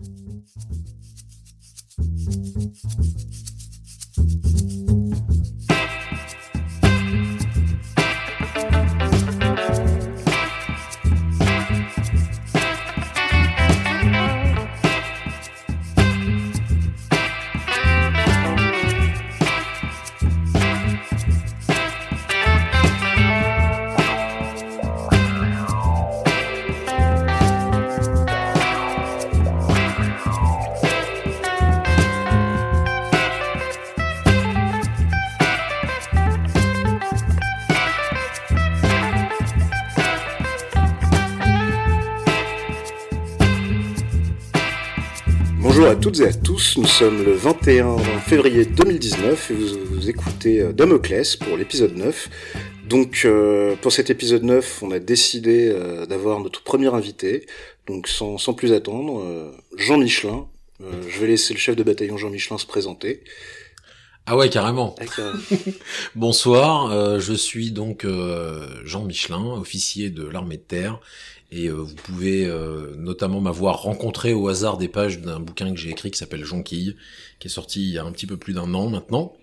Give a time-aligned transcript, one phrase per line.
[0.00, 0.48] thank
[4.88, 4.93] you
[46.14, 51.34] toutes et à tous, nous sommes le 21 février 2019 et vous, écoutez euh, Damoclès
[51.34, 52.30] pour l'épisode 9.
[52.88, 57.46] Donc euh, pour cet épisode 9, on a décidé euh, d'avoir notre premier invité,
[57.88, 60.46] donc sans, plus attendre, Jean Michelin.
[60.80, 63.24] je vais laisser le chef de bataillon Jean Michelin se présenter.
[64.26, 64.94] Ah ouais, carrément.
[66.14, 68.06] Bonsoir, je suis donc
[68.84, 71.00] Jean Michelin, officier de l'armée de terre
[71.54, 75.78] et euh, vous pouvez euh, notamment m'avoir rencontré au hasard des pages d'un bouquin que
[75.78, 76.96] j'ai écrit qui s'appelle Jonquille,
[77.38, 79.34] qui est sorti il y a un petit peu plus d'un an maintenant.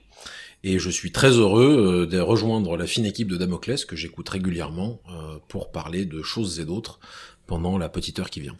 [0.63, 4.27] Et je suis très heureux euh, de rejoindre la fine équipe de Damoclès que j'écoute
[4.27, 4.99] régulièrement
[5.47, 6.99] pour parler de choses et d'autres
[7.47, 8.57] pendant la petite heure qui vient.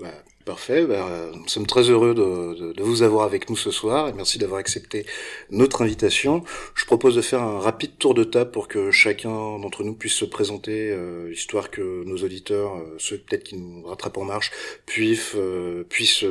[0.00, 0.10] Bah,
[0.48, 4.38] Parfait, ben, nous sommes très heureux de, vous avoir avec nous ce soir et merci
[4.38, 5.04] d'avoir accepté
[5.50, 6.42] notre invitation.
[6.74, 10.14] Je propose de faire un rapide tour de table pour que chacun d'entre nous puisse
[10.14, 14.50] se présenter, euh, histoire que nos auditeurs, euh, ceux peut-être qui nous rattrapent en marche,
[14.86, 16.24] puissent, euh, puissent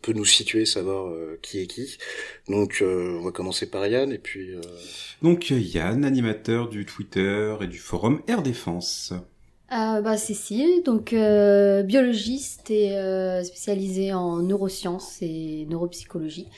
[0.00, 1.12] peu nous situer, savoir
[1.42, 1.98] qui est qui.
[2.48, 4.54] Donc on va commencer par Yann et puis...
[5.22, 9.12] Donc Yann, animateur du Twitter et du forum Air Défense.
[9.72, 16.48] Euh, bah, Cécile, donc euh, biologiste et euh, spécialisée en neurosciences et neuropsychologie.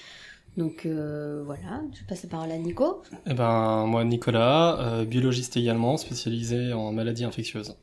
[0.56, 3.02] Donc euh, voilà, je passe la parole à Nico.
[3.26, 7.74] Eh ben moi Nicolas, biologiste également, spécialisé en maladies infectieuses.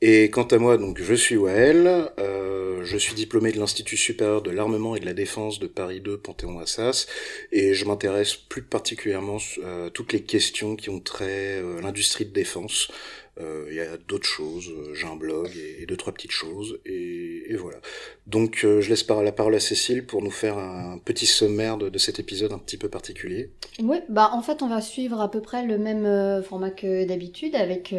[0.00, 4.50] Et quant à moi, donc je suis Wael, je suis diplômé de l'Institut supérieur de
[4.50, 7.06] l'armement et de la défense de Paris 2 Panthéon-Assas,
[7.52, 12.32] et je m'intéresse plus particulièrement à toutes les questions qui ont trait à l'industrie de
[12.32, 16.30] défense, euh, il y a d'autres choses, euh, j'ai un blog et, deux trois petites
[16.30, 17.78] choses et, et voilà.
[18.26, 21.88] Donc euh, je laisse la parole à Cécile pour nous faire un petit sommaire de,
[21.88, 23.50] de, cet épisode un petit peu particulier.
[23.82, 27.56] Oui, bah en fait on va suivre à peu près le même format que d'habitude
[27.56, 27.94] avec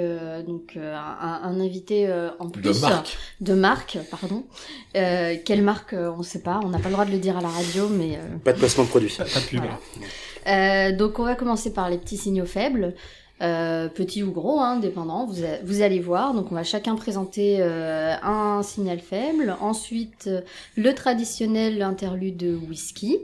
[0.46, 2.10] donc un, un, invité
[2.40, 4.46] en plus de marque, de marque pardon.
[4.94, 7.42] quelle marque on ne sait pas, on n'a pas le droit de le dire à
[7.42, 9.14] la radio mais pas de placement de produit.
[9.18, 10.98] Pas, de pub.
[10.98, 12.96] donc on va commencer par les petits signaux faibles.
[13.42, 16.34] Euh, petit ou gros, hein, dépendant, vous, allez voir.
[16.34, 20.42] Donc on va chacun présenter euh, un signal faible, ensuite euh,
[20.78, 23.20] le traditionnel interlude de whisky,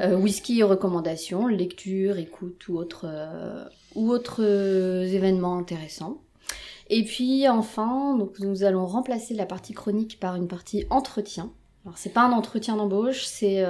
[0.00, 3.06] whisky recommandations, lecture, écoute ou autres
[3.94, 6.22] ou autres événements intéressants.
[6.88, 11.52] Et puis enfin, donc nous allons remplacer la partie chronique par une partie entretien.
[11.84, 13.64] Alors c'est pas un entretien d'embauche, c'est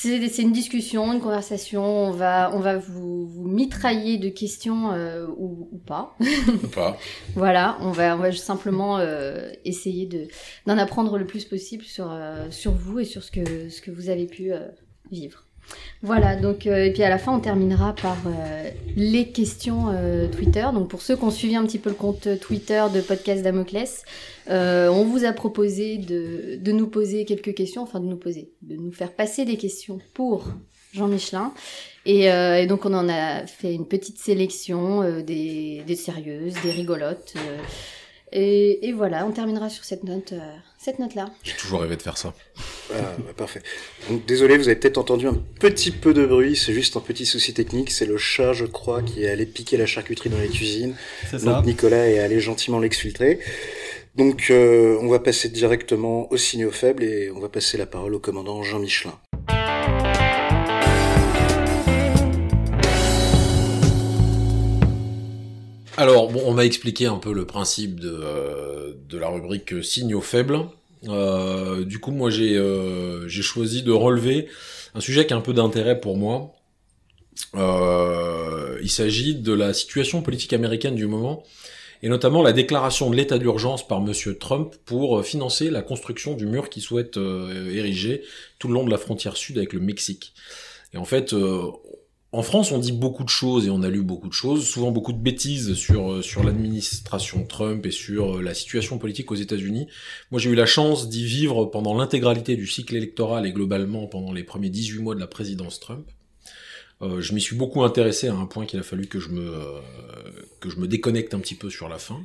[0.00, 1.82] c'est une discussion, une conversation.
[1.82, 6.16] On va, on va vous, vous mitrailler de questions euh, ou, ou, pas.
[6.20, 6.96] Ou pas.
[7.34, 10.28] voilà, on va, on va simplement euh, essayer de
[10.66, 13.90] d'en apprendre le plus possible sur euh, sur vous et sur ce que ce que
[13.90, 14.68] vous avez pu euh,
[15.10, 15.47] vivre.
[16.02, 20.28] Voilà, donc euh, et puis à la fin on terminera par euh, les questions euh,
[20.28, 20.64] Twitter.
[20.72, 24.04] Donc pour ceux qui ont suivi un petit peu le compte Twitter de podcast Damoclès,
[24.48, 28.92] on vous a proposé de, nous poser quelques questions, enfin de nous poser, de nous
[28.92, 30.46] faire passer des questions pour
[30.94, 31.52] Jean Michelin.
[32.06, 32.28] Et,
[32.66, 37.34] donc on en a fait une petite sélection, des, sérieuses, des rigolotes.
[38.32, 41.30] Et, et, voilà, on terminera sur cette note, euh, cette note-là.
[41.42, 42.34] J'ai toujours rêvé de faire ça.
[42.92, 43.62] Ah, bah, parfait.
[44.10, 47.24] Donc désolé, vous avez peut-être entendu un petit peu de bruit, c'est juste un petit
[47.24, 47.90] souci technique.
[47.90, 50.94] C'est le chat, je crois, qui est allé piquer la charcuterie dans la cuisine.
[51.30, 51.54] C'est ça.
[51.54, 53.40] Donc Nicolas est allé gentiment l'exfiltrer.
[54.14, 58.14] Donc euh, on va passer directement aux signaux faibles et on va passer la parole
[58.14, 59.18] au commandant Jean Michelin.
[65.98, 70.20] Alors, bon, on m'a expliqué un peu le principe de, euh, de la rubrique signaux
[70.20, 70.60] faibles.
[71.08, 74.46] Euh, du coup, moi, j'ai euh, choisi de relever
[74.94, 76.54] un sujet qui a un peu d'intérêt pour moi.
[78.80, 81.42] il s'agit de la situation politique américaine du moment,
[82.04, 86.46] et notamment la déclaration de l'état d'urgence par Monsieur Trump pour financer la construction du
[86.46, 88.22] mur qu'il souhaite ériger
[88.60, 90.32] tout le long de la frontière sud avec le Mexique.
[90.94, 91.34] Et en fait,
[92.32, 94.90] en France, on dit beaucoup de choses et on a lu beaucoup de choses, souvent
[94.90, 99.36] beaucoup de bêtises sur euh, sur l'administration Trump et sur euh, la situation politique aux
[99.36, 99.88] États-Unis.
[100.30, 104.32] Moi, j'ai eu la chance d'y vivre pendant l'intégralité du cycle électoral et globalement pendant
[104.32, 106.06] les premiers 18 mois de la présidence Trump.
[107.00, 109.54] Euh, je m'y suis beaucoup intéressé à un point qu'il a fallu que je me
[109.54, 109.80] euh,
[110.60, 112.20] que je me déconnecte un petit peu sur la fin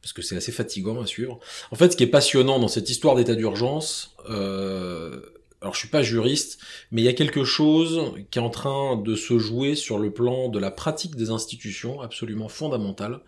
[0.00, 1.38] parce que c'est assez fatigant à suivre.
[1.70, 5.20] En fait, ce qui est passionnant dans cette histoire d'état d'urgence, euh,
[5.62, 6.58] alors je suis pas juriste,
[6.90, 10.12] mais il y a quelque chose qui est en train de se jouer sur le
[10.12, 13.20] plan de la pratique des institutions, absolument fondamental.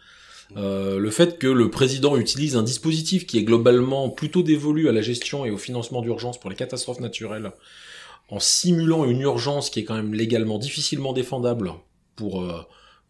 [0.56, 4.92] Euh, le fait que le président utilise un dispositif qui est globalement plutôt dévolu à
[4.92, 7.52] la gestion et au financement d'urgence pour les catastrophes naturelles,
[8.28, 11.72] en simulant une urgence qui est quand même légalement difficilement défendable
[12.16, 12.62] pour euh,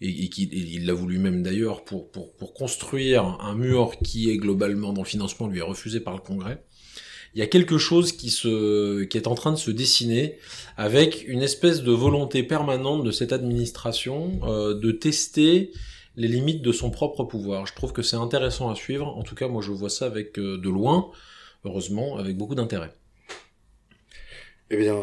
[0.03, 3.93] et, et qui et il l'a voulu même d'ailleurs pour, pour pour construire un mur
[4.05, 6.62] qui est globalement dans le financement lui est refusé par le Congrès
[7.34, 10.38] il y a quelque chose qui est en train de se dessiner
[10.76, 15.72] avec une espèce de volonté permanente de cette administration euh, de tester
[16.16, 17.66] les limites de son propre pouvoir.
[17.66, 19.06] Je trouve que c'est intéressant à suivre.
[19.06, 21.10] En tout cas, moi, je vois ça avec euh, de loin,
[21.64, 22.92] heureusement, avec beaucoup d'intérêt.
[24.75, 24.97] Eh bien,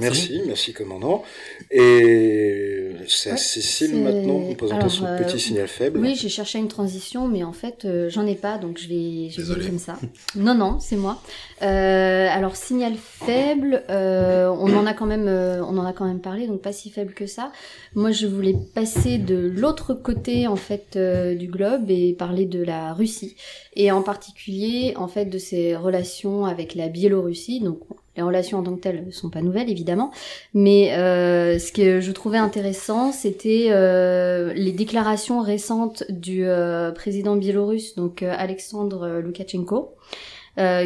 [0.00, 0.30] Merci.
[0.32, 1.22] merci, merci, commandant.
[1.70, 5.98] Et c'est à Ouais, Cécile maintenant de nous présenter alors, son euh, petit signal faible.
[5.98, 9.28] Oui, j'ai cherché une transition, mais en fait, euh, j'en ai pas, donc je vais,
[9.28, 9.98] je vais comme ça.
[10.36, 11.20] Non, non, c'est moi.
[11.60, 16.06] Euh, alors, signal faible, euh, on en a quand même, euh, on en a quand
[16.06, 17.52] même parlé, donc pas si faible que ça.
[17.94, 22.62] Moi, je voulais passer de l'autre côté, en fait, euh, du globe et parler de
[22.62, 23.36] la Russie,
[23.76, 27.60] et en particulier, en fait, de ses relations avec la Biélorussie.
[27.60, 27.80] Donc,
[28.20, 30.12] les relations en tant que telles sont pas nouvelles, évidemment,
[30.52, 37.36] mais euh, ce que je trouvais intéressant, c'était euh, les déclarations récentes du euh, président
[37.36, 39.94] biélorusse, donc Alexandre Loukachenko,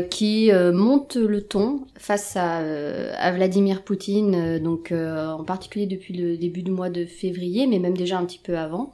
[0.08, 6.62] qui monte le ton face à, à Vladimir Poutine, donc en particulier depuis le début
[6.62, 8.92] du mois de février, mais même déjà un petit peu avant,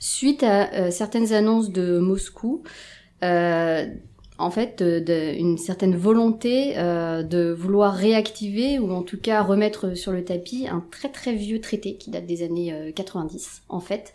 [0.00, 2.64] suite à certaines annonces de Moscou.
[4.38, 9.42] En fait, de- de- une certaine volonté euh, de vouloir réactiver ou en tout cas
[9.42, 13.62] remettre sur le tapis un très très vieux traité qui date des années euh, 90,
[13.70, 14.12] en fait,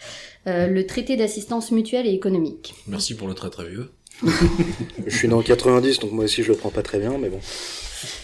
[0.47, 2.75] euh, le traité d'assistance mutuelle et économique.
[2.87, 3.89] Merci pour le très très vieux.
[5.07, 7.29] Je suis né en 90, donc moi aussi je le prends pas très bien, mais
[7.29, 7.39] bon.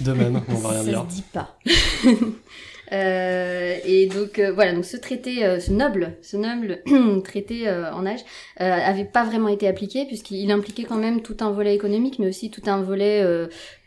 [0.01, 1.05] De même, on va rien Ça dire.
[1.09, 1.57] se dit pas.
[2.93, 6.81] Euh, et donc euh, voilà, donc ce traité, euh, ce noble, ce noble
[7.23, 8.21] traité en âge,
[8.57, 12.49] avait pas vraiment été appliqué puisqu'il impliquait quand même tout un volet économique, mais aussi
[12.49, 13.23] tout un volet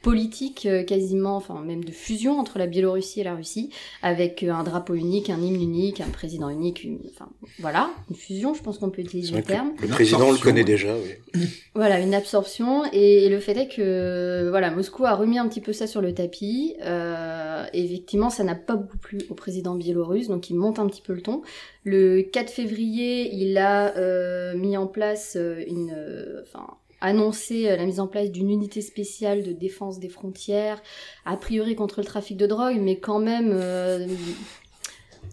[0.02, 3.70] politique, euh, quasiment, enfin même de fusion entre la Biélorussie et la Russie,
[4.02, 8.16] avec euh, un drapeau unique, un hymne unique, un président unique, une, enfin voilà, une
[8.16, 9.72] fusion, je pense qu'on peut utiliser le terme.
[9.80, 10.64] le président le connaît ouais.
[10.64, 11.40] déjà, oui.
[11.74, 12.84] Voilà, une absorption.
[12.92, 16.12] Et, le fait est que voilà, Moscou a remis un petit peu ça sur le
[16.14, 16.76] tapis.
[16.82, 20.86] Euh, et effectivement, ça n'a pas beaucoup plu au président biélorusse, donc il monte un
[20.86, 21.42] petit peu le ton.
[21.84, 25.94] Le 4 février, il a euh, mis en place euh, une...
[25.96, 26.66] euh, Enfin,
[27.00, 30.82] annoncé euh, la mise en place d'une unité spéciale de défense des frontières,
[31.24, 33.50] a priori contre le trafic de drogue, mais quand même...
[33.52, 34.06] euh,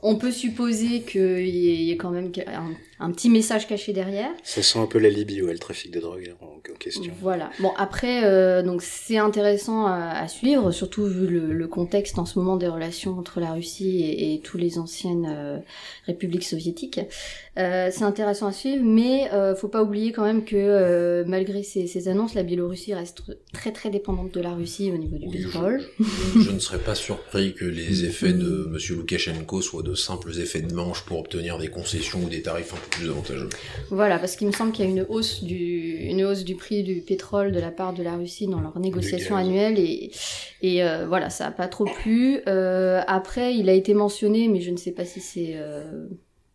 [0.03, 2.31] on peut supposer qu'il y, ait- quand même
[2.99, 4.29] un petit message caché derrière.
[4.43, 7.13] Ça sent un peu la Libye, ouais, le trafic de drogue en, en question.
[7.21, 7.49] Voilà.
[7.59, 12.25] Bon après, euh, donc c'est intéressant à, à suivre, surtout vu le, le contexte en
[12.25, 15.57] ce moment des relations entre la Russie et, et tous les anciennes euh,
[16.05, 16.99] républiques soviétiques.
[17.57, 21.63] Euh, c'est intéressant à suivre, mais euh, faut pas oublier quand même que euh, malgré
[21.63, 25.27] ces, ces annonces, la Biélorussie reste très très dépendante de la Russie au niveau du
[25.27, 25.81] Oui, pétrole.
[26.35, 28.77] Je ne serais pas surpris que les effets de M.
[28.97, 32.86] Loukachenko soient de simples effets de manche pour obtenir des concessions ou des tarifs un
[32.89, 33.49] plus avantageux.
[33.89, 36.83] Voilà, parce qu'il me semble qu'il y a une hausse du une hausse du prix
[36.83, 40.11] du pétrole de la part de la Russie dans leurs négociations annuelles et
[40.61, 42.41] et euh, voilà, ça a pas trop plu.
[42.47, 46.07] Euh, après, il a été mentionné, mais je ne sais pas si c'est euh,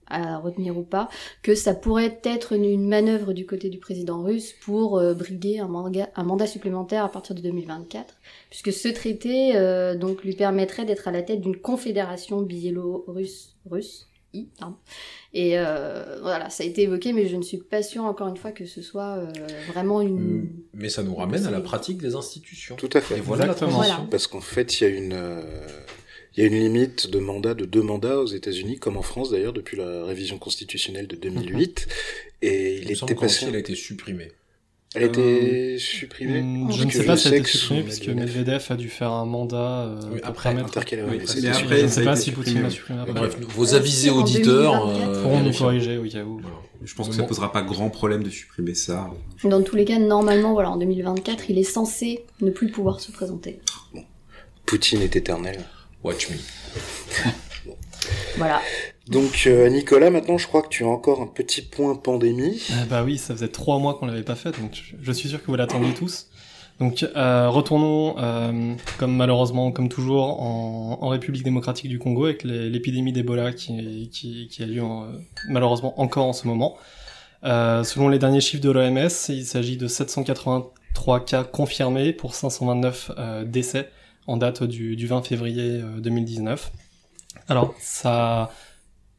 [0.09, 1.09] à retenir ou pas,
[1.43, 5.69] que ça pourrait être une, une manœuvre du côté du président russe pour briguer un,
[5.69, 8.15] manga- un mandat supplémentaire à partir de 2024,
[8.51, 9.53] puisque ce traité
[9.97, 14.09] donc lui permettrait d'être à la tête d'une confédération biélorusse russe.
[14.35, 14.49] I.
[15.35, 18.37] Et euh, voilà, ça a été évoqué, mais je ne suis pas sûre encore une
[18.37, 19.33] fois que ce soit euh,
[19.69, 20.49] vraiment une.
[20.75, 22.77] Mais ça nous ramène à la pratique des institutions.
[22.77, 23.17] Tout à fait.
[23.17, 23.79] Et voilà la Exactement.
[23.79, 24.07] Voilà.
[24.11, 25.43] Parce qu'en fait, il y a une, euh,
[26.37, 29.31] il y a une limite de mandat de deux mandats aux États-Unis, comme en France
[29.31, 31.89] d'ailleurs depuis la révision constitutionnelle de 2008,
[32.43, 33.47] et il Il était passé.
[33.49, 34.33] Elle a été supprimée.
[34.95, 36.65] Elle a été supprimée.
[36.67, 38.77] Parce je ne sais pas si ça a été que supprimé son puisque Medvedev- a
[38.77, 39.57] dû faire un mandat
[39.87, 41.79] euh, Oui, après, intercalé, Oui, mais été après, supprimé.
[41.81, 43.13] je ne sais pas si Poutine l'a supprimé après.
[43.15, 44.87] Bref, vos Euh, avisés auditeurs.
[44.89, 45.23] 2024.
[45.23, 46.41] Pourront nous corriger au cas où.
[46.85, 49.09] Je pense que ça posera pas grand problème de supprimer ça.
[49.45, 53.13] Dans tous les cas, normalement, voilà, en 2024, il est censé ne plus pouvoir se
[53.13, 53.61] présenter.
[54.67, 55.61] Poutine est éternel.
[56.05, 56.37] Watch me.
[58.37, 58.61] Voilà.
[59.09, 62.63] Donc euh, Nicolas, maintenant je crois que tu as encore un petit point pandémie.
[62.73, 65.41] Ah bah oui, ça faisait trois mois qu'on l'avait pas fait, donc je, suis sûr
[65.41, 66.29] que vous l'attendiez tous.
[66.79, 72.45] Donc euh, retournons, euh, comme malheureusement, comme toujours, en, en République démocratique du Congo avec
[72.45, 75.09] l'épidémie d'Ebola qui, qui, qui a lieu en-
[75.49, 76.77] malheureusement encore en ce moment.
[77.45, 83.11] Euh, selon les derniers chiffres de l'OMS, il s'agit de 783 cas confirmés pour 529
[83.19, 83.89] euh, décès
[84.29, 86.71] en date du, du 20 février euh, 2019.
[87.49, 88.51] Alors ça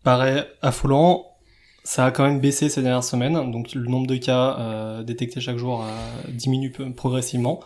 [0.04, 1.26] paraît affolant,
[1.84, 5.42] ça a quand même baissé ces dernières semaines, donc le nombre de cas euh, détectés
[5.42, 7.60] chaque jour euh, diminue progressivement.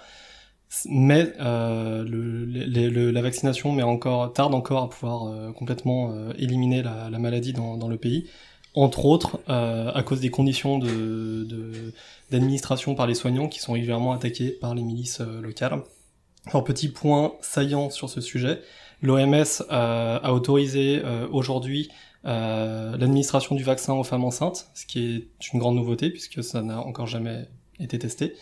[0.90, 6.12] Mais euh, le, le- le- la vaccination met encore, tarde encore à pouvoir euh, complètement
[6.12, 8.28] euh, éliminer la, la maladie dans, dans le pays,
[8.74, 11.94] entre autres euh, à cause des conditions de, de-
[12.32, 15.82] d'administration par les soignants qui sont régulièrement attaqués par les milices locales.
[16.48, 18.60] Alors petit point saillant sur ce sujet,
[19.02, 21.02] l'OMS a autorisé
[21.32, 21.90] aujourd'hui
[22.26, 26.62] euh, l'administration du vaccin aux femmes enceintes, ce qui est une grande nouveauté puisque ça
[26.62, 27.48] n'a encore jamais
[27.80, 28.34] été testé,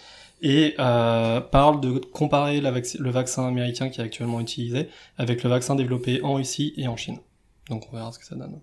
[0.41, 5.75] et euh, parle de comparer le vaccin américain qui est actuellement utilisé avec le vaccin
[5.75, 7.19] développé en Russie et en Chine.
[7.69, 8.59] Donc on verra ce que ça donne.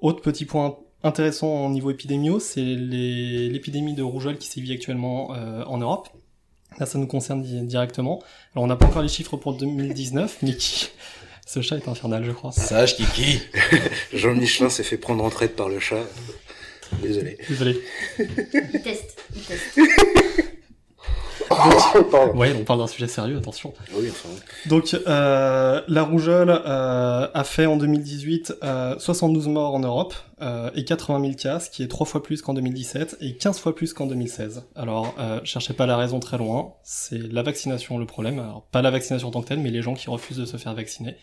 [0.00, 5.64] Autre petit point intéressant au niveau épidémio, c'est l'épidémie de rougeole qui sévit actuellement euh,
[5.64, 6.08] en Europe.
[6.78, 8.20] Là, ça nous concerne di- directement.
[8.54, 10.88] Alors, on n'a pas encore les chiffres pour 2019, mais qui...
[11.52, 12.52] Ce chat est infernal, je crois.
[12.52, 13.40] Sage Kiki.
[14.12, 16.04] Jean Michelin s'est fait prendre en traite par le chat.
[17.02, 17.38] Désolé.
[17.48, 17.80] Désolé.
[18.20, 19.80] Il teste, il teste.
[22.34, 23.72] Ouais, on parle d'un sujet sérieux, attention.
[23.94, 24.28] Oui, enfin.
[24.68, 30.70] Donc, euh, la rougeole euh, a fait en 2018 euh, 72 morts en Europe euh,
[30.74, 33.74] et 80 000 cas, ce qui est trois fois plus qu'en 2017 et 15 fois
[33.74, 34.64] plus qu'en 2016.
[34.74, 38.38] Alors, euh, cherchez pas la raison très loin, c'est la vaccination le problème.
[38.38, 40.56] Alors, pas la vaccination en tant que telle, mais les gens qui refusent de se
[40.56, 41.16] faire vacciner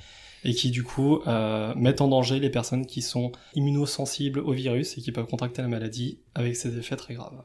[0.43, 4.97] et qui du coup euh, mettent en danger les personnes qui sont immunosensibles au virus
[4.97, 7.41] et qui peuvent contracter la maladie avec ses effets très graves.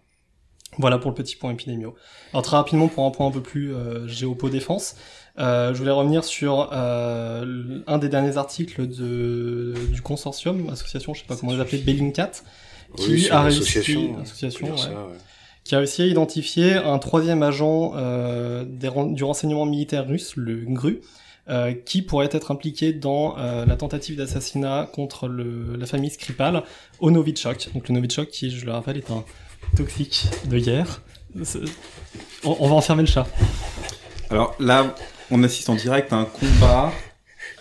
[0.79, 1.95] Voilà pour le petit point épidémio.
[2.33, 4.97] Alors très rapidement pour un point un peu plus euh, géopo-défense,
[5.39, 11.21] euh, je voulais revenir sur euh, un des derniers articles de, du consortium, association, je
[11.21, 12.33] sais pas comment les appeler, Bellingcat,
[12.97, 15.19] qui Oui, a réussi, association, association, on ouais, ça, ouais.
[15.65, 20.65] qui a réussi à identifier un troisième agent euh, des du renseignement militaire russe, le
[20.67, 21.01] GRU,
[21.49, 26.63] euh, qui pourrait être impliqué dans euh, la tentative d'assassinat contre le, la famille Skripal
[27.01, 27.71] au Novichok.
[27.75, 29.25] Donc le Novichok, qui, je le rappelle, est un
[29.77, 31.01] toxique de guerre.
[31.45, 31.61] C'est-
[32.45, 33.27] On, on va enfermer le chat.
[34.31, 34.95] Alors là,
[35.31, 36.93] on assiste en direct à un combat.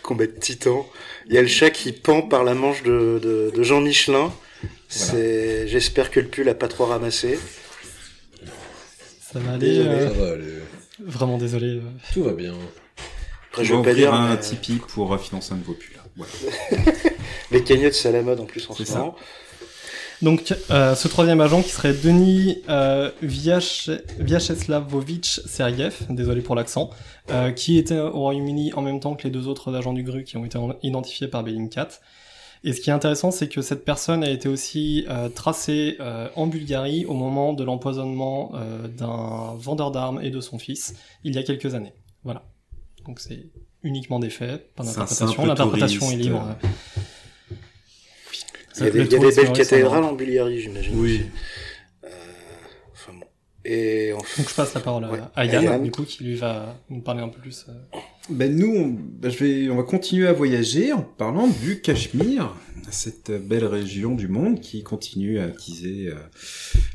[0.03, 0.85] Combat de titan.
[1.27, 4.31] Il y a le chat qui pend par la manche de, de, de Jean Michelin.
[4.89, 7.39] C'est, j'espère que le pull a pas trop ramassé.
[9.21, 9.67] Ça va aller.
[9.69, 9.89] Désolé.
[9.89, 10.53] euh, Ça va aller.
[10.99, 11.67] vraiment désolé.
[11.77, 11.81] euh.
[12.13, 12.53] Tout va bien.
[13.51, 15.75] Après, Je vais pas ouvrir dire, un mais Tipeee pour euh, financer un pulls.
[16.17, 16.31] Voilà.
[17.51, 19.13] les cagnottes, c'est à la mode en plus en ce ça.
[20.21, 26.91] Donc, euh, ce troisième agent qui serait Denis euh, Vyache- Vyacheslavovitch Sergev, désolé pour l'accent,
[27.31, 30.23] euh, qui était au Royaume-Uni en même temps que les deux autres agents du GRU
[30.23, 31.87] qui ont été en- identifiés par Bellingcat.
[32.63, 36.27] Et ce qui est intéressant, c'est que cette personne a été aussi euh, tracée euh,
[36.35, 41.33] en Bulgarie au moment de l'empoisonnement euh, d'un vendeur d'armes et de son fils, il
[41.33, 41.93] y a quelques années.
[42.23, 42.43] Voilà.
[43.07, 43.47] Donc c'est
[43.81, 45.45] uniquement des faits, pas d'interprétation.
[45.47, 46.45] L'interprétation est libre.
[48.79, 48.79] Euh.
[48.79, 50.93] Il y a des, y a belles cathédrales en Bulgarie, j'imagine.
[50.99, 51.21] Oui.
[52.03, 52.07] Euh,
[52.93, 53.25] enfin bon.
[53.65, 55.19] Et enfin, Donc je passe la parole à, Ouais.
[55.35, 55.83] à Yann, Yann.
[55.83, 57.65] du coup, qui lui va nous parler un peu plus.
[57.69, 57.97] euh,
[58.29, 62.55] Ben nous, on, ben, je vais, on va continuer à voyager en parlant du Cachemire,
[62.89, 66.15] cette belle région du monde qui continue à attiser euh,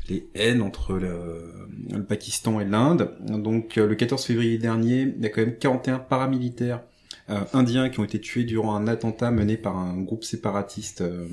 [0.09, 1.53] les haines entre le,
[1.91, 3.15] le Pakistan et l'Inde.
[3.21, 6.81] Donc euh, le 14 février dernier, il y a quand même 41 paramilitaires
[7.29, 11.27] euh, indiens qui ont été tués durant un attentat mené par un groupe séparatiste euh,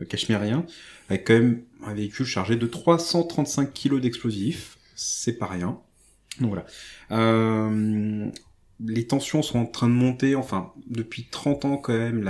[0.00, 0.64] euh, cachemérien,
[1.08, 4.78] avec quand même un véhicule chargé de 335 kilos d'explosifs.
[4.94, 5.78] C'est pas rien.
[6.40, 6.66] Donc voilà.
[7.10, 8.30] Euh,
[8.86, 12.24] les tensions sont en train de monter, enfin, depuis 30 ans quand même,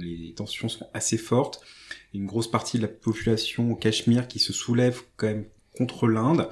[0.00, 1.60] les tensions sont assez fortes.
[2.14, 5.44] Une grosse partie de la population au Cachemire qui se soulève quand même
[5.76, 6.48] contre l'Inde,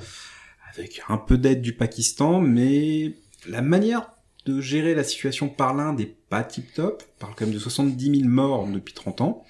[0.74, 3.14] avec un peu d'aide du Pakistan, mais
[3.48, 4.10] la manière
[4.46, 7.02] de gérer la situation par l'Inde est pas tip-top.
[7.16, 9.44] On parle quand même de 70 000 morts depuis 30 ans.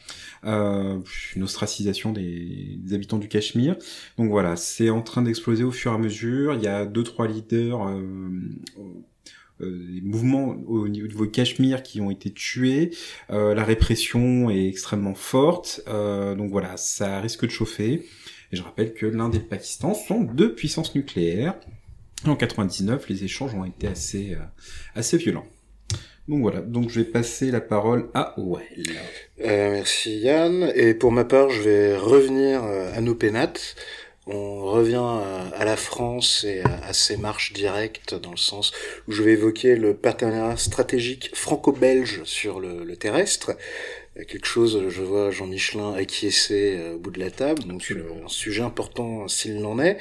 [0.48, 0.98] Euh,
[1.36, 3.76] une ostracisation des, habitants du Cachemire.
[4.16, 6.54] Donc voilà, c'est en train d'exploser au fur et à mesure.
[6.54, 8.00] Il y a deux trois leaders, euh,
[9.60, 12.94] euh, des mouvements au niveau du Cachemire qui ont été tués.
[13.30, 15.82] Euh, la répression est extrêmement forte.
[15.86, 18.06] Donc voilà, ça risque de chauffer.
[18.50, 21.56] Et je rappelle que l'Inde et le Pakistan sont deux puissances nucléaires.
[22.24, 24.34] En 99, les échanges ont été assez
[24.94, 25.46] assez violents.
[26.28, 28.62] Donc voilà, donc je vais passer la parole à Well.
[29.40, 30.70] Euh, merci Yann.
[30.74, 33.76] Et pour ma part, je vais revenir euh, à nos pénates.
[34.26, 35.06] On revient
[35.54, 38.72] à, la France et à, ses marches directes dans le sens
[39.06, 43.56] où je vais évoquer le partenariat stratégique franco-belge sur le, le, terrestre.
[44.14, 48.28] Quelque chose, je vois Jean Michelin acquiescer euh, au bout de la table, donc un
[48.28, 49.96] sujet important s'il n'en est,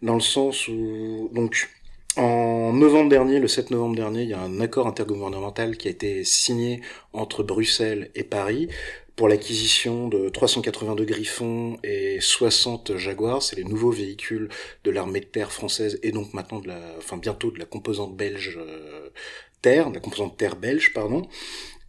[0.00, 1.68] dans le sens où donc
[2.16, 5.90] en novembre dernier, le 7 novembre dernier, il y a un accord intergouvernemental qui a
[5.90, 6.80] été signé
[7.12, 8.68] entre Bruxelles et Paris
[9.16, 14.50] pour l'acquisition de 382 Griffons et 60 Jaguars, c'est les nouveaux véhicules
[14.84, 18.14] de l'armée de terre française et donc maintenant de la, enfin bientôt de la composante
[18.14, 19.08] belge euh,
[19.62, 21.26] terre, de la composante terre belge, pardon.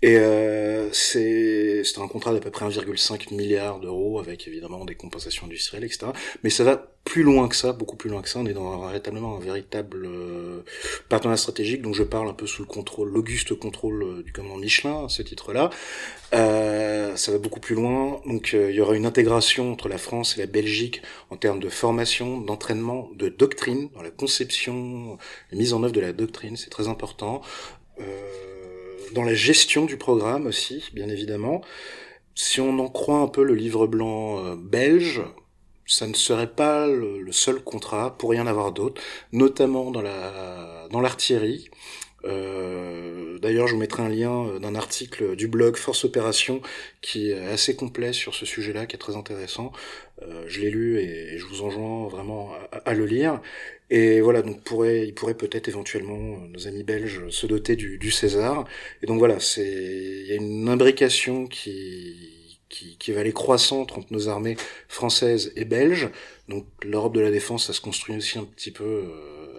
[0.02, 5.46] Et euh, c'est un contrat d'à peu près 1,5 milliard d'euros avec évidemment des compensations
[5.46, 6.08] industrielles, etc.
[6.44, 8.40] Mais ça va plus loin que ça, beaucoup plus loin que ça.
[8.40, 10.64] On est dans véritablement un véritable euh,
[11.10, 14.58] partenariat stratégique dont je parle un peu sous le contrôle, l'auguste contrôle euh, du commandant
[14.58, 15.70] Michelin, à ce titre-là.
[16.34, 18.22] Euh, ça va beaucoup plus loin.
[18.26, 21.60] Donc euh, il y aura une intégration entre la France et la Belgique en termes
[21.60, 25.18] de formation, d'entraînement, de doctrine, dans la conception,
[25.52, 27.42] la mise en œuvre de la doctrine, c'est très important.
[28.00, 28.06] Euh,
[29.14, 31.62] dans la gestion du programme aussi, bien évidemment.
[32.36, 35.22] Si on en croit un peu le livre blanc euh, belge,
[35.86, 41.02] ça ne serait pas le, seul contrat, pour rien avoir d'autre, notamment dans la dans
[41.02, 41.70] l'artillerie.
[42.28, 46.62] Euh, D'ailleurs, je vous mettrai un lien euh, d'un article du blog Force Opération
[47.02, 49.72] qui est assez complet sur ce sujet-là, qui est très intéressant.
[50.22, 52.52] Euh, je l'ai lu et, je vous enjoins vraiment
[52.86, 53.42] à, le lire.
[53.90, 57.98] Et voilà, donc pourrait, il pourrait peut-être éventuellement, euh, nos amis belges, se doter du,
[57.98, 58.66] du César.
[59.02, 63.98] Et donc voilà, c'est, il y a une imbrication qui, qui, qui va aller croissante
[63.98, 64.58] entre nos armées
[64.88, 66.10] françaises et belges.
[66.50, 69.06] Donc l'Europe de la défense, ça se construit aussi un petit peu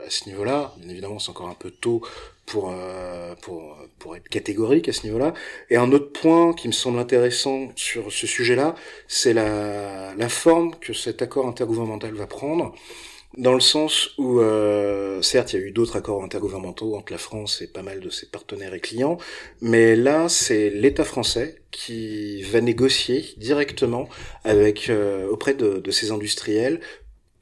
[0.06, 0.74] à ce niveau-là.
[0.78, 2.02] Bien évidemment, c'est encore un peu tôt
[2.48, 5.34] pour, euh, pour, pour être catégorique à ce niveau-là.
[5.70, 8.74] Et un autre point qui me semble intéressant sur ce sujet-là,
[9.06, 12.74] c'est la, la forme que cet accord intergouvernemental va prendre
[13.36, 17.18] dans le sens où, euh, certes, il y a eu d'autres accords intergouvernementaux entre la
[17.18, 19.18] France et pas mal de ses partenaires et clients,
[19.60, 24.08] mais là, c'est l'État français qui va négocier directement
[24.44, 26.80] avec euh, auprès de, de ses industriels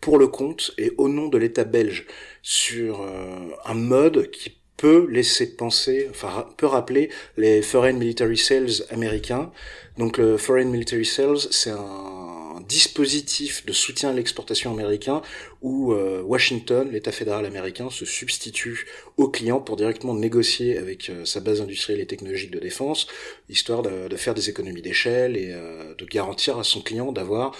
[0.00, 2.06] pour le compte et au nom de l'État belge
[2.42, 8.84] sur euh, un mode qui peut laisser penser, enfin peut rappeler les Foreign Military Sales
[8.90, 9.50] américains.
[9.98, 15.22] Donc le Foreign Military Sales, c'est un dispositif de soutien à l'exportation américain
[15.62, 18.86] où euh, Washington, l'État fédéral américain, se substitue
[19.16, 23.06] au client pour directement négocier avec euh, sa base industrielle et technologique de défense,
[23.48, 27.52] histoire de, de faire des économies d'échelle et euh, de garantir à son client d'avoir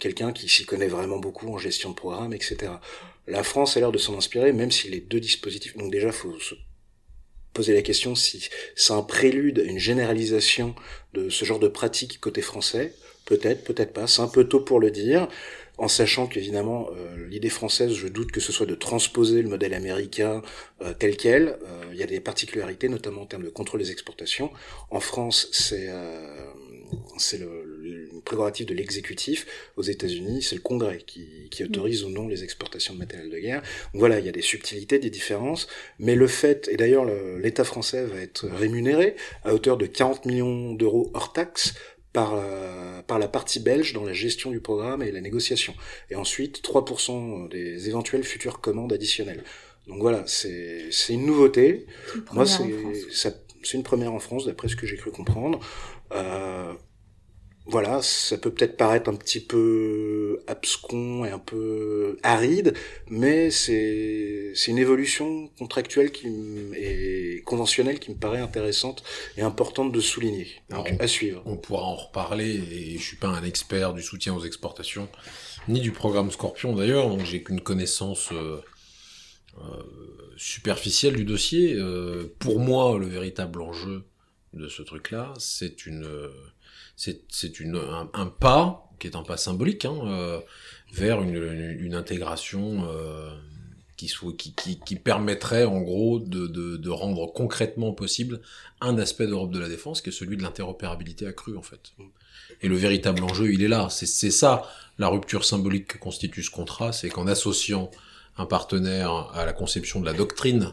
[0.00, 2.72] quelqu'un qui s'y connaît vraiment beaucoup en gestion de programme, etc.
[3.26, 5.76] La France a l'air de s'en inspirer, même si les deux dispositifs...
[5.76, 6.54] Donc déjà, faut se
[7.52, 10.74] poser la question si c'est un prélude à une généralisation
[11.12, 14.06] de ce genre de pratique côté français, Peut-être, peut-être pas.
[14.06, 15.28] C'est un peu tôt pour le dire,
[15.78, 19.72] en sachant qu'évidemment, euh, l'idée française, je doute que ce soit de transposer le modèle
[19.72, 20.42] américain
[20.82, 21.58] euh, tel quel.
[21.64, 24.50] Euh, il y a des particularités, notamment en termes de contrôle des exportations.
[24.90, 25.88] En France, c'est
[27.16, 29.46] c'est le, le, prérogative de l'exécutif.
[29.76, 33.38] Aux États-Unis, c'est le Congrès qui, qui autorise ou non les exportations de matériel de
[33.38, 33.62] guerre.
[33.92, 35.68] Donc voilà, il y a des subtilités, des différences,
[35.98, 37.04] mais le fait, et d'ailleurs
[37.38, 41.74] l'État français va être rémunéré à hauteur de 40 millions d'euros hors taxes
[42.14, 45.74] par, euh, par la partie belge dans la gestion du programme et la négociation.
[46.10, 49.42] Et ensuite, 3% des éventuelles futures commandes additionnelles.
[49.88, 51.86] Donc voilà, c'est une nouveauté.
[52.32, 55.60] Moi, c'est une première en France, d'après ce que j'ai cru comprendre.
[56.12, 56.72] Euh,
[57.66, 62.74] voilà, ça peut peut-être paraître un petit peu abscon et un peu aride,
[63.08, 66.28] mais c'est c'est une évolution contractuelle qui
[66.76, 69.02] et conventionnelle qui me paraît intéressante
[69.38, 70.48] et importante de souligner.
[70.68, 71.42] Donc à suivre.
[71.46, 75.08] On pourra en reparler et je suis pas un expert du soutien aux exportations
[75.68, 78.60] ni du programme Scorpion d'ailleurs, donc j'ai qu'une connaissance euh,
[79.58, 79.82] euh,
[80.36, 81.74] superficielle du dossier.
[81.74, 84.04] Euh, pour moi, le véritable enjeu
[84.52, 86.06] de ce truc-là, c'est une
[86.96, 90.40] c'est une un, un, pas qui est un pas symbolique hein, euh,
[90.92, 91.34] vers une,
[91.80, 93.30] une, intégration euh,
[93.96, 98.40] qui, soit, qui, qui, qui, permettrait en gros de, de, de rendre concrètement possible
[98.80, 101.92] un aspect d'Europe de la défense qui est celui de l'interopérabilité accrue en fait.
[102.62, 103.88] Et le véritable enjeu, il est là.
[103.90, 107.90] C'est ça la rupture symbolique que constitue ce contrat, c'est qu'en associant
[108.36, 110.72] un partenaire à la conception de la doctrine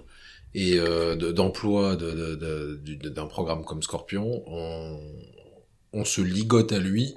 [0.53, 4.99] et euh, d'emploi de, de, d'un programme comme Scorpion, on,
[5.93, 7.15] on se ligote à lui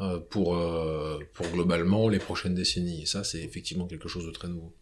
[0.00, 3.02] euh, pour, euh, pour globalement les prochaines décennies.
[3.02, 4.72] Et ça, c'est effectivement quelque chose de très nouveau.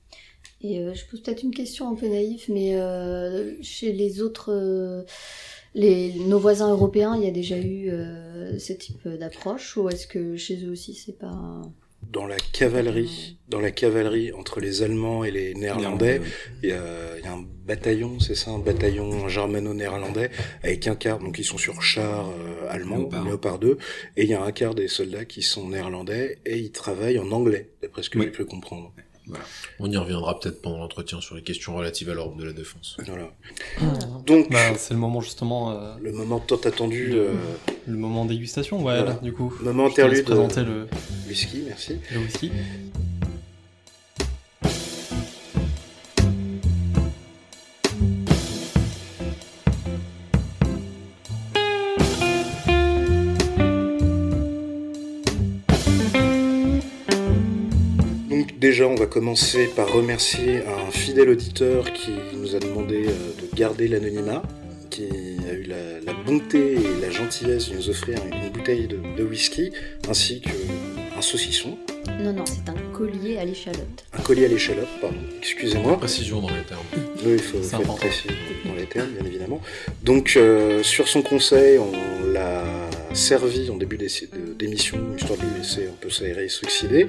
[0.62, 2.77] Et euh, je pose peut-être une question un peu naïve, mais
[3.62, 5.05] chez les autres,
[5.75, 7.90] les, nos voisins européens, il y a déjà eu
[8.59, 11.62] ce type d'approche, ou est-ce que chez eux aussi c'est pas
[12.12, 16.21] Dans la cavalerie, dans la cavalerie entre les Allemands et les Néerlandais,
[16.62, 16.79] il y a,
[17.19, 20.31] il y a un bataillon, c'est ça, un bataillon germano-néerlandais
[20.62, 23.25] avec un quart, donc ils sont sur char euh, allemand, Léopard.
[23.25, 23.79] Léopard 2,
[24.16, 27.31] et il y a un quart des soldats qui sont néerlandais et ils travaillent en
[27.33, 28.27] anglais, d'après ce que Oui.
[28.27, 28.92] j'ai pu comprendre.
[29.81, 32.97] On y reviendra peut-être pendant l'entretien sur les questions relatives à l'ordre de la défense.
[33.07, 33.31] Voilà.
[34.27, 37.33] Donc, Bah, c'est le moment justement, euh, le moment tant attendu, euh,
[37.87, 39.15] le moment dégustation, ouais, Voilà.
[39.23, 39.53] du coup.
[39.62, 40.87] moment Je te laisse interlude présenter euh,
[41.25, 41.97] le, whisky, merci.
[42.12, 42.51] le whisky.
[58.77, 63.57] Déjà, on va commencer par remercier un fidèle auditeur qui nous a demandé euh, de
[63.57, 64.43] garder l'anonymat,
[64.91, 65.05] qui
[65.49, 68.99] a eu la, la bonté et la gentillesse de nous offrir une, une bouteille de,
[69.17, 69.73] de whisky,
[70.11, 71.79] ainsi qu'un saucisson,
[72.21, 74.05] Non, non, c'est un collier à l'échalote.
[74.12, 75.97] un collier à l'échalote, pardon, excusez-moi.
[75.97, 76.85] Précision dans les termes.
[77.25, 78.29] Oui, il faut, être précis
[78.67, 79.62] dans les termes, bien évidemment.
[80.03, 82.62] Donc, euh, sur son conseil, on l'a
[83.16, 83.98] servi en début
[84.59, 87.07] d'émission, histoire de lui laisser un peu s'aérer et s'oxyder.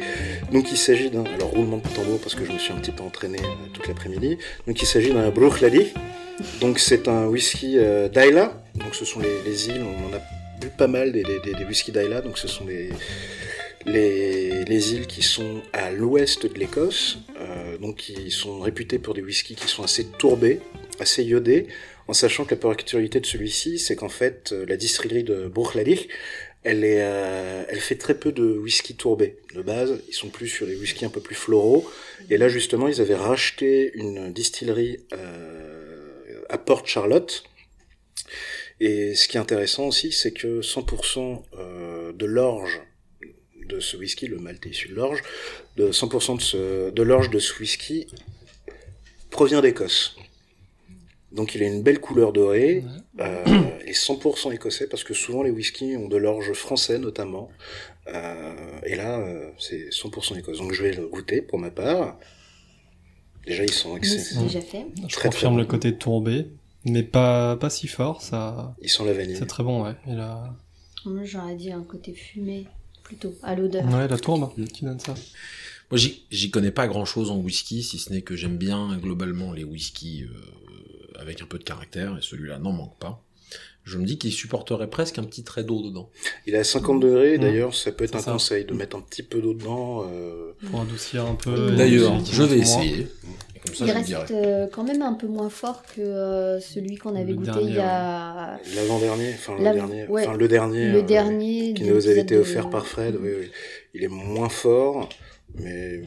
[0.51, 1.25] Donc, il s'agit d'un...
[1.25, 3.87] Alors, roulement de tambour, parce que je me suis un petit peu entraîné euh, toute
[3.87, 4.37] l'après-midi.
[4.65, 5.87] Donc, il s'agit d'un Bruchladi.
[6.61, 8.07] Donc, c'est un whisky euh.
[8.09, 10.21] Donc, ce sont les, les îles, on en a
[10.61, 12.21] bu pas mal des, des, des, whisky d'Ayla.
[12.21, 12.89] Donc, ce sont les...
[13.85, 19.13] Les, les îles qui sont à l'ouest de l'Écosse, euh, donc qui sont réputées pour
[19.13, 20.59] des whiskies qui sont assez tourbés,
[20.99, 21.67] assez iodés,
[22.07, 26.07] en sachant que la particularité de celui-ci, c'est qu'en fait, euh, la distillerie de Bruichladdich,
[26.63, 29.37] elle, est, euh, elle fait très peu de whisky tourbés.
[29.53, 31.89] De base, ils sont plus sur des whiskies un peu plus floraux.
[32.29, 37.45] Et là, justement, ils avaient racheté une distillerie euh, à Port Charlotte.
[38.79, 42.81] Et ce qui est intéressant aussi, c'est que 100% euh, de l'orge
[43.69, 45.21] de ce whisky, le malt est issu de l'orge,
[45.77, 48.07] de 100% de, de l'orge de ce whisky
[49.29, 50.17] provient d'Écosse.
[51.37, 52.83] Donc il a une belle couleur dorée
[53.19, 53.45] euh,
[53.85, 57.49] et 100% écossais parce que souvent les whiskies ont de l'orge français notamment.
[58.07, 60.57] Euh, et là euh, c'est 100% écosse.
[60.57, 62.17] Donc je vais le goûter pour ma part.
[63.45, 64.23] Déjà ils sont excellents.
[64.23, 64.85] c'est déjà fait.
[65.07, 66.47] Je Très, confirme très le côté tourbé,
[66.85, 69.37] mais pas, pas si fort, ça, Ils sont la vanille.
[69.37, 69.93] c'est très bon, ouais.
[70.07, 70.53] Et la,
[71.05, 72.65] Moi, j'aurais dit un côté fumé,
[73.03, 73.85] plutôt, à l'odeur.
[73.85, 75.13] ouais, la tourbe qui donne ça.
[75.91, 78.97] Moi, j'y j'y connais pas grand chose en whisky, si ce n'est que j'aime bien
[78.97, 80.66] globalement les whiskies euh,
[81.17, 83.23] avec un peu de caractère, et celui-là n'en manque pas.
[83.83, 86.09] Je me dis qu'il supporterait presque un petit trait d'eau dedans.
[86.45, 87.41] Il est à 50 degrés Mmh.
[87.41, 88.33] d'ailleurs ça peut être un ça.
[88.33, 90.03] conseil de mettre un petit peu d'eau dedans.
[90.11, 91.71] euh, Pour adoucir un peu.
[91.73, 93.07] et D'ailleurs, effectivement, je vais essayer.
[93.55, 96.97] Et comme ça, Il reste euh, quand même un peu moins fort que euh, celui
[96.97, 98.59] qu'on avait Le goûté dernier, il y a...
[98.75, 100.27] L'avant-dernier, enfin le L'avant- dernier, ouais.
[100.27, 103.15] enfin le dernier, le euh, dernier qui nous avait été de- offert par Fred.
[103.21, 103.49] Oui, oui.
[103.93, 105.07] Il est moins fort,
[105.55, 106.01] mais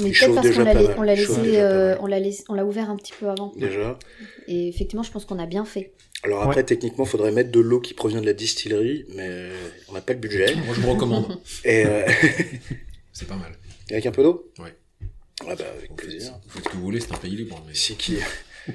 [0.00, 2.96] Mais peut-être parce qu'on l'a on laissé, euh, on l'a laissé- on l'a ouvert un
[2.96, 3.52] petit peu avant.
[3.56, 3.98] déjà.
[4.48, 5.92] Et effectivement, je pense qu'on a bien fait.
[6.24, 9.50] Alors après, techniquement, faudrait mettre de l'eau qui provient de la distillerie, mais
[9.88, 10.54] on n'a pas le budget.
[10.54, 11.38] Moi, je vous recommande.
[11.64, 12.06] Et euh,
[13.12, 13.52] C'est pas mal.
[13.90, 14.50] avec un peu d'eau?
[14.58, 14.74] Ouais.
[15.48, 16.32] Ah bah avec plaisir.
[16.44, 17.60] Vous faites ce que vous voulez, c'est un pays libre.
[17.66, 17.74] Mais...
[17.74, 18.16] Si qui?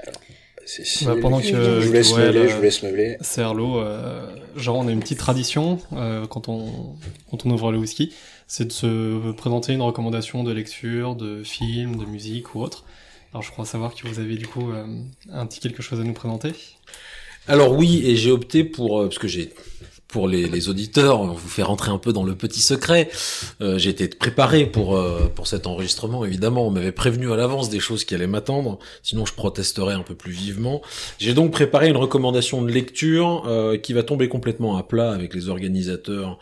[0.00, 0.20] Alors,
[0.64, 3.16] c'est Bah, pendant que- je vous laisse meubler, je vous laisse meubler.
[3.20, 6.96] Sert l'eau, euh, genre on a une petite tradition euh, quand on
[7.30, 8.12] quand on ouvre le whisky,
[8.48, 12.84] c'est de se présenter une recommandation de lecture, de film, de musique ou autre.
[13.32, 14.86] Alors je crois savoir que vous avez du coup euh,
[15.30, 16.54] un petit quelque chose à nous présenter.
[17.46, 19.52] Alors oui, et j'ai opté pour, euh, parce que j'ai,
[20.08, 23.10] pour les, auditeurs, on vous fait rentrer un peu dans le petit secret.
[23.60, 26.24] Euh, j'ai été préparé pour euh, pour cet enregistrement.
[26.24, 28.78] Évidemment, on m'avait prévenu à l'avance des choses qui allaient m'attendre.
[29.02, 30.80] Sinon, je protesterais un peu plus vivement.
[31.18, 35.34] J'ai donc préparé une recommandation de lecture euh, qui va tomber complètement à plat avec
[35.34, 36.38] les organisateurs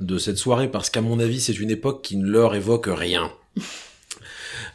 [0.00, 3.30] de cette soirée, parce qu'à mon avis, c'est une époque qui ne leur évoque rien.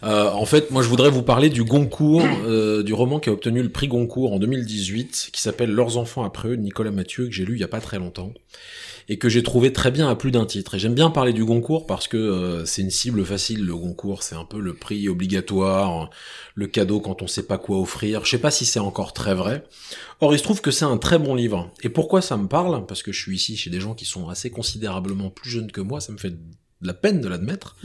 [0.04, 3.34] Euh, en fait, moi, je voudrais vous parler du Goncourt, euh, du roman qui a
[3.34, 7.26] obtenu le prix Goncourt en 2018, qui s'appelle Leurs enfants après eux, de Nicolas Mathieu,
[7.26, 8.34] que j'ai lu il y a pas très longtemps,
[9.10, 10.76] et que j'ai trouvé très bien à plus d'un titre.
[10.76, 14.24] Et j'aime bien parler du Goncourt parce que euh, c'est une cible facile, le Goncourt,
[14.24, 16.10] c'est un peu le prix obligatoire,
[16.56, 18.24] le cadeau quand on sait pas quoi offrir.
[18.24, 19.66] Je sais pas si c'est encore très vrai.
[20.22, 21.72] Or, il se trouve que c'est un très bon livre.
[21.84, 22.86] Et pourquoi ça me parle?
[22.86, 25.82] Parce que je suis ici chez des gens qui sont assez considérablement plus jeunes que
[25.82, 26.36] moi, ça me fait
[26.82, 27.76] de la peine de l'admettre.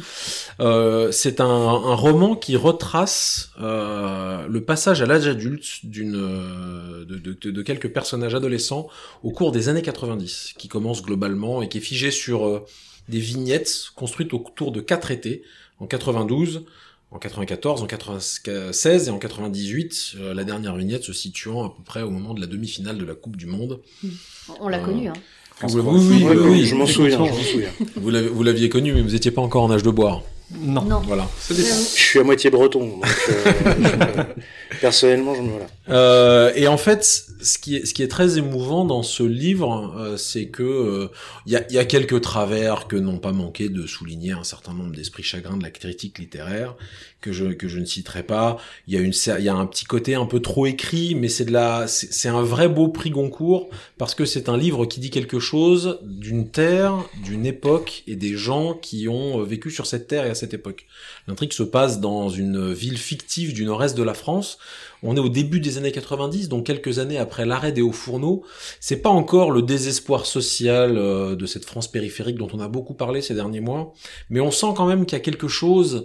[0.61, 7.05] Euh, c'est un, un roman qui retrace euh, le passage à l'âge adulte d'une euh,
[7.05, 8.89] de, de- de quelques personnages adolescents
[9.23, 12.65] au cours des années 90, qui commence globalement et qui est figé sur euh,
[13.09, 15.43] des vignettes construites autour de quatre étés,
[15.81, 16.65] en 92,
[17.11, 22.03] en 94, en 96 et en 98, la dernière vignette se situant à peu près
[22.03, 23.81] au moment de la demi-finale de la Coupe du Monde.
[24.61, 25.13] On l'a connu, hein.
[25.63, 27.71] Oui, oui, oui, oui, je m'en souviens, je m'en souviens.
[27.97, 30.23] Vous l'aviez connu, mais vous n'étiez pas encore en âge de boire.
[30.61, 30.83] Non.
[30.83, 31.01] Non.
[31.01, 31.27] Voilà.
[31.49, 34.25] Je suis à moitié breton, donc euh,
[34.81, 35.67] personnellement, je me voilà.
[35.89, 39.95] Euh, et en fait, ce qui est ce qui est très émouvant dans ce livre,
[39.99, 41.11] euh, c'est que
[41.47, 44.75] il y, a, y a quelques travers que n'ont pas manqué de souligner un certain
[44.75, 46.77] nombre d'esprits chagrins de la critique littéraire
[47.25, 48.59] que je que je ne citerai pas.
[48.87, 51.29] Il y a une il y a un petit côté un peu trop écrit, mais
[51.29, 55.01] c'est de la c'est un vrai beau prix Goncourt parce que c'est un livre qui
[55.01, 60.07] dit quelque chose d'une terre, d'une époque et des gens qui ont vécu sur cette
[60.07, 60.87] terre et à cette époque.
[61.27, 64.59] L'intrigue se passe dans une ville fictive du nord-est de la France.
[65.07, 68.43] On est au début des années 90, donc quelques années après l'arrêt des hauts fourneaux.
[68.81, 72.95] C'est pas encore le désespoir social euh, de cette France périphérique dont on a beaucoup
[72.95, 73.93] parlé ces derniers mois,
[74.31, 76.05] mais on sent quand même qu'il y a quelque chose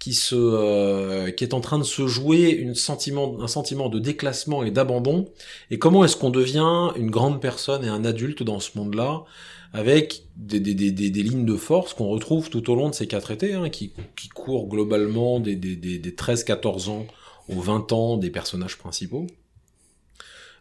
[0.00, 4.64] qui se euh, qui est en train de se jouer sentiment un sentiment de déclassement
[4.64, 5.26] et d'abandon
[5.70, 9.24] et comment est-ce qu'on devient une grande personne et un adulte dans ce monde-là
[9.72, 13.06] avec des, des, des, des, lignes de force qu'on retrouve tout au long de ces
[13.06, 17.06] quatre étés, hein, qui, qui courent globalement des, des, des 13-14 ans
[17.50, 19.26] aux 20 ans des personnages principaux.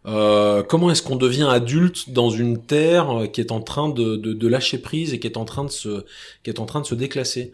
[0.06, 4.78] Euh, comment est-ce qu'on devient adulte dans une terre qui est en train de, lâcher
[4.78, 6.06] prise et qui est en train de se,
[6.43, 7.52] qui est en train de se déclasser?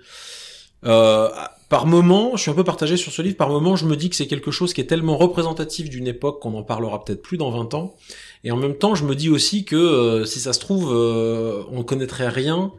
[0.85, 1.29] Euh,
[1.69, 3.37] par moment, je suis un peu partagé sur ce livre.
[3.37, 6.39] Par moment, je me dis que c'est quelque chose qui est tellement représentatif d'une époque
[6.39, 7.95] qu'on en parlera peut-être plus dans 20 ans.
[8.43, 11.79] Et en même temps, je me dis aussi que euh, si ça se trouve, on
[11.79, 12.71] ne connaîtrait rien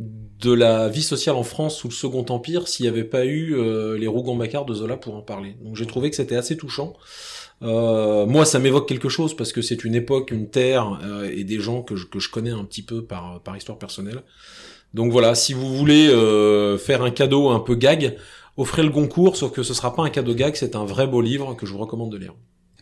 [0.00, 3.54] de la vie sociale en France sous le Second Empire s'il n'y avait pas eu
[3.54, 5.56] euh, les Rougon-Macquart de Zola pour en parler.
[5.62, 6.94] Donc j'ai trouvé que c'était assez touchant.
[7.60, 10.98] moi, ça m'évoque quelque chose parce que c'est une époque, une terre
[11.30, 14.22] et des gens que je, que je connais un petit peu par, par histoire personnelle.
[14.94, 16.08] Donc voilà, si vous voulez
[16.78, 18.16] faire un cadeau un peu gag,
[18.56, 21.20] offrez le Goncourt, sauf que ce sera pas un cadeau gag, c'est un vrai beau
[21.20, 22.34] livre que je vous recommande de lire.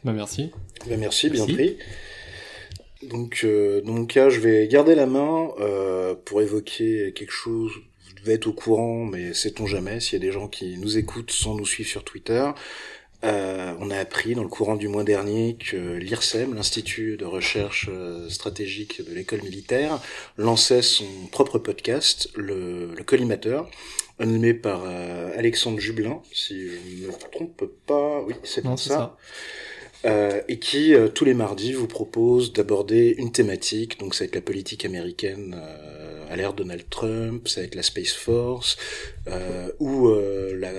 [0.05, 0.51] Bah merci.
[0.89, 1.77] Bah merci, bien pris.
[3.03, 7.73] Donc, euh, dans mon cas, je vais garder la main euh, pour évoquer quelque chose.
[8.09, 10.99] Vous devez être au courant, mais sait-on jamais s'il y a des gens qui nous
[10.99, 12.51] écoutent sans nous suivre sur Twitter.
[13.25, 17.89] Euh, on a appris dans le courant du mois dernier que l'IRSEM, l'Institut de recherche
[17.93, 20.01] euh, stratégique de l'école militaire,
[20.37, 23.69] lançait son propre podcast, le, le collimateur,
[24.21, 28.23] animé par euh, Alexandre Jublin, si je ne me trompe pas.
[28.23, 28.77] Oui, c'est ça.
[28.77, 29.17] ça.
[30.05, 33.99] Euh, et qui euh, tous les mardis vous propose d'aborder une thématique.
[33.99, 37.75] Donc ça va être la politique américaine euh, à l'ère Donald Trump, ça va être
[37.75, 38.77] la Space Force
[39.27, 40.71] euh, ou la,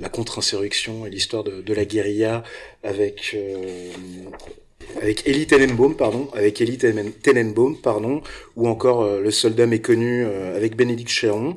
[0.00, 2.42] la contre-insurrection et l'histoire de, de, la guérilla
[2.84, 3.36] avec
[5.02, 8.22] avec Elie Tenenbaum, pardon, avec Elie Tenenbaum, pardon,
[8.56, 11.56] ou encore le soldat méconnu avec Bénédicte Chéron.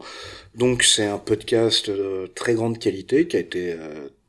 [0.55, 3.75] Donc c'est un podcast de très grande qualité qui a été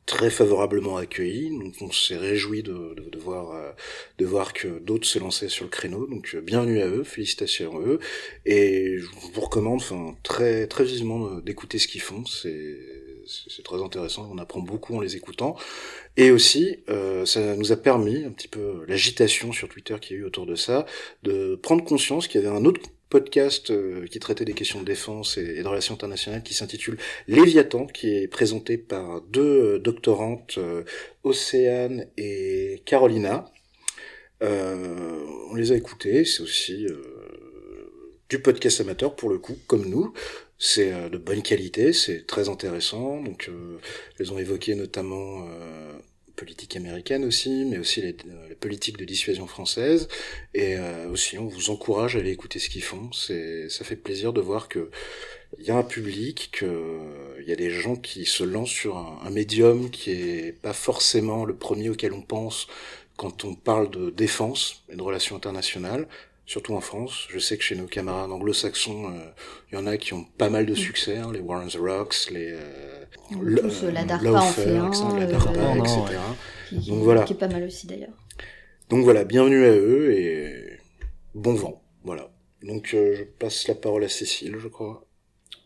[0.05, 1.49] très favorablement accueilli.
[1.57, 3.71] Donc on s'est réjoui de, de, de, voir euh,
[4.17, 6.07] de voir que d'autres se lançaient sur le créneau.
[6.07, 7.99] Donc euh, bienvenue à eux, félicitations à eux.
[8.45, 12.25] Et je vous recommande, enfin très très vivement d'écouter ce qu'ils font.
[12.25, 12.77] C'est
[13.25, 14.29] c'est très intéressant.
[14.31, 15.55] On apprend beaucoup en les écoutant.
[16.17, 20.17] Et aussi, euh, ça nous a permis un petit peu l'agitation sur Twitter qui y
[20.17, 20.85] a eu autour de ça,
[21.23, 22.81] de prendre conscience qu'il y avait un autre
[23.13, 26.97] podcast euh, qui traitait des questions de défense et, de relations internationales qui s'intitule
[27.27, 30.83] Léviathan, qui est présenté par deux euh, doctorantes, euh,
[31.23, 33.45] Océane et Carolina.
[34.41, 36.87] on les a écoutés, c'est aussi
[38.29, 40.11] du podcast amateur pour le coup, comme nous.
[40.57, 43.21] C'est de bonne qualité, c'est très intéressant.
[43.21, 43.49] Donc,
[44.19, 45.47] elles ont évoqué notamment
[46.43, 48.15] politique américaine aussi, mais aussi les,
[48.49, 50.09] les politiques de dissuasion française.
[50.53, 53.13] Et euh, aussi, on vous encourage à aller écouter ce qu'ils font.
[53.13, 54.91] C'est, ça fait plaisir de voir que
[55.59, 56.67] il y a un public, que
[57.39, 60.73] il y a des gens qui se lancent sur un, un, médium qui est pas
[60.73, 62.67] forcément le premier auquel on pense
[63.15, 66.07] quand on parle de défense et de relations internationales
[66.45, 67.27] surtout en France.
[67.29, 69.29] Je sais que chez nos camarades anglo-saxons, euh,
[69.71, 72.29] il y en a qui ont pas mal de succès, hein, les Warren the Rocks,
[72.31, 73.05] les euh,
[73.41, 76.01] le, tous, euh, la DARPA en fait un, la DARPA, euh, etc.
[76.69, 77.23] Qui, Donc voilà.
[77.23, 78.13] Qui est pas mal aussi d'ailleurs.
[78.89, 80.79] Donc voilà, bienvenue à eux et
[81.33, 81.81] bon vent.
[82.03, 82.29] Voilà.
[82.61, 85.02] Donc je passe la parole à Cécile, je crois.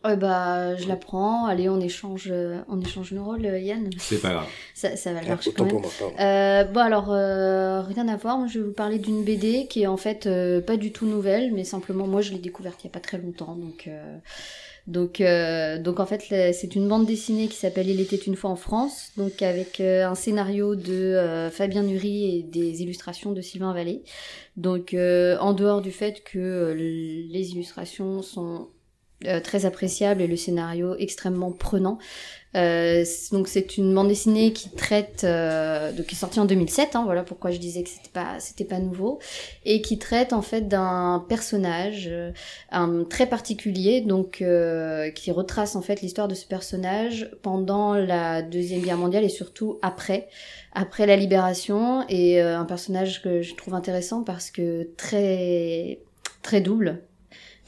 [0.04, 1.46] Ouais, bah, je la prends.
[1.46, 3.90] Allez, on échange, euh, on échange nos rôles, euh, Yann.
[3.98, 4.46] C'est pas grave.
[4.74, 5.82] Ça, ça va marcher quand même.
[6.20, 8.38] Euh, bon, alors, euh, rien à voir.
[8.38, 11.06] Moi, je vais vous parler d'une BD qui est en fait euh, pas du tout
[11.06, 13.56] nouvelle, mais simplement, moi, je l'ai découverte il y a pas très longtemps.
[13.56, 13.90] Donc,
[14.86, 18.56] donc, donc, en fait, c'est une bande dessinée qui s'appelle Il était une fois en
[18.56, 24.04] France, donc avec un scénario de Fabien Nury et des illustrations de Sylvain Vallée.
[24.56, 28.68] Donc, en dehors du fait que les illustrations sont
[29.26, 31.98] euh, très appréciable et le scénario extrêmement prenant.
[32.56, 36.96] Euh, donc c'est une bande dessinée qui traite, euh, donc qui est sortie en 2007,
[36.96, 39.18] hein, voilà pourquoi je disais que c'était pas c'était pas nouveau,
[39.66, 42.32] et qui traite en fait d'un personnage euh,
[42.70, 48.40] un, très particulier, donc euh, qui retrace en fait l'histoire de ce personnage pendant la
[48.40, 50.28] deuxième guerre mondiale et surtout après,
[50.72, 56.00] après la libération, et un personnage que je trouve intéressant parce que très
[56.42, 57.02] très double,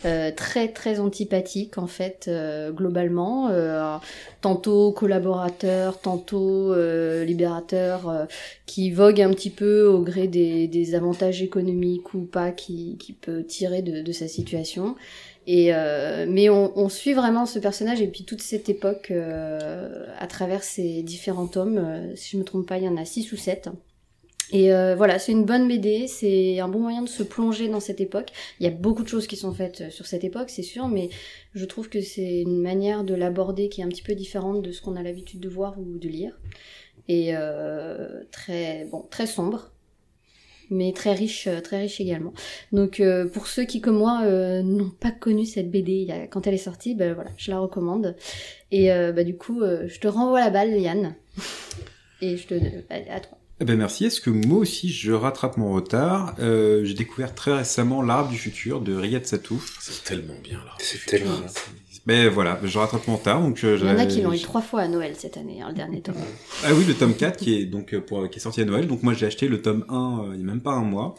[0.05, 3.49] euh, très très antipathique en fait euh, globalement.
[3.51, 3.97] Euh,
[4.41, 6.75] tantôt collaborateur tantôt
[7.25, 8.27] libérateur
[8.65, 13.13] qui vogue un petit peu au gré des, des avantages économiques ou pas qui, qui
[13.13, 14.97] peut tirer de, de sa situation.
[15.47, 15.73] Et
[16.29, 21.03] mais on, on, suit vraiment ce personnage et puis toute cette époque à travers ces
[21.03, 22.15] différents tomes.
[22.15, 23.69] Si je me trompe pas il y en a six ou sept
[24.53, 27.81] et euh, voilà, c'est une bonne BD, c'est un bon moyen de se plonger dans
[27.81, 28.31] cette époque.
[28.59, 30.89] Il y a beaucoup de choses qui sont faites euh, sur cette époque, c'est sûr,
[30.89, 31.11] mais
[31.55, 34.73] je trouve que c'est une manière de l'aborder qui est un petit peu différente de
[34.73, 36.39] ce qu'on a l'habitude de voir ou de lire.
[37.09, 39.73] Et euh, très bon, très sombre,
[40.71, 42.33] mais très riche, euh, très riche également.
[42.73, 46.55] Donc euh, pour ceux qui comme moi euh, n'ont pas connu cette BD quand elle
[46.55, 48.17] est sortie, ben voilà, je la recommande.
[48.71, 51.17] Et bah du coup, je te renvoie la balle, Yann.
[52.23, 52.55] Et je te,
[52.89, 53.39] bah, à toi.
[53.61, 54.07] Eh ben merci.
[54.07, 56.35] Est-ce que moi aussi je rattrape mon retard?
[56.40, 59.77] Euh, J'ai découvert très récemment L'Arbre du futur de Riyad Satouf.
[59.81, 60.73] C'est tellement bien là.
[60.79, 61.49] C'est tellement bien.
[62.07, 63.42] Mais voilà, je rattrape mon retard.
[63.42, 65.68] Donc, Il y en a qui l'ont eu trois fois à Noël cette année, hein,
[65.68, 66.14] le dernier tome.
[66.64, 68.87] Ah oui, le tome 4 qui est, donc, pour, qui est sorti à Noël.
[68.87, 71.16] Donc moi j'ai acheté le tome 1 euh, il n'y a même pas un mois.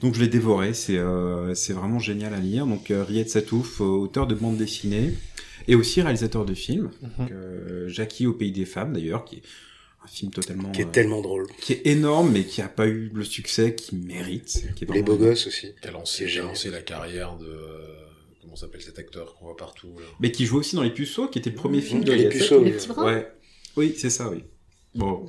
[0.00, 2.66] Donc je l'ai dévoré, c'est euh, c'est vraiment génial à lire.
[2.66, 5.14] Donc euh, Riyad Satouf, auteur de bande dessinée
[5.68, 6.90] et aussi réalisateur de films.
[7.18, 7.26] Mm
[7.86, 9.42] Jackie au pays des femmes d'ailleurs, qui est
[10.06, 13.10] un film totalement qui est tellement drôle, qui est énorme mais qui a pas eu
[13.12, 14.64] le succès qu'il mérite.
[14.76, 15.72] Qui est Les beaux gosses aussi.
[15.82, 17.58] Qui a lancé, j'ai lancé la carrière de
[18.40, 19.92] comment s'appelle cet acteur qu'on voit partout.
[19.98, 20.06] Là.
[20.20, 22.62] Mais qui joue aussi dans Les Puceaux, qui était le premier film de Les Puceaux.
[22.62, 23.28] Les petits Ouais.
[23.76, 24.44] Oui, c'est ça, oui.
[24.94, 25.28] Bon,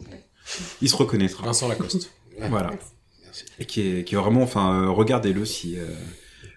[0.81, 1.43] il se reconnaîtra.
[1.45, 2.11] Vincent Lacoste.
[2.49, 2.71] voilà.
[3.23, 3.45] Merci.
[3.59, 5.77] Et qui est, qui est vraiment, enfin, euh, regardez-le si.
[5.77, 5.87] Euh,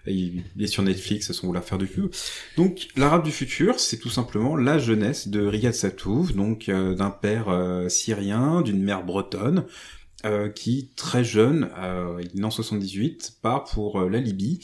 [0.07, 2.11] il est sur Netflix, sans vouloir faire de pub.
[2.57, 7.11] Donc, l'Arabe du futur, c'est tout simplement la jeunesse de Riyad Satouf, donc euh, d'un
[7.11, 9.65] père euh, syrien, d'une mère bretonne,
[10.25, 11.69] euh, qui, très jeune,
[12.33, 14.59] il est en 78, part pour la Libye,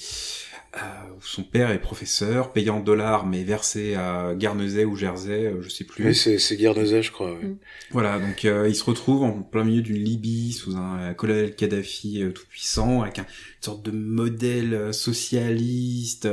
[1.22, 5.70] son père est professeur, payé en dollars, mais versé à Guernesey ou Jersey, euh, je
[5.70, 6.06] sais plus.
[6.06, 7.32] Oui, c'est Guernesey, je crois.
[7.32, 7.58] Mm.
[7.92, 12.24] Voilà, donc euh, il se retrouve en plein milieu d'une Libye, sous un colonel Kadhafi
[12.34, 16.28] tout-puissant, avec un, une sorte de modèle socialiste,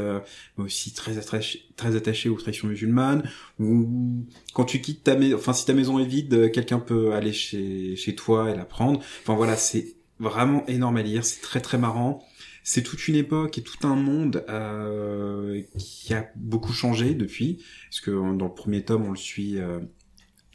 [0.59, 3.89] mais aussi très attaché, très attaché aux traditions musulmanes, où
[4.53, 7.97] quand tu quittes ta maison, enfin si ta maison est vide, quelqu'un peut aller chez,
[7.97, 9.01] chez toi et la prendre.
[9.23, 12.25] Enfin voilà, c'est vraiment énorme à lire, c'est très très marrant
[12.65, 18.01] c'est toute une époque et tout un monde euh, qui a beaucoup changé depuis, parce
[18.01, 19.81] que dans le premier tome on le suit euh,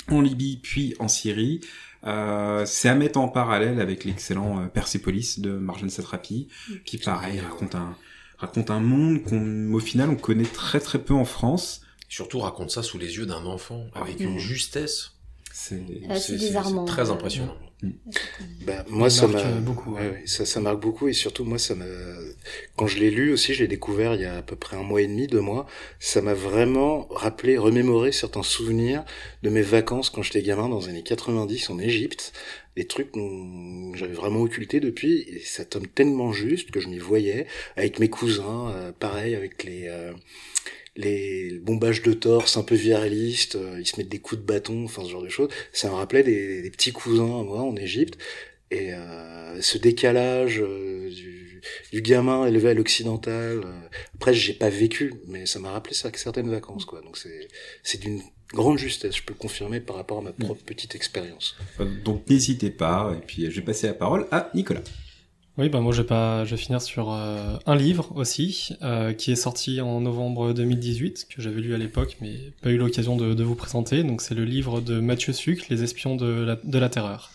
[0.09, 1.61] en Libye puis en Syrie.
[2.05, 6.47] Euh, c'est à mettre en parallèle avec l'excellent euh, Persepolis de Marjane Satrapi,
[6.83, 7.95] qui pareil raconte un
[8.37, 11.81] raconte un monde qu'on au final on connaît très très peu en France.
[12.07, 15.11] Surtout raconte ça sous les yeux d'un enfant avec une justesse.
[15.51, 15.83] C'est
[16.87, 17.57] très impressionnant.
[18.65, 19.93] Bah, moi, ça m'a beaucoup.
[19.95, 21.85] Ouais, ça, ça marque beaucoup et surtout moi, ça m'a.
[22.75, 24.83] Quand je l'ai lu aussi, je l'ai découvert il y a à peu près un
[24.83, 25.65] mois et demi, deux mois.
[25.99, 29.05] Ça m'a vraiment rappelé, remémoré certains souvenirs
[29.43, 32.33] de mes vacances quand j'étais gamin dans les années 90 en Égypte.
[32.75, 33.19] Des trucs que
[33.95, 35.21] j'avais vraiment occultés depuis.
[35.29, 39.63] Et ça tombe tellement juste que je m'y voyais avec mes cousins, euh, pareil avec
[39.63, 39.87] les.
[39.87, 40.11] Euh,
[40.99, 44.83] les bombages de torse un peu viralistes, euh, ils se mettent des coups de bâton,
[44.85, 45.49] enfin ce genre de choses.
[45.73, 48.17] Ça me rappelait des, des petits cousins à moi en Égypte.
[48.71, 54.69] Et euh, ce décalage euh, du, du, gamin élevé à l'occidental, euh, après j'ai pas
[54.69, 57.01] vécu, mais ça m'a rappelé ça certaines vacances quoi.
[57.01, 57.47] Donc c'est
[57.81, 58.21] c'est d'une
[58.53, 61.57] grande justesse, je peux le confirmer par rapport à ma propre petite expérience.
[62.05, 64.83] Donc n'hésitez pas, et puis je vais passer la parole à Nicolas.
[65.59, 69.11] Oui, bah moi je vais pas, je vais finir sur euh, un livre aussi euh,
[69.11, 73.17] qui est sorti en novembre 2018 que j'avais lu à l'époque mais pas eu l'occasion
[73.17, 74.05] de, vous présenter.
[74.05, 77.31] Donc c'est le livre de Mathieu Suc, Les espions de la, de la terreur.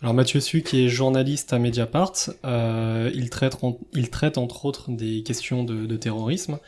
[0.00, 2.30] Alors Mathieu Suc est journaliste à Mediapart.
[2.44, 3.56] Euh, il traite,
[3.92, 6.58] il traite entre autres des questions de, de terrorisme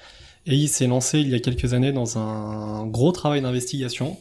[0.47, 4.17] et il s'est lancé il y a quelques années dans un gros travail d'investigation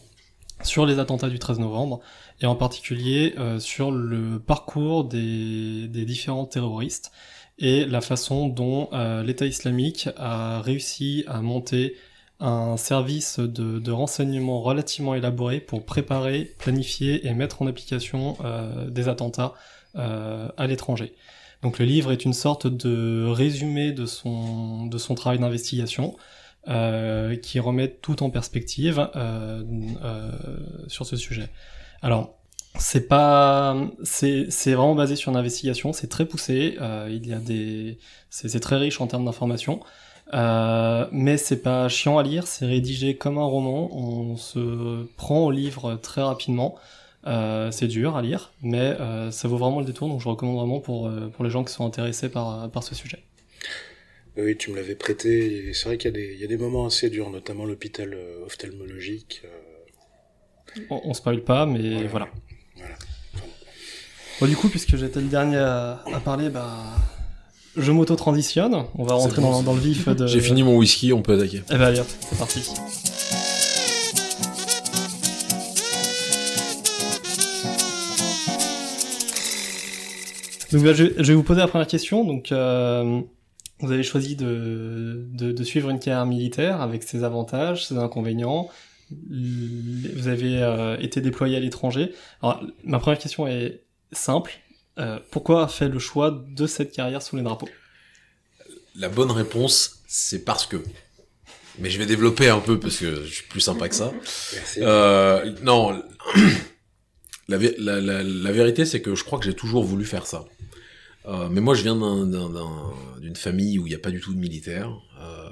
[0.64, 2.00] sur les attentats du 13 novembre
[2.42, 7.12] et en particulier euh, sur le parcours des, différents terroristes
[7.60, 11.96] et la façon dont euh, l'État islamique a réussi à monter
[12.40, 19.08] un service de, renseignement relativement élaboré pour préparer, planifier et mettre en application euh, des
[19.08, 19.54] attentats
[19.96, 21.14] à l'étranger.
[21.62, 26.18] Donc le livre est une sorte de résumé de son, de son travail d'investigation
[26.68, 29.64] euh, qui remettent tout en perspective euh,
[30.04, 30.32] euh,
[30.88, 31.50] sur ce sujet.
[32.02, 32.36] Alors,
[32.80, 36.78] c'est pas, c'est vraiment basé sur une investigation, c'est très poussé.
[36.82, 38.00] Euh, il y a des,
[38.30, 39.82] c'est c'est très riche en termes d'informations.
[40.34, 45.42] Euh, mais c'est pas chiant à lire, c'est rédigé comme un roman, on se prend
[45.46, 46.76] au livre très rapidement.
[47.28, 50.58] Euh, c'est dur à lire, mais euh, ça vaut vraiment le détour, donc je recommande
[50.58, 53.24] vraiment pour, euh, pour les gens qui sont intéressés par, par ce sujet.
[54.38, 55.70] Oui, tu me l'avais prêté.
[55.70, 57.66] et C'est vrai qu'il y, a des- il y a des moments assez durs, notamment
[57.66, 59.42] l'hôpital euh, ophtalmologique.
[59.46, 62.28] euh, On, on spoil pas, mais Ouais, voilà.
[62.78, 62.96] voilà.
[64.42, 66.76] Bon, du coup, puisque j'étais le dernier à, à parler, bah,
[67.78, 68.86] je m'auto-transitionne.
[68.96, 70.26] On va rentrer bon, dans, le vif de.
[70.26, 71.62] J'ai fini mon whisky, on peut attaquer.
[71.70, 72.62] Eh ben, allez, c'est parti.
[80.72, 82.24] Donc, bah, je, je vais vous poser la première question.
[82.24, 83.22] Donc, euh,
[83.84, 88.70] vous avez choisi de, de, de suivre une carrière militaire avec ses avantages, ses inconvénients.
[89.30, 92.14] Vous avez euh, été déployé à l'étranger.
[92.42, 93.82] Alors, ma première question est
[94.12, 94.54] simple.
[94.98, 97.70] Euh, pourquoi avoir fait le choix de cette carrière sous les drapeaux?
[98.96, 100.78] La bonne réponse, c'est parce que.
[101.80, 104.12] Mais je vais développer un peu parce que je suis plus sympa que ça.
[104.54, 104.80] Merci.
[104.84, 106.02] Euh, non,
[107.50, 110.28] la, vé- la, la, la vérité, c'est que je crois que j'ai toujours voulu faire
[110.28, 110.46] ça.
[111.26, 114.12] Euh, mais moi, je viens d'un- d'un- d'un- d'une famille où il n'y a pas
[114.12, 114.92] du tout de militaire.
[115.22, 115.50] Euh,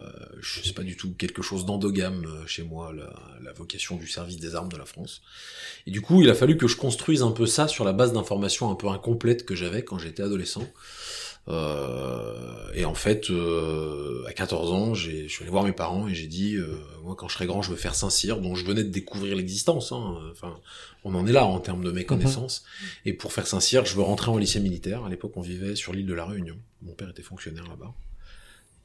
[0.64, 4.38] sais pas du tout quelque chose d'endogame euh, chez moi, la, la vocation du service
[4.38, 5.22] des armes de la France.
[5.88, 8.12] Et du coup, il a fallu que je construise un peu ça sur la base
[8.12, 10.68] d'informations un peu incomplètes que j'avais quand j'étais adolescent.
[11.48, 16.08] Euh, et en fait, euh, à 14 ans, j'ai- je suis allé voir mes parents
[16.08, 18.66] et j'ai dit, euh, moi, quand je serai grand, je veux faire Saint-Cyr, dont je
[18.66, 19.92] venais de découvrir l'existence.
[19.92, 20.18] Hein.
[20.32, 20.58] Enfin,
[21.04, 22.64] on en est là en termes de méconnaissance.
[23.06, 25.04] Et pour faire Saint-Cyr, je veux rentrer en lycée militaire.
[25.04, 26.58] À l'époque, on vivait sur l'île de la Réunion.
[26.82, 27.94] Mon père était fonctionnaire là-bas.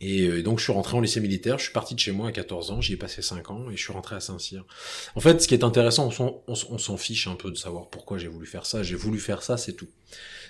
[0.00, 1.58] Et euh, donc, je suis rentré en lycée militaire.
[1.58, 2.80] Je suis parti de chez moi à 14 ans.
[2.82, 4.64] J'y ai passé 5 ans et je suis rentré à Saint-Cyr.
[5.14, 6.10] En fait, ce qui est intéressant,
[6.46, 8.82] on s'en- fiche un peu de savoir pourquoi j'ai voulu faire ça.
[8.82, 9.88] J'ai voulu faire ça, c'est tout.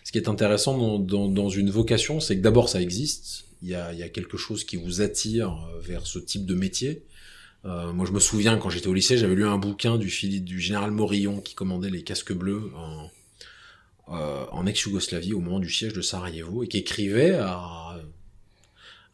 [0.02, 3.44] Ce qui est intéressant dans, dans, dans une vocation, c'est que d'abord ça existe.
[3.62, 6.54] Il y a, y a quelque chose qui vous attire euh, vers ce type de
[6.54, 7.04] métier.
[7.64, 10.08] Euh, moi, je me souviens quand j'étais au lycée, j'avais lu un bouquin du,
[10.40, 13.10] du général Morillon qui commandait les casques bleus en,
[14.14, 17.96] euh, en ex-Yougoslavie au moment du siège de Sarajevo et qui écrivait à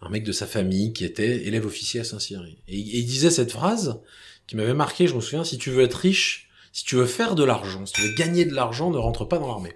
[0.03, 2.45] un mec de sa famille qui était élève officier à Saint-Cyr.
[2.69, 4.01] Et, il disait cette phrase
[4.47, 5.07] qui m'avait marqué.
[5.07, 7.93] Je me souviens, si tu veux être riche, si tu veux faire de l'argent, si
[7.93, 9.75] tu veux gagner de l'argent, ne rentre pas dans l'armée.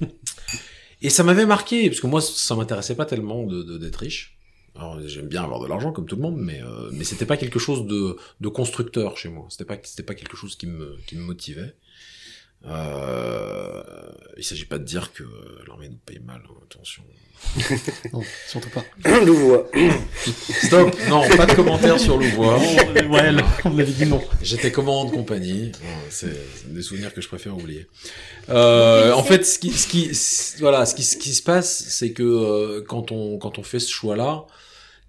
[1.02, 4.38] Et ça m'avait marqué, parce que moi, ça m'intéressait pas tellement de de- d'être riche.
[4.74, 7.36] Alors, j'aime bien avoir de l'argent, comme tout le monde, mais, euh, mais c'était pas
[7.36, 9.46] quelque chose de, de constructeur chez moi.
[9.50, 11.74] C'était pas, c'était pas quelque chose qui me, qui me motivait.
[12.66, 13.82] Euh,
[14.36, 15.24] il s'agit pas de dire que
[15.66, 17.02] l'armée nous paye mal, hein, attention.
[18.12, 18.84] Non, surtout pas.
[19.24, 19.68] Louvois.
[20.64, 22.56] Stop Non, pas de commentaires sur Louvois.
[22.58, 23.32] ouais,
[23.64, 24.22] on avait dit non.
[24.42, 25.72] J'étais commandant de compagnie.
[26.08, 26.32] C'est
[26.66, 27.88] des souvenirs que je préfère oublier.
[28.48, 30.12] Euh, en fait, ce qui, ce qui,
[30.60, 33.80] voilà, ce qui, ce qui se passe, c'est que euh, quand on, quand on fait
[33.80, 34.44] ce choix-là,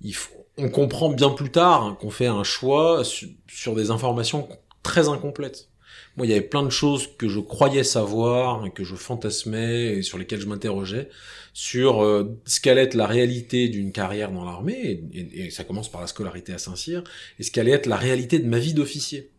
[0.02, 3.92] il faut, on comprend bien plus tard hein, qu'on fait un choix su- sur des
[3.92, 4.50] informations
[4.82, 5.70] très incomplètes.
[6.16, 10.02] Moi, il y avait plein de choses que je croyais savoir, que je fantasmais, et
[10.04, 11.10] sur lesquelles je m'interrogeais,
[11.54, 14.80] sur euh, ce qu'allait être la réalité d'une carrière dans l'armée,
[15.14, 17.04] et, et- et ça commence par la scolarité à Saint-Cyr,
[17.40, 19.32] et ce qu'allait être la réalité de ma vie d'officier.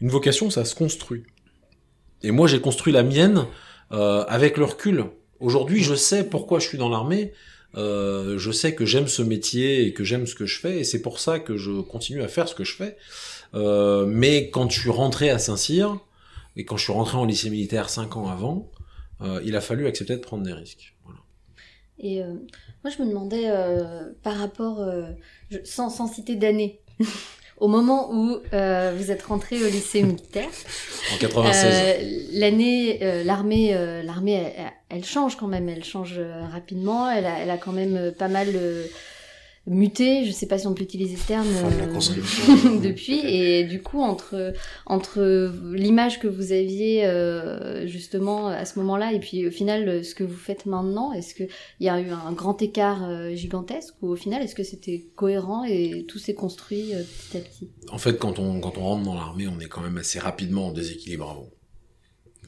[0.00, 1.22] Une vocation, ça se construit.
[2.22, 3.44] Et moi, j'ai construit la mienne
[3.92, 5.04] euh, avec le recul.
[5.38, 7.32] Aujourd'hui, je sais pourquoi je suis dans l'armée.
[7.76, 10.84] Euh, je sais que j'aime ce métier et que j'aime ce que je fais, et
[10.84, 12.96] c'est pour ça que je continue à faire ce que je fais.
[13.54, 15.98] Euh, mais quand je suis rentré à Saint-Cyr,
[16.56, 18.70] et quand je suis rentré en lycée militaire cinq ans avant,
[19.20, 20.94] euh, il a fallu accepter de prendre des risques.
[21.04, 21.18] Voilà.
[21.98, 22.34] Et euh,
[22.84, 24.84] moi, je me demandais euh, par rapport,
[25.50, 26.80] je- sans, sans citer d'année,
[27.58, 30.48] au moment où vous êtes rentré au lycée militaire,
[31.14, 31.64] En 96.
[31.64, 33.72] euh, l'année, l'armée,
[34.02, 36.18] l'armée, elle, elle change quand même, elle change
[36.50, 38.48] rapidement, elle a, elle a quand même pas mal
[39.66, 44.00] muté, je sais pas si on peut utiliser ce terme euh, depuis, et du coup
[44.00, 44.52] entre
[44.86, 50.14] entre l'image que vous aviez euh, justement à ce moment-là et puis au final ce
[50.14, 51.44] que vous faites maintenant, est-ce que
[51.78, 55.06] il y a eu un grand écart euh, gigantesque ou au final est-ce que c'était
[55.14, 57.70] cohérent et tout s'est construit petit à petit?
[57.90, 60.68] En fait, quand on, quand on rentre dans l'armée, on est quand même assez rapidement
[60.68, 61.48] en déséquilibre avant.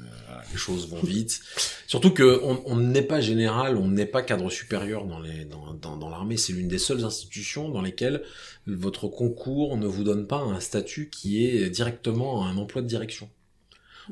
[0.00, 0.04] Euh,
[0.52, 1.40] les choses vont vite.
[1.86, 6.36] Surtout que on n'est pas général, on n'est pas cadre supérieur dans l'armée.
[6.36, 8.22] C'est l'une des seules institutions dans lesquelles
[8.66, 13.28] votre concours ne vous donne pas un statut qui est directement un emploi de direction.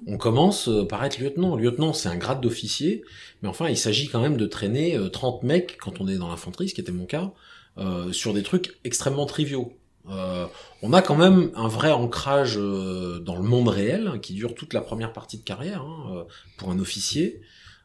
[0.07, 1.57] On commence euh, par être lieutenant.
[1.57, 3.05] Lieutenant, c'est un grade d'officier,
[3.43, 6.28] mais enfin, il s'agit quand même de traîner euh, 30 mecs quand on est dans
[6.28, 7.33] l'infanterie, ce qui était mon cas,
[7.78, 9.76] euh, sur des trucs extrêmement triviaux.
[10.09, 10.46] Euh,
[10.82, 14.55] on a quand même un vrai ancrage euh, dans le monde réel hein, qui dure
[14.55, 16.24] toute la première partie de carrière hein, euh,
[16.57, 17.40] pour un officier.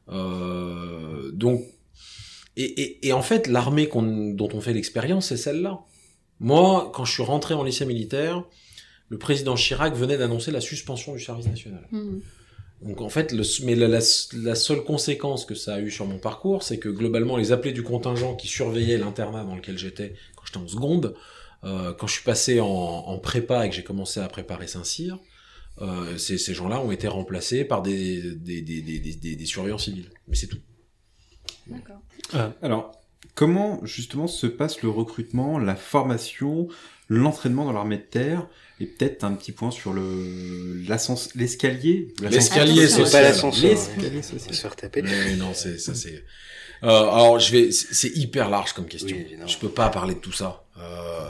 [0.09, 1.63] Euh, donc,
[2.55, 5.81] et, et, et, en fait, l'armée dont on fait l'expérience, c'est celle-là.
[6.39, 8.43] Moi, quand je suis rentré en lycée militaire,
[9.09, 11.87] le président Chirac venait d'annoncer la suspension du service national.
[11.91, 12.19] Mmh.
[12.81, 13.99] Donc en fait, le, mais la, la,
[14.33, 17.73] la, seule conséquence que ça a eu sur mon parcours, c'est que globalement, les appelés
[17.73, 21.15] du contingent qui surveillaient l'internat dans lequel j'étais quand j'étais en seconde,
[21.67, 25.19] euh, quand je suis passé en, en, prépa et que j'ai commencé à préparer Saint-Cyr,
[25.81, 30.09] euh, ces, ces gens-là ont été remplacés par des, des, des, des, des surveillants civils.
[30.27, 30.59] Mais c'est tout.
[31.67, 32.01] D'accord.
[32.35, 32.91] Euh, alors,
[33.35, 36.67] comment justement se passe le recrutement, la formation,
[37.09, 38.47] l'entraînement dans l'armée de terre?
[38.79, 40.83] Et peut-être un petit point sur le
[41.35, 42.13] l'escalier?
[42.21, 43.71] L'escalier c'est pas l'ascenseur.
[43.71, 44.53] L'escalier social.
[44.53, 45.01] Se faire taper.
[45.01, 46.23] Mais non, c'est ça c'est.
[46.83, 49.15] Euh, alors je vais, c'est hyper large comme question.
[49.17, 50.63] Oui, je peux pas parler de tout ça.
[50.79, 51.29] Euh,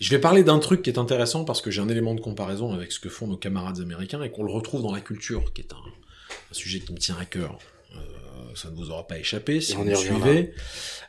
[0.00, 2.72] je vais parler d'un truc qui est intéressant parce que j'ai un élément de comparaison
[2.72, 5.62] avec ce que font nos camarades américains et qu'on le retrouve dans la culture, qui
[5.62, 7.58] est un, un sujet qui me tient à cœur.
[7.94, 7.98] Euh,
[8.54, 10.52] ça ne vous aura pas échappé si vous me suivez.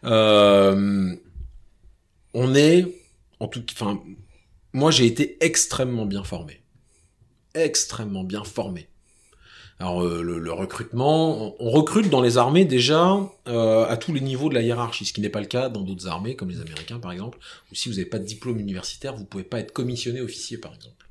[0.03, 1.15] Euh,
[2.34, 2.86] on est,
[3.39, 4.01] en tout, enfin,
[4.73, 6.61] moi j'ai été extrêmement bien formé.
[7.53, 8.88] Extrêmement bien formé.
[9.82, 13.17] Alors euh, le, recrutement, on, recrute dans les armées déjà
[13.47, 15.82] euh, à tous les niveaux de la hiérarchie, ce qui n'est pas le cas dans
[15.82, 17.39] d'autres armées, comme les Américains par exemple,
[17.71, 20.75] où si vous n'avez pas de diplôme universitaire, vous pouvez pas être commissionné officier par
[20.75, 21.07] exemple.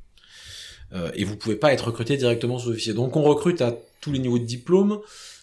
[0.93, 2.95] Euh, et vous pouvez pas être recruté directement sous officier.
[2.95, 5.01] Donc on recrute à tous les niveaux de diplôme,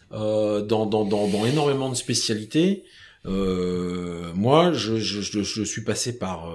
[0.09, 2.86] dans, dans, dans, dans, énormément de spécialités.
[3.25, 6.49] Moi, je, je, je, je, suis passé par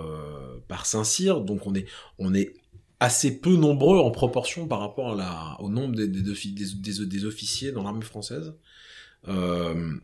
[0.69, 1.85] par Saint-Cyr, donc on est
[2.19, 2.55] on est
[3.03, 7.25] assez peu nombreux en proportion par rapport à la, au nombre des, des, des, des
[7.25, 8.55] officiers dans l'armée française.
[9.29, 9.95] Euh,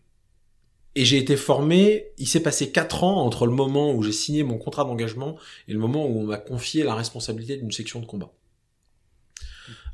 [0.94, 4.42] et j'ai été formé, il s'est passé quatre ans entre le moment où j'ai signé
[4.42, 5.36] mon contrat d'engagement
[5.68, 8.32] et le moment où on m'a confié la responsabilité d'une section de combat.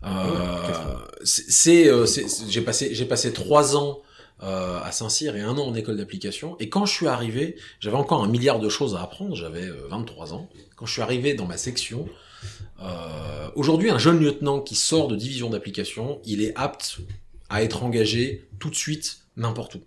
[0.05, 2.07] Euh, c'est, euh,
[2.49, 4.01] j'ai passé, j'ai passé trois ans
[4.43, 6.57] euh, à Saint-Cyr et un an en école d'application.
[6.59, 9.35] Et quand je suis arrivé, j'avais encore un milliard de choses à apprendre.
[9.35, 10.49] J'avais 23 ans.
[10.77, 12.09] Quand je suis arrivé dans ma section,
[12.83, 16.99] euh, aujourd'hui, un jeune lieutenant qui sort de division d'application, il est apte
[17.49, 19.81] à être engagé tout de suite n'importe où.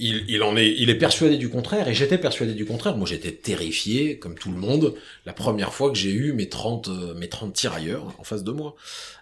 [0.00, 2.96] Il, il, en est, il est persuadé du contraire, et j'étais persuadé du contraire.
[2.96, 4.94] Moi, j'étais terrifié, comme tout le monde,
[5.26, 8.52] la première fois que j'ai eu mes 30, euh, mes 30 tirailleurs en face de
[8.52, 8.76] moi.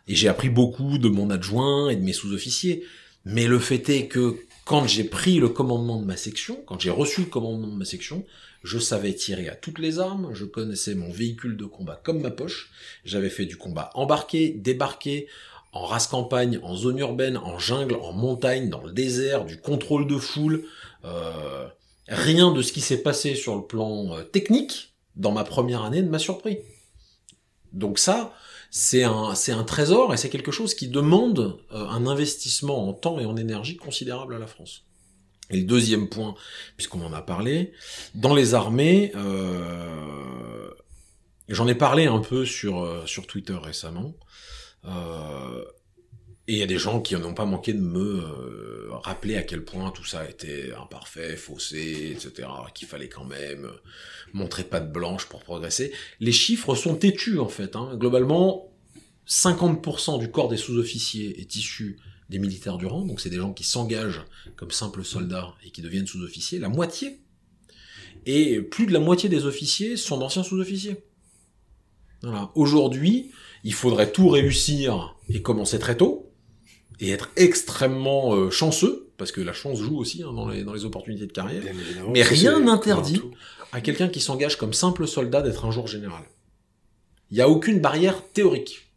[0.06, 2.84] Et j'ai appris beaucoup de mon adjoint et de mes sous-officiers.
[3.24, 4.36] Mais le fait est que
[4.66, 7.84] quand j'ai pris le commandement de ma section, quand j'ai reçu le commandement de ma
[7.84, 8.24] section,
[8.66, 12.32] je savais tirer à toutes les armes, je connaissais mon véhicule de combat comme ma
[12.32, 12.70] poche,
[13.04, 15.28] j'avais fait du combat embarqué, débarqué,
[15.72, 20.06] en race campagne, en zone urbaine, en jungle, en montagne, dans le désert, du contrôle
[20.06, 20.64] de foule,
[21.04, 21.68] euh,
[22.08, 26.02] rien de ce qui s'est passé sur le plan euh, technique dans ma première année
[26.02, 26.58] ne m'a surpris.
[27.72, 28.32] Donc ça,
[28.70, 33.26] c'est un, trésor et c'est quelque chose qui demande euh, un investissement en temps et
[33.26, 34.85] en énergie considérable à la France.
[35.50, 36.34] Et le deuxième point,
[36.76, 37.72] puisqu'on en a parlé,
[38.14, 40.70] dans les armées, euh,
[41.48, 44.14] j'en ai parlé un peu sur, euh, sur Twitter récemment,
[44.86, 45.64] euh,
[46.48, 48.22] et il y a des gens qui n'ont pas manqué de me
[49.02, 53.68] rappeler à quel point tout ça était imparfait, faussé, etc., qu'il fallait quand même
[54.32, 55.92] montrer pas de blanche pour progresser.
[56.20, 57.74] Les chiffres sont têtus en fait.
[57.74, 57.96] Hein.
[57.96, 58.70] Globalement,
[59.26, 61.98] 50% du corps des sous-officiers est issu
[62.28, 64.24] des militaires du rang, donc c'est des gens qui s'engagent
[64.56, 67.20] comme simples soldats et qui deviennent sous-officiers, la moitié.
[68.26, 70.96] Et plus de la moitié des officiers sont d'anciens sous-officiers.
[72.22, 72.50] Voilà.
[72.54, 73.30] Aujourd'hui,
[73.62, 76.32] il faudrait tout réussir et commencer très tôt,
[76.98, 80.72] et être extrêmement euh, chanceux, parce que la chance joue aussi hein, dans, les, dans
[80.72, 81.62] les opportunités de carrière,
[82.12, 83.20] mais rien n'interdit
[83.72, 86.22] à quelqu'un qui s'engage comme simple soldat d'être un jour général.
[87.30, 88.88] Il n'y a aucune barrière théorique.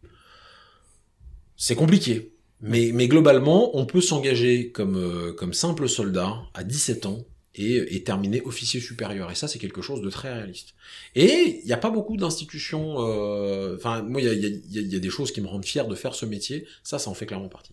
[1.56, 2.29] C'est compliqué.
[2.62, 7.96] Mais, mais globalement, on peut s'engager comme, euh, comme simple soldat à 17 ans et,
[7.96, 9.30] et, terminer officier supérieur.
[9.30, 10.74] Et ça, c'est quelque chose de très réaliste.
[11.14, 12.96] Et il n'y a pas beaucoup d'institutions...
[13.00, 15.64] euh, Enfin, moi, il y a, y, a, y a, des choses qui me rendent
[15.64, 16.66] fier de faire ce métier.
[16.84, 17.72] Ça, ça en fait clairement partie.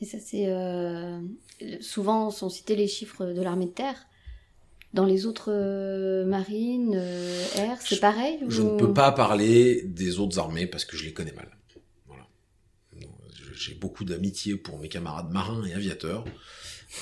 [0.00, 0.46] Et ça, c'est...
[0.48, 1.18] Euh,
[1.80, 4.06] souvent, sont cités les chiffres de l'armée de terre.
[4.92, 10.20] Dans les autres euh, marines, euh, air, c'est pareil Je ne peux pas parler des
[10.20, 11.48] autres armées parce que je les connais mal
[13.64, 16.24] j'ai beaucoup d'amitié pour mes camarades marins et aviateurs.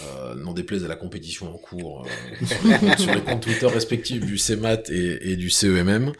[0.01, 3.67] Euh, n'en déplaise à la compétition en cours euh, sur, les, sur, les, comptes Twitter
[3.67, 6.13] respectifs du CEMAT et, et du CEMM.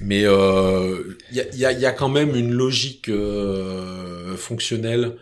[0.00, 5.16] Mais il euh, y, a, y, a, y, a, quand même une logique euh, fonctionnelle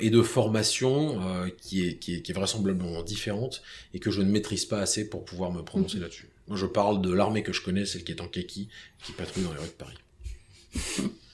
[0.00, 1.20] et de formation
[1.60, 3.62] qui est, qui, est, qui, est, vraisemblablement différente
[3.92, 6.02] et que je ne maîtrise pas assez pour pouvoir me prononcer mmh.
[6.02, 6.28] là-dessus.
[6.46, 8.68] Moi, je parle de l'armée que je connais, celle qui est en kaki,
[9.04, 11.10] qui patrouille dans les rues de Paris.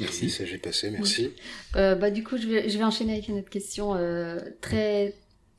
[0.00, 0.30] merci.
[0.30, 1.32] Ça j'ai passé, merci.
[1.76, 5.14] Euh, bah, du coup, je vais, je vais enchaîner avec une autre question euh, très,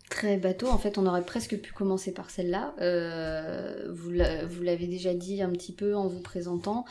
[0.09, 0.67] très bateau.
[0.67, 2.73] En fait, on aurait presque pu commencer par celle-là.
[2.81, 6.85] Euh, vous l'a- vous l'avez déjà dit un petit peu en vous présentant.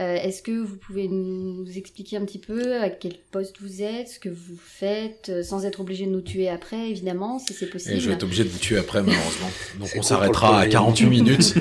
[0.00, 4.06] Euh, Est-ce que vous pouvez nous expliquer un petit peu à quel poste vous êtes,
[4.06, 7.66] ce que vous faites, euh, sans être obligé de nous tuer après, évidemment, si c'est
[7.66, 7.96] possible?
[7.96, 9.50] Et je vais être obligé de vous tuer après, malheureusement.
[9.80, 10.70] Donc on s'arrêtera à premier.
[10.70, 11.54] 48 minutes.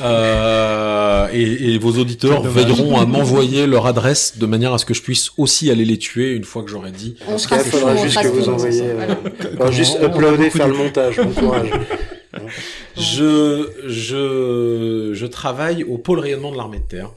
[0.00, 4.94] Euh, et, et vos auditeurs veilleront à m'envoyer leur adresse de manière à ce que
[4.94, 7.16] je puisse aussi aller les tuer une fois que j'aurai dit.
[7.28, 9.14] On ce il faudra juste que vous euh,
[9.56, 9.70] Voilà.
[9.72, 11.16] juste a uploader, faire de- le montage.
[11.20, 11.70] Bon courage.
[12.96, 17.12] Je, je, je travaille au pôle rayonnement de l'armée de terre,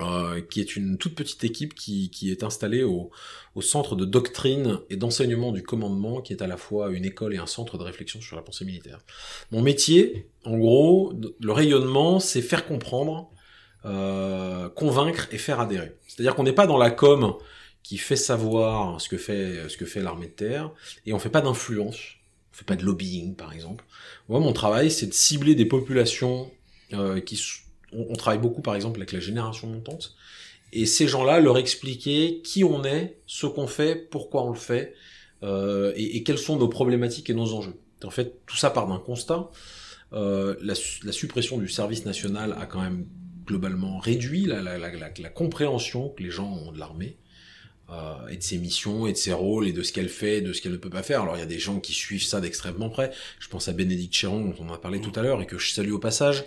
[0.00, 3.10] euh, qui est une toute petite équipe qui, qui est installée au,
[3.54, 7.34] au centre de doctrine et d'enseignement du commandement, qui est à la fois une école
[7.34, 9.00] et un centre de réflexion sur la pensée militaire.
[9.50, 13.30] Mon métier, en gros, le rayonnement, c'est faire comprendre,
[13.84, 15.96] euh, convaincre et faire adhérer.
[16.06, 17.34] C'est-à-dire qu'on n'est pas dans la com
[17.82, 20.70] qui fait savoir ce que fait, ce que fait l'armée de terre,
[21.06, 21.98] et on fait pas d'influence,
[22.52, 23.84] on fait pas de lobbying, par exemple.
[24.28, 26.50] Moi, mon travail, c'est de cibler des populations
[26.92, 27.40] euh, qui...
[27.92, 30.14] On, on travaille beaucoup, par exemple, avec la génération montante.
[30.72, 34.94] Et ces gens-là, leur expliquer qui on est, ce qu'on fait, pourquoi on le fait,
[35.42, 37.78] euh, et, et quelles sont nos problématiques et nos enjeux.
[38.04, 39.50] En fait, tout ça part d'un constat.
[40.12, 43.06] Euh, la, su- la suppression du service national a quand même
[43.44, 47.16] globalement réduit la, la, la compréhension que les gens ont de l'armée
[47.92, 50.52] euh, et de ses missions et de ses rôles et de ce qu'elle fait, de
[50.52, 51.22] ce qu'elle ne peut pas faire.
[51.22, 53.12] Alors il y a des gens qui suivent ça d'extrêmement près.
[53.38, 55.72] Je pense à Bénédicte Chéron dont on a parlé tout à l'heure et que je
[55.72, 56.44] salue au passage.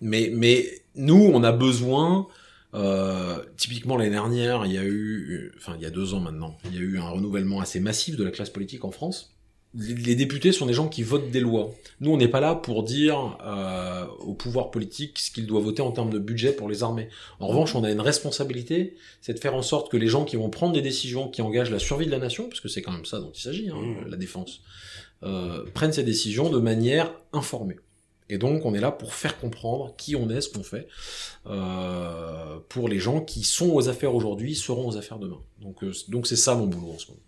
[0.00, 2.28] Mais mais nous on a besoin.
[2.74, 6.56] Euh, typiquement l'année dernière, il y a eu, enfin il y a deux ans maintenant,
[6.64, 9.31] il y a eu un renouvellement assez massif de la classe politique en France.
[9.74, 11.70] Les, députés sont des gens qui votent des lois.
[12.00, 15.80] Nous, on n'est pas là pour dire euh, au pouvoir politique ce qu'il doit voter
[15.82, 17.08] en termes de budget pour les armées.
[17.40, 20.36] En revanche, on a une responsabilité, c'est de faire en sorte que les gens qui
[20.36, 22.92] vont prendre des décisions qui engagent la survie de la nation, parce que c'est quand
[22.92, 24.08] même ça dont il s'agit, hein, Mmh.
[24.08, 24.60] la défense,
[25.22, 27.76] euh, prennent ces décisions de manière informée.
[28.28, 30.88] Et donc, on est là pour faire comprendre qui on est, ce qu'on fait,
[31.46, 35.40] euh, pour les gens qui sont aux affaires aujourd'hui, seront aux affaires demain.
[35.60, 37.20] Donc, euh, donc c'est ça mon boulot en ce moment.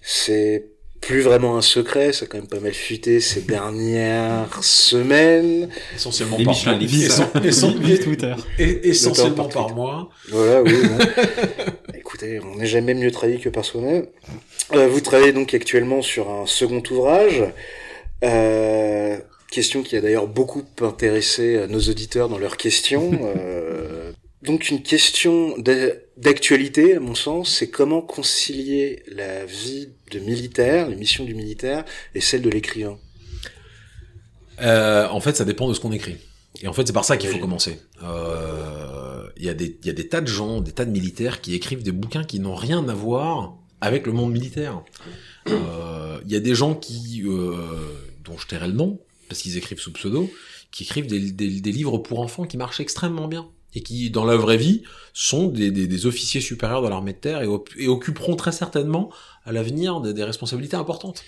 [0.00, 0.70] C'est
[1.02, 5.68] plus vraiment un secret, ça a quand même pas mal fuité ces dernières semaines.
[5.94, 6.62] Essentiellement Les par mois.
[7.98, 8.34] Twitter.
[8.58, 10.08] et- essentiellement par mois.
[10.30, 10.72] Voilà, oui.
[10.88, 11.04] bon.
[11.94, 14.06] Écoutez, on n'est jamais mieux trahi que par soi-même.
[14.74, 17.42] Euh, vous travaillez donc actuellement sur un second ouvrage.
[18.24, 19.18] Euh,
[19.50, 23.10] question qui a d'ailleurs beaucoup intéressé euh, nos auditeurs dans leurs questions.
[23.36, 24.11] Euh,
[24.42, 30.88] donc une question d'a- d'actualité, à mon sens, c'est comment concilier la vie de militaire,
[30.88, 31.84] les missions du militaire,
[32.14, 32.98] et celle de l'écrivain?
[34.60, 36.16] Euh, en fait, ça dépend de ce qu'on écrit.
[36.62, 37.78] Et en fait, c'est par ça qu'il faut commencer.
[38.02, 40.90] Euh, Il y, a des- il y a des tas de gens, des tas de
[40.92, 44.84] militaires qui écrivent des bouquins qui n'ont rien à voir avec le monde militaire.
[45.48, 47.22] Euh, Il y a des gens qui,
[48.24, 50.30] dont je tairai le nom, parce qu'ils écrivent sous pseudo,
[50.70, 53.48] qui écrivent des, des- des livres pour enfants qui marchent extrêmement bien.
[53.74, 54.82] Et qui, dans la vraie vie,
[55.14, 58.52] sont des, des- des officiers supérieurs de l'armée de terre et, op- et occuperont très
[58.52, 59.10] certainement
[59.44, 61.22] à l'avenir des- des responsabilités importantes.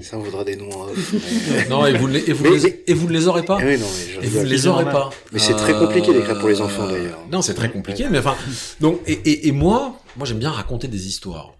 [0.00, 0.70] Ça, on voudra des noms
[1.68, 3.58] Non, et vous, ne les- et vous, Mais- les, et vous ne les aurez pas.
[3.60, 3.86] Ah oui, non,
[4.18, 5.10] mais Et vous ne les aurez pas.
[5.32, 7.18] Mais c'est très compliqué d'écrire pour les enfants, d'ailleurs.
[7.30, 8.36] Non, c'est très compliqué, mais enfin,
[8.80, 11.52] donc et, moi, moi j'aime bien raconter des histoires.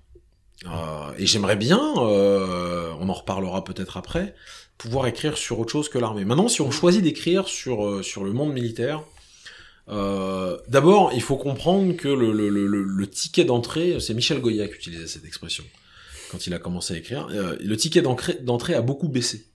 [0.66, 0.68] Euh,
[1.18, 4.34] et j'aimerais bien, euh, on en reparlera peut-être après,
[4.78, 6.24] pouvoir écrire sur autre chose que l'armée.
[6.24, 9.02] Maintenant, si on choisit d'écrire sur euh, sur le monde militaire,
[9.90, 14.40] euh, d'abord, il faut comprendre que le, le, le, le- le ticket d'entrée, c'est Michel
[14.40, 15.64] Goya qui utilisait cette expression
[16.30, 17.26] quand il a commencé à écrire.
[17.32, 19.46] Euh, le ticket d'entrée d'entrée a beaucoup baissé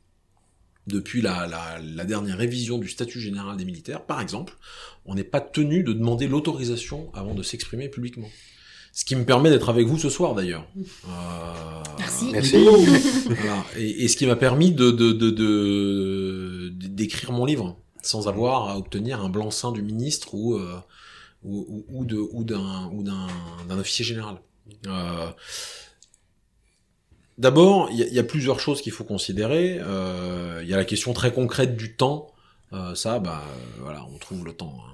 [0.87, 4.55] depuis la, la, la dernière révision du statut général des militaires, par exemple,
[5.05, 8.27] on n'est pas tenu de demander l'autorisation avant de s'exprimer publiquement.
[8.93, 10.67] Ce qui me permet d'être avec vous ce soir d'ailleurs.
[10.77, 12.25] Euh, Merci.
[12.31, 12.57] Merci.
[13.25, 13.65] voilà.
[13.77, 18.69] et, et ce qui m'a permis de de- de- de- d'écrire mon livre sans avoir
[18.69, 20.79] à obtenir un blanc-seing du ministre ou euh,
[21.43, 23.27] ou, ou- de ou d'un ou d'un
[23.67, 24.37] d'un officier général.
[24.87, 25.29] Euh,
[27.37, 29.77] D'abord, il y, a- plusieurs choses qu'il faut considérer.
[29.81, 32.31] Euh, Il y a la question très concrète du temps.
[32.95, 33.43] Ça, bah
[33.79, 34.77] voilà, on trouve le temps.
[34.85, 34.91] hein.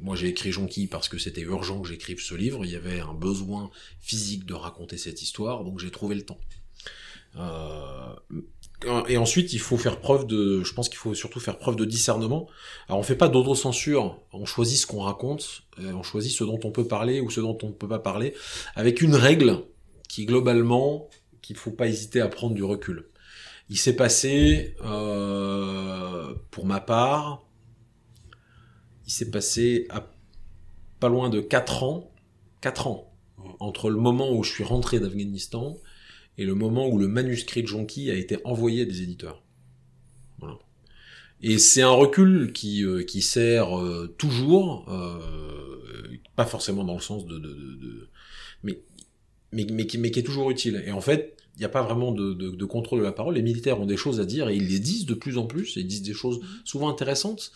[0.00, 2.64] Moi, j'ai écrit Jonquille parce que c'était urgent que j'écrive ce livre.
[2.64, 6.38] Il y avait un besoin physique de raconter cette histoire, donc j'ai trouvé le temps.
[9.08, 11.84] Et ensuite, il faut faire preuve de, je pense qu'il faut surtout faire preuve de
[11.84, 12.48] discernement.
[12.88, 14.20] Alors, on fait pas d'autocensure.
[14.32, 17.40] On choisit ce qu'on raconte, euh, on choisit ce dont on peut parler ou ce
[17.40, 18.34] dont on ne peut pas parler,
[18.76, 19.64] avec une règle
[20.08, 21.08] qui globalement,
[21.42, 23.08] qu'il faut pas hésiter à prendre du recul.
[23.68, 27.42] Il s'est passé, euh, pour ma part,
[29.06, 30.06] il s'est passé à
[31.00, 32.10] pas loin de 4 ans,
[32.60, 33.12] 4 ans,
[33.58, 35.76] entre le moment où je suis rentré d'Afghanistan
[36.38, 39.42] et le moment où le manuscrit de Jonki a été envoyé à des éditeurs.
[40.38, 40.58] Voilà.
[41.42, 45.20] Et c'est un recul qui, euh, qui sert euh, toujours, euh,
[46.36, 47.38] pas forcément dans le sens de...
[47.38, 48.08] de, de, de
[48.62, 48.80] mais,
[49.52, 50.82] mais, mais, qui, mais qui est toujours utile.
[50.86, 53.34] Et en fait, il n'y a pas vraiment de, de, de, contrôle de la parole.
[53.34, 55.76] Les militaires ont des choses à dire et ils les disent de plus en plus.
[55.76, 57.52] Et ils disent des choses souvent intéressantes.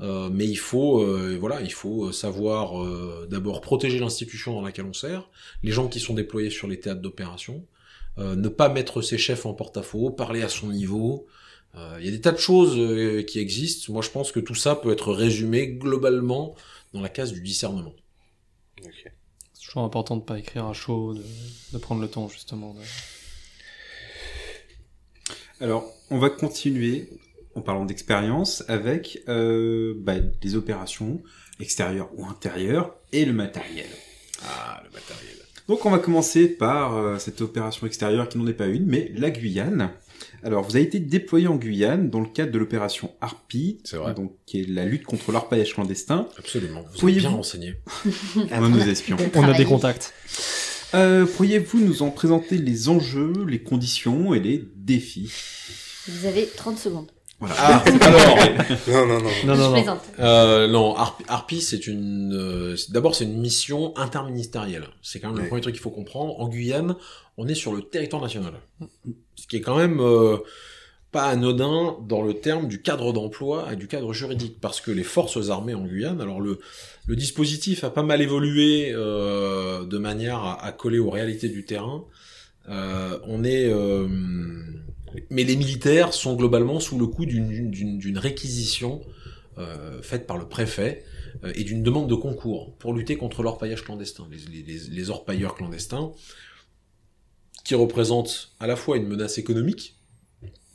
[0.00, 4.86] Euh, mais il faut, euh, voilà, il faut savoir euh, d'abord protéger l'institution dans laquelle
[4.86, 5.28] on sert,
[5.62, 7.64] les gens qui sont déployés sur les théâtres d'opération,
[8.18, 11.26] ne pas mettre ses chefs en porte-à-faux, parler à son niveau.
[11.98, 13.92] Il y a des tas de choses qui existent.
[13.92, 16.54] Moi, je pense que tout ça peut être résumé globalement
[16.92, 17.94] dans la case du discernement.
[18.80, 19.10] Okay.
[19.52, 21.22] C'est toujours important de pas écrire à chaud, de,
[21.72, 22.74] de prendre le temps justement.
[22.74, 22.80] De...
[25.60, 27.08] Alors, on va continuer
[27.56, 31.22] en parlant d'expérience avec euh, bah, des opérations
[31.60, 33.88] extérieures ou intérieures et le matériel.
[34.44, 35.33] Ah, le matériel.
[35.68, 39.10] Donc on va commencer par euh, cette opération extérieure qui n'en est pas une, mais
[39.14, 39.90] la Guyane.
[40.42, 43.78] Alors vous avez été déployé en Guyane dans le cadre de l'opération Harpie,
[44.14, 46.28] donc qui est la lutte contre l'orpaillage clandestin.
[46.38, 46.84] Absolument.
[46.98, 47.76] Vous êtes bien renseigné.
[48.52, 49.16] on nos espions.
[49.34, 50.12] On a des contacts.
[50.94, 55.32] Euh, Pourriez-vous nous en présenter les enjeux, les conditions et les défis?
[56.06, 57.10] Vous avez 30 secondes.
[57.46, 57.54] Voilà.
[57.58, 58.36] Ah, alors,
[58.88, 59.30] non, non, non.
[59.44, 59.98] Non, non, Je non.
[60.20, 60.94] euh, non,
[61.28, 64.86] Harpie, c'est une, euh, d'abord c'est une mission interministérielle.
[65.02, 66.40] C'est quand même le premier truc qu'il faut comprendre.
[66.40, 66.96] En Guyane,
[67.36, 68.52] on est sur le territoire national,
[69.34, 70.38] ce qui est quand même euh,
[71.12, 75.04] pas anodin dans le terme du cadre d'emploi et du cadre juridique, parce que les
[75.04, 76.58] forces armées en Guyane, alors le
[77.06, 81.66] le dispositif a pas mal évolué euh, de manière à, à coller aux réalités du
[81.66, 82.04] terrain.
[82.70, 84.08] Euh, on est, euh,
[85.30, 87.60] mais les militaires sont globalement sous le coup d'une-
[88.18, 89.00] réquisition
[89.58, 91.04] euh, faite par le préfet
[91.44, 95.10] euh, et d'une demande de concours pour lutter contre l'orpaillage clandestin, les, les, les, les
[95.10, 96.12] orpailleurs clandestins,
[97.64, 99.96] qui représentent à la fois une menace économique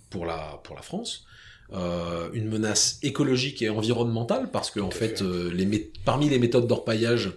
[0.10, 1.26] pour la, pour la France,
[1.74, 5.52] euh, une menace écologique et environnementale, parce que en fait, fait.
[5.54, 7.32] les mé- parmi les méthodes d'orpaillage,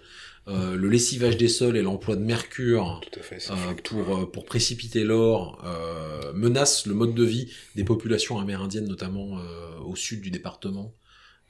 [0.49, 3.38] euh, le lessivage des sols et l'emploi de mercure Tout à fait.
[3.40, 8.38] ça euh, pour, euh, pour précipiter l'or euh, menace le mode de vie des populations
[8.38, 10.95] amérindiennes, notamment euh, au sud du département,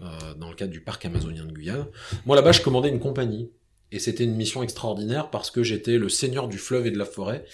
[0.02, 1.86] euh, dans le cadre du parc amazonien de Guyane.
[2.26, 3.50] Moi là-bas, je commandais une compagnie.
[3.94, 7.04] Et c'était une mission extraordinaire parce que j'étais le seigneur du fleuve et de la
[7.04, 7.44] forêt.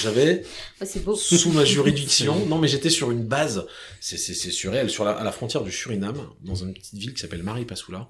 [0.00, 0.44] J'avais
[1.06, 2.36] Oh, sous ma juridiction.
[2.46, 3.66] Non, mais j'étais sur une base,
[4.00, 7.14] c'est c'est c'est surréel, sur la, à la frontière du Suriname, dans une petite ville
[7.14, 8.06] qui s'appelle Maripasoula,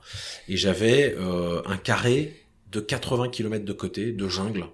[0.49, 2.35] et j'avais euh, un carré
[2.73, 4.65] de 80 km de côté, de jungle,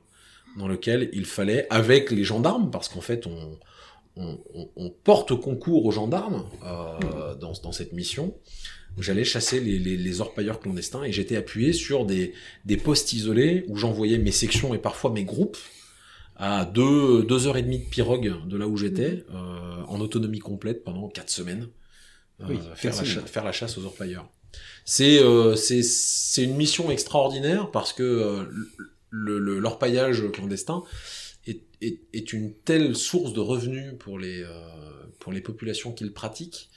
[0.58, 3.58] dans lequel il fallait, avec les gendarmes, parce qu'en fait on,
[4.16, 8.34] on, on- on porte concours aux gendarmes euh, dans, dans cette mission.
[8.98, 12.32] J'allais chasser les, les, les orpailleurs clandestins et j'étais appuyé sur des,
[12.64, 15.58] des postes isolés où j'envoyais mes sections et parfois mes groupes
[16.36, 20.40] à deux, deux heures et demie de pirogue de là où j'étais, euh, en autonomie
[20.40, 21.68] complète pendant quatre semaines,
[22.40, 24.28] euh, Oui, faire, la faire la chasse aux orpailleurs.
[24.84, 28.44] C'est euh, c'est une mission extraordinaire parce que euh,
[29.10, 30.82] le l'orpaillage clandestin
[31.46, 34.48] est, est, une telle source de revenus pour les euh,
[35.20, 36.70] pour les populations qui le pratiquent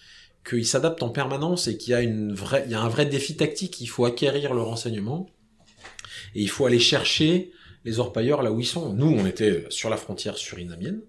[0.48, 3.82] qu'il s'adapte en permanence et qu'il y a y a un vrai défi tactique.
[3.82, 5.30] Il faut acquérir le renseignement
[6.36, 7.52] et il faut aller chercher
[7.84, 8.94] les orpailleurs là où ils sont.
[8.94, 11.02] Nous, on était sur la frontière surinamienne.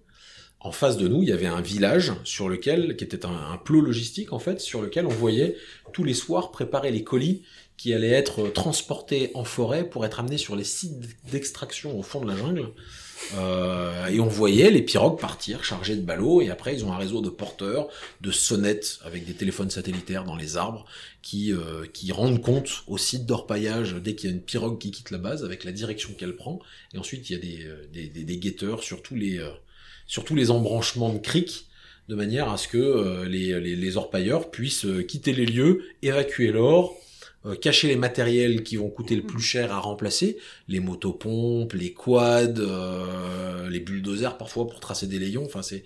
[0.61, 3.57] En face de nous, il y avait un village sur lequel, qui était un, un
[3.57, 5.55] plot logistique en fait, sur lequel on voyait
[5.91, 7.43] tous les soirs préparer les colis
[7.79, 10.99] qui allaient être transportés en forêt pour être amenés sur les sites
[11.31, 12.67] d'extraction au fond de la jungle.
[13.35, 16.97] Euh, et on voyait les pirogues partir chargées de ballots et après ils ont un
[16.97, 17.87] réseau de porteurs,
[18.21, 20.85] de sonnettes avec des téléphones satellitaires dans les arbres
[21.21, 24.91] qui, euh, qui rendent compte au site d'orpaillage dès qu'il y a une pirogue qui
[24.91, 26.59] quitte la base avec la direction qu'elle prend.
[26.93, 29.51] Et ensuite il y a des, euh, des, guetteurs sur tous les, euh,
[30.05, 31.68] sur tous les embranchements de criques
[32.09, 35.83] de manière à ce que euh, les, les, les orpailleurs puissent euh, quitter les lieux,
[36.01, 36.97] évacuer l'or,
[37.45, 40.37] euh, cacher les matériels qui vont coûter le plus cher à remplacer,
[40.67, 45.45] les motopompes, les quads, euh, les bulldozers parfois pour tracer des layons.
[45.45, 45.83] Enfin, c'est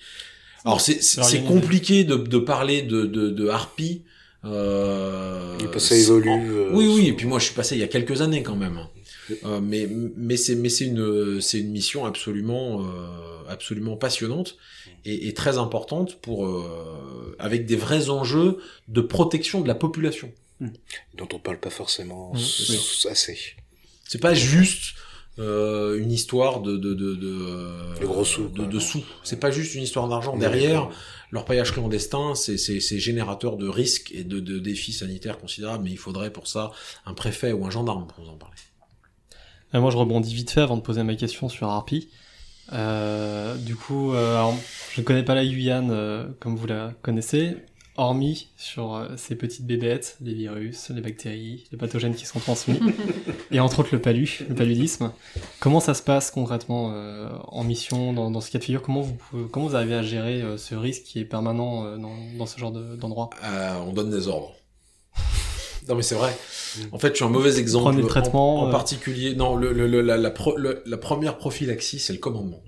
[0.65, 4.03] alors c'est c'est compliqué de, de parler de de, de harpie.
[4.45, 6.29] Euh, Et puis ça évolue.
[6.29, 7.07] euh, oui, oui.
[7.07, 8.79] Et puis moi, je suis passé il y a quelques années quand même.
[9.45, 12.85] Euh, mais mais c'est mais c'est une c'est une mission absolument euh,
[13.47, 14.57] absolument passionnante
[15.05, 20.31] et, et très importante pour euh, avec des vrais enjeux de protection de la population.
[21.15, 23.37] dont on parle pas forcément Mmh, s- assez.
[24.07, 24.95] C'est pas juste
[25.39, 29.03] euh, une histoire de de de de, De gros sous, de, sous.
[29.23, 30.37] C'est pas juste une histoire d'argent.
[30.37, 30.95] Derrière, d'accord.
[31.31, 35.83] leur paillage clandestin, c'est c'est c'est générateur de risques et de, de défis sanitaires considérables.
[35.85, 36.71] Mais il faudrait pour ça
[37.05, 38.55] un préfet ou un gendarme pour vous en parler.
[39.73, 42.09] Euh, moi, je rebondis vite fait avant de poser ma question sur Harpy.
[42.71, 44.55] Euh, du coup, euh, alors,
[44.93, 47.57] je ne connais pas la Guyane euh, comme vous la connaissez,
[47.97, 52.79] hormis sur euh, ces petites bébêtes, les virus, les bactéries, les pathogènes qui sont transmis,
[53.51, 55.11] et entre autres le palu, le paludisme.
[55.59, 58.81] Comment ça se passe concrètement euh, en mission dans, dans ce cas de figure?
[58.81, 61.97] Comment vous, pouvez- comment vous arrivez à gérer euh, ce risque qui est permanent euh,
[61.97, 63.29] dans, dans ce genre de- d'endroit?
[63.43, 64.53] Euh, on donne des ordres.
[65.87, 66.35] Non mais c'est vrai.
[66.91, 67.85] En fait, je suis un mauvais exemple.
[67.91, 68.71] Prenez le traitement, En, en euh.
[68.71, 72.63] particulier, non, le, le- le- la, la, pro- le- la première prophylaxie, c'est le commandement.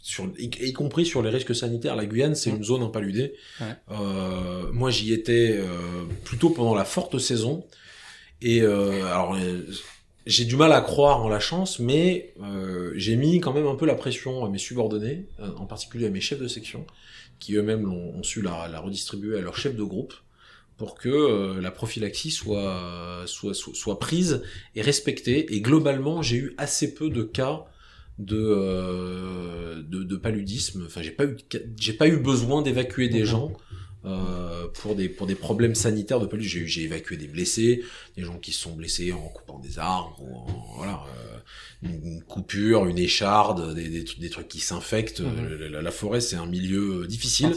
[0.00, 3.34] Sur, y, y compris sur les risques sanitaires, la Guyane, c'est une zone impaludée.
[3.60, 3.66] Ouais.
[3.90, 7.66] Euh, moi, j'y étais euh, plutôt pendant la forte saison.
[8.42, 9.34] Et alors,
[10.26, 12.34] j'ai du mal à croire en la chance, mais
[12.94, 15.26] j'ai mis quand même un peu la pression à mes subordonnés,
[15.56, 16.86] en particulier à mes chefs de section,
[17.40, 20.12] qui eux-mêmes ont su la, la redistribuer à leurs chefs de groupe
[20.76, 24.42] pour que euh, la prophylaxie soit, soit, soit, soit prise
[24.74, 25.54] et respectée.
[25.54, 27.64] Et globalement, j'ai eu assez peu de cas
[28.18, 30.84] de, euh, de, de paludisme.
[30.86, 31.36] Enfin, j'ai pas eu,
[31.78, 33.24] j'ai pas eu besoin d'évacuer des Mhm.
[33.26, 33.52] gens.
[34.04, 37.82] euh, pour des pour des problèmes sanitaires de paludisme, j'ai j'ai évacué des blessés,
[38.16, 40.46] des gens qui se sont blessés en coupant des arbres ou en
[40.76, 41.38] voilà euh,
[41.82, 45.22] une, coupure, une écharde, des, des, trucs- des trucs qui s'infectent.
[45.22, 45.58] Mhm.
[45.60, 47.52] La, la- la forêt c'est un milieu difficile.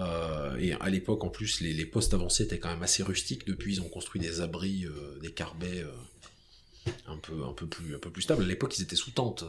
[0.00, 3.46] Euh, et à l'époque, en plus, les, postes avancés étaient quand même assez rustiques.
[3.46, 7.94] Depuis, ils ont construit des abris, euh, des carbets euh, un peu, un peu plus,
[7.94, 8.42] un peu plus stables.
[8.42, 9.44] À l'époque, ils étaient sous tente.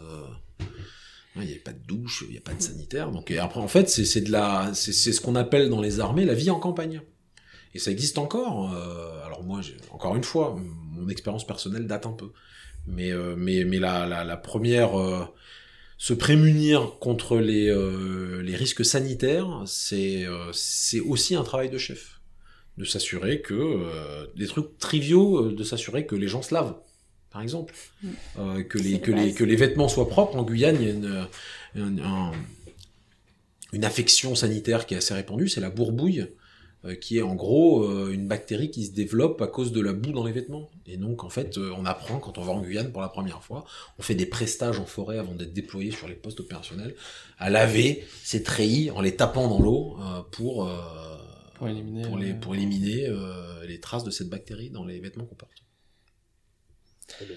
[1.35, 3.11] il n'y avait pas de douche, il n'y a pas de sanitaire.
[3.11, 6.59] Donc, et après, en fait, c'est ce qu'on appelle dans les armées la vie en
[6.59, 7.01] campagne.
[7.73, 8.69] Et ça existe encore.
[9.25, 10.59] alors moi, encore une fois,
[10.91, 12.31] mon expérience personnelle date un peu.
[12.87, 14.91] Mais, mais, mais la, la, première,
[16.01, 21.77] se prémunir contre les, euh, les risques sanitaires, c'est euh, c'est aussi un travail de
[21.77, 22.21] chef.
[22.79, 26.73] De s'assurer que, euh, des trucs triviaux, de s'assurer que les gens se lavent,
[27.29, 27.75] par exemple.
[28.01, 28.63] Mm.
[28.67, 29.35] Que, les, de que, les, base.
[29.35, 30.37] que les vêtements soient propres.
[30.37, 31.27] En Guyane, il y a une,
[31.75, 32.31] une, un-
[33.71, 36.25] une affection sanitaire qui est assez répandue, c'est la bourbouille,
[36.99, 40.25] qui est en gros une bactérie qui se développe à cause de la boue dans
[40.25, 40.70] les vêtements.
[40.85, 43.43] Et donc, en fait, euh, on apprend quand on va en Guyane pour la première
[43.43, 43.65] fois,
[43.99, 46.95] on fait des prestages en forêt avant d'être déployé sur les postes opérationnels,
[47.37, 50.75] à laver ces treillis en les tapant dans l'eau euh, pour, euh,
[51.55, 55.25] Pour éliminer, pour, les, pour éliminer euh, les traces de cette bactérie dans les vêtements
[55.25, 55.63] qu'on porte.
[57.07, 57.35] Très bien.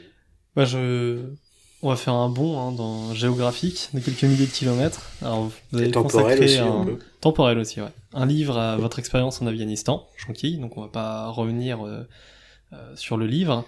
[0.57, 1.35] Bah, je...
[1.83, 5.03] On va faire un bond hein, dans géographique de quelques milliers de kilomètres.
[5.21, 6.99] Alors, vous avez temporel consacré aussi, un...
[7.21, 7.93] temporel aussi, ouais.
[8.15, 12.09] Un livre à votre expérience en Afghanistan, Chanquille, donc on va pas revenir euh,
[12.95, 13.65] sur le livre.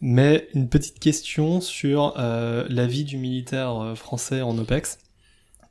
[0.00, 4.98] Mais une petite question sur euh, la vie du militaire euh, français en OPEX.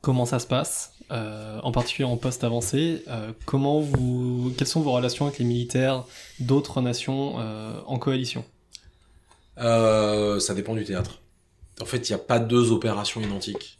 [0.00, 4.80] Comment ça se passe euh, en particulier en poste avancé, euh, comment vous, quelles sont
[4.80, 6.04] vos relations avec les militaires
[6.40, 8.44] d'autres nations euh, en coalition?
[9.58, 11.22] Euh, ça dépend du théâtre.
[11.80, 13.78] En fait, il n'y a pas deux opérations identiques.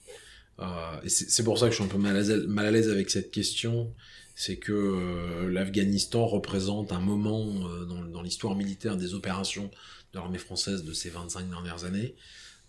[0.61, 3.93] Euh, c'est pour ça que je suis un peu mal à l'aise avec cette question.
[4.39, 9.71] C'est que euh, l'Afghanistan représente un moment euh, dans, l'histoire militaire des opérations
[10.13, 12.15] de l'armée française de ces 25 dernières années.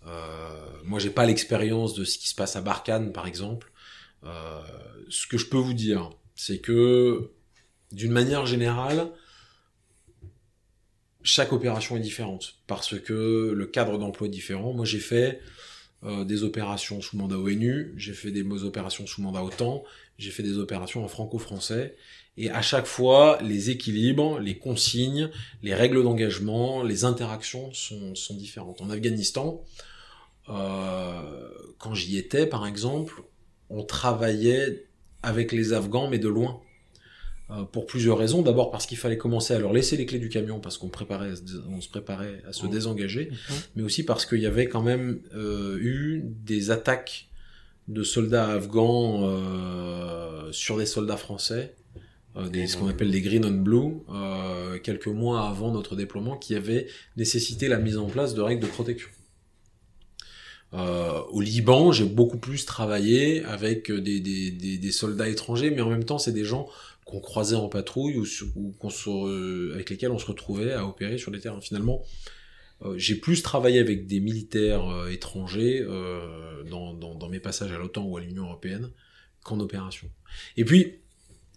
[0.06, 3.70] Euh, moi, j'ai pas l'expérience de ce qui se passe à Barkhane, par exemple.
[5.10, 7.32] Ce que je peux vous dire, c'est que
[7.92, 9.10] d'une manière générale,
[11.22, 14.72] chaque opération est différente parce que le cadre d'emploi est différent.
[14.72, 15.40] Moi, j'ai fait
[16.02, 19.84] des opérations sous mandat ONU, j'ai fait des opérations sous mandat OTAN,
[20.18, 21.96] j'ai fait des opérations en franco-français,
[22.36, 25.30] et à chaque fois, les équilibres, les consignes,
[25.62, 28.80] les règles d'engagement, les interactions sont, sont différentes.
[28.80, 29.64] En Afghanistan,
[30.48, 31.22] euh,
[31.78, 33.22] quand j'y étais, par exemple,
[33.70, 34.86] on travaillait
[35.22, 36.60] avec les Afghans, mais de loin.
[37.50, 38.42] Euh, pour plusieurs raisons.
[38.42, 41.32] D'abord parce qu'il fallait commencer à leur laisser les clés du camion parce qu'on préparait,
[41.70, 42.72] on se préparait à se Mhm.
[42.72, 43.30] désengager,
[43.74, 47.28] mais aussi parce qu'il y avait quand même euh, eu des attaques
[47.88, 51.74] de soldats afghans euh, sur des soldats français,
[52.36, 56.36] euh, des, ce qu'on appelle des green on blue, euh, quelques mois avant notre déploiement,
[56.36, 56.86] qui avaient
[57.16, 59.08] nécessité la mise en place de règles de protection.
[60.74, 65.88] Euh, au Liban, j'ai beaucoup plus travaillé avec des, des, des, soldats étrangers, mais en
[65.88, 66.68] même temps, c'est des gens
[67.06, 71.16] qu'on croisait en patrouille ou, qu'on se, euh, avec lesquels on se retrouvait à opérer
[71.16, 71.60] sur les terrains.
[71.62, 72.02] Finalement,
[72.96, 78.16] j'ai plus travaillé avec des militaires euh, étrangers euh, dans, mes passages à l'OTAN ou
[78.16, 78.90] à l'Union européenne
[79.42, 80.08] qu'en opération.
[80.56, 80.94] Et puis,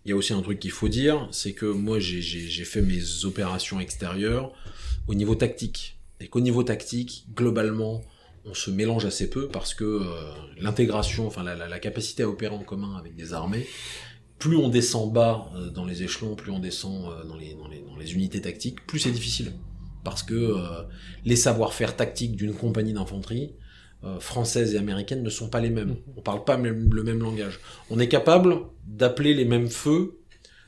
[0.04, 3.26] il y a aussi un truc qu'il faut dire, c'est que moi j'ai fait mes
[3.26, 4.52] opérations extérieures
[5.08, 5.98] au niveau tactique.
[6.20, 8.04] et qu'au niveau tactique, globalement,
[8.46, 12.64] on se mélange assez peu parce que euh, l'intégration, enfin la, capacité à opérer en
[12.64, 13.68] commun avec des armées,
[14.40, 18.42] plus on descend bas euh, dans les échelons, plus on descend euh, dans, les, unités
[18.42, 19.54] tactiques, plus c'est difficile.
[20.04, 20.84] Parce que euh,
[21.26, 23.54] les savoir-faire tactiques d'une compagnie d'infanterie,
[24.20, 25.96] française et américaine, ne sont pas les mêmes.
[26.18, 27.60] On parle pas même, le même langage.
[27.92, 28.56] On est capable
[28.88, 30.18] d'appeler les mêmes feux,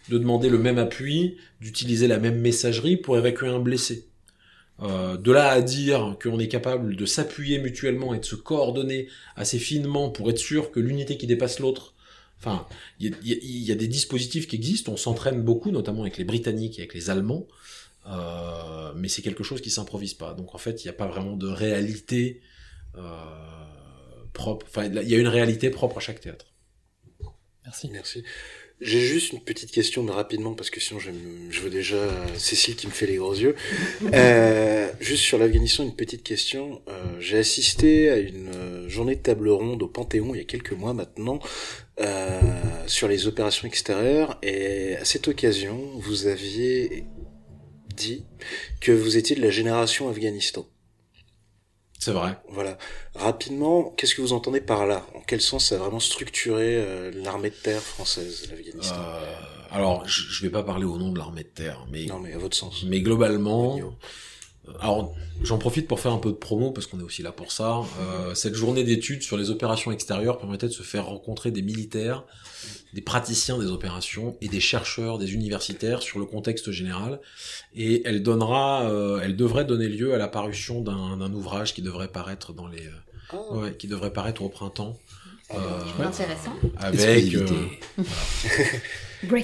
[0.09, 4.07] de demander le même appui, d'utiliser la même messagerie pour évacuer un blessé.
[4.81, 9.07] Euh, de là à dire qu'on est capable de s'appuyer mutuellement et de se coordonner
[9.35, 11.93] assez finement pour être sûr que l'unité qui dépasse l'autre,
[12.39, 12.65] enfin,
[12.99, 16.23] il y, y, y, a des dispositifs qui existent, on s'entraîne beaucoup, notamment avec les
[16.23, 17.47] Britanniques et avec les Allemands,
[18.05, 20.33] euh, mais c'est quelque chose qui s'improvise pas.
[20.33, 22.41] Donc en fait, il n'y a pas vraiment de réalité
[22.95, 23.01] euh,
[24.33, 24.65] propre.
[24.69, 26.53] Enfin, il y a une réalité propre à chaque théâtre.
[27.65, 27.89] Merci.
[27.91, 28.23] Merci.
[28.81, 31.11] J'ai juste une petite question, mais rapidement, parce que sinon je,
[31.49, 31.95] je veux déjà
[32.37, 33.55] Cécile qui me fait les gros yeux.
[34.13, 36.81] Euh, juste sur l'Afghanistan, une petite question.
[36.87, 40.73] Euh, J'ai assisté à une journée de table ronde au Panthéon il y a quelques
[40.73, 41.39] mois maintenant
[41.99, 42.39] euh,
[42.85, 47.05] sur les opérations extérieures, et à cette occasion, vous aviez
[47.95, 48.25] dit
[48.81, 50.65] que vous étiez de la génération Afghanistan.
[51.99, 52.37] C'est vrai.
[52.49, 52.77] Voilà.
[53.15, 55.07] Rapidement, qu'est-ce que vous entendez par là?
[55.15, 58.95] En quel sens ça a vraiment structuré euh, l'armée de terre française, l'Afghanistan?
[58.99, 59.35] Euh,
[59.71, 62.33] Alors, je, je vais pas parler au nom de l'armée de terre, mais non, mais
[62.33, 62.83] à votre sens.
[62.83, 63.79] Mais globalement,
[64.79, 67.51] alors j'en profite pour faire un peu de promo parce qu'on est aussi là pour
[67.51, 67.81] ça.
[67.99, 72.23] Euh, cette journée d'études sur les opérations extérieures permettait de se faire rencontrer des militaires,
[72.93, 77.19] des praticiens des opérations et des chercheurs, des universitaires sur le contexte général.
[77.75, 82.07] Et elle donnera, euh, elle devrait donner lieu à la parution d'un ouvrage qui devrait
[82.07, 82.87] paraître dans les,
[83.33, 83.57] oh.
[83.57, 84.97] ouais, qui devrait paraître au printemps.
[85.55, 86.53] Euh, Intéressant.
[86.77, 87.35] Avec.
[87.35, 87.47] Euh,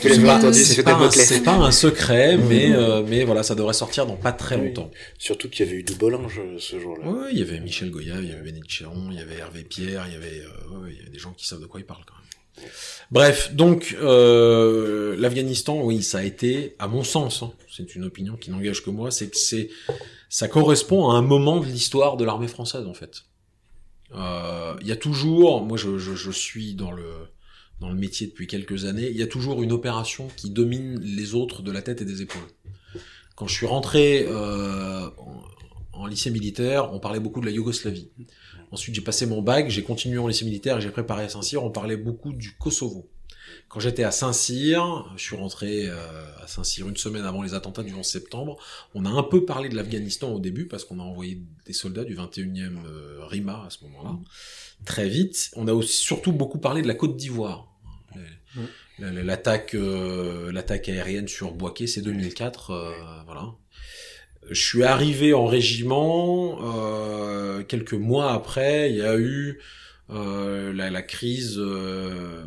[0.02, 4.06] C'est pas, c'est pas, un, pas un secret, mais euh, mais voilà, ça devrait sortir
[4.06, 4.92] dans pas très longtemps.
[5.18, 7.06] Surtout qu'il y avait eu Doubolinge ce jour-là.
[7.06, 9.64] Oui, il y avait Michel Goya, il y avait Bénédicte Chéron, il y avait Hervé
[9.64, 11.80] Pierre, il y avait, euh, ouais, il y avait des gens qui savent de quoi
[11.80, 12.70] ils parlent quand même.
[13.10, 18.36] Bref, donc euh, l'Afghanistan, oui, ça a été, à mon sens, hein, c'est une opinion
[18.36, 19.70] qui n'engage que moi, c'est que c'est
[20.28, 23.24] ça correspond à un moment de l'histoire de l'armée française en fait.
[24.14, 27.06] Euh, il y a toujours, moi je, je, je suis dans le
[27.80, 31.34] dans le métier depuis quelques années, il y a toujours une opération qui domine les
[31.34, 32.48] autres de la tête et des épaules.
[33.36, 35.10] Quand je suis rentré euh,
[35.94, 38.10] en, lycée militaire, on parlait beaucoup de la Yougoslavie.
[38.72, 41.72] Ensuite, j'ai passé mon bac, j'ai continué en lycée militaire j'ai préparé à Saint-Cyr, on
[41.72, 43.10] parlait beaucoup du Kosovo.
[43.70, 45.96] Quand j'étais à Saint-Cyr, je suis rentré euh,
[46.42, 48.58] à Saint-Cyr une semaine avant les attentats du 11 septembre,
[48.96, 52.04] on a un peu parlé de l'Afghanistan au début parce qu'on a envoyé des soldats
[52.04, 54.18] du 21e euh, RIMA à ce moment-là.
[54.86, 57.70] Très vite, on a aussi surtout beaucoup parlé de la Côte d'Ivoire
[59.00, 62.92] L'attaque, euh, l'attaque aérienne sur Boaké, c'est 2004, euh,
[63.26, 63.54] voilà.
[64.50, 68.90] Je suis arrivé en régiment euh, quelques mois après.
[68.90, 69.60] Il y a eu
[70.10, 72.44] la, la, crise euh,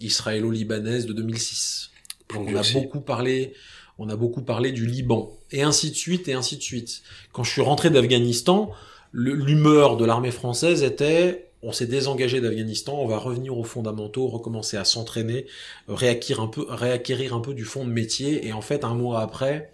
[0.00, 1.90] israélo-libanaise de 2006.
[2.34, 3.54] on a beaucoup parlé,
[3.98, 7.02] on a beaucoup parlé du Liban et ainsi de suite et ainsi de suite.
[7.32, 8.70] Quand je suis rentré d'Afghanistan,
[9.12, 14.76] l'humeur de l'armée française était on s'est désengagé d'Afghanistan, on va revenir aux fondamentaux, recommencer
[14.76, 15.46] à s'entraîner,
[15.88, 18.46] réacquérir un peu, réacquérir un peu du fond de métier.
[18.46, 19.72] Et en fait, un mois après,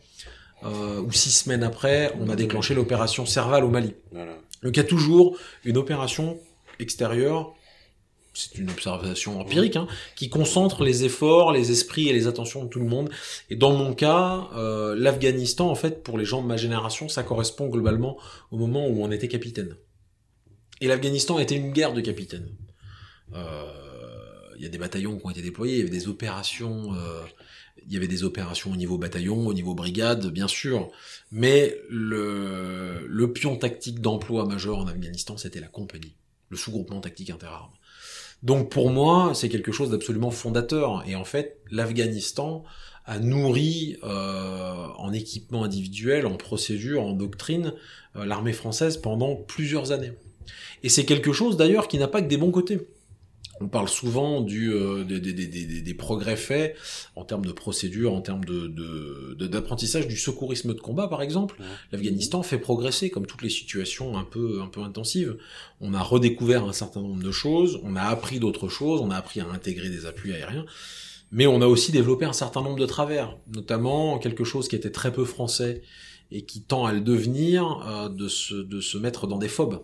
[0.65, 3.95] euh, ou six semaines après, on a déclenché l'opération Serval au Mali.
[4.13, 4.39] Voilà.
[4.63, 6.39] Donc il y a toujours une opération
[6.79, 7.55] extérieure,
[8.35, 12.69] c'est une observation empirique, hein, qui concentre les efforts, les esprits et les attentions de
[12.69, 13.11] tout le monde.
[13.51, 17.23] Et dans mon cas, euh, l'Afghanistan, en fait, pour les gens de ma génération, ça
[17.23, 18.17] correspond globalement
[18.51, 19.77] au moment où on était capitaine.
[20.81, 22.49] Et l'Afghanistan était une guerre de capitaine.
[23.35, 23.67] Euh,
[24.57, 27.23] il y a des bataillons qui ont été déployés, il y avait des opérations, euh,
[27.87, 30.91] il y avait des opérations au niveau bataillon, au niveau brigade, bien sûr,
[31.31, 36.15] mais le, le pion tactique d'emploi majeur en Afghanistan, c'était la compagnie,
[36.53, 37.73] le sous-groupement tactique interarmes.
[38.43, 41.03] Donc pour moi, c'est quelque chose d'absolument fondateur.
[41.07, 42.63] Et en fait, l'Afghanistan
[43.07, 47.73] a nourri euh, en équipement individuel, en procédure, en doctrine,
[48.17, 50.13] euh, l'armée française pendant plusieurs années.
[50.83, 52.87] Et c'est quelque chose d'ailleurs qui n'a pas que des bons côtés.
[53.63, 56.77] On parle souvent du, euh, des, des, des, des, progrès faits
[57.15, 58.67] en termes de procédure, en termes de,
[59.47, 61.57] d'apprentissage de, du secourisme de combat, par exemple.
[61.61, 61.67] Ouais.
[61.93, 65.37] L'Afghanistan fait progresser, comme toutes les situations un peu, un peu intensives.
[65.81, 69.17] On a redécouvert un certain nombre de choses, on a appris d'autres choses, on a
[69.17, 70.67] appris à intégrer des appuis aériens,
[71.31, 74.91] mais on a aussi développé un certain nombre de travers, notamment quelque chose qui était
[74.91, 75.83] très peu français
[76.33, 79.83] et qui tend à le devenir, euh, de, se, de se mettre dans des phobes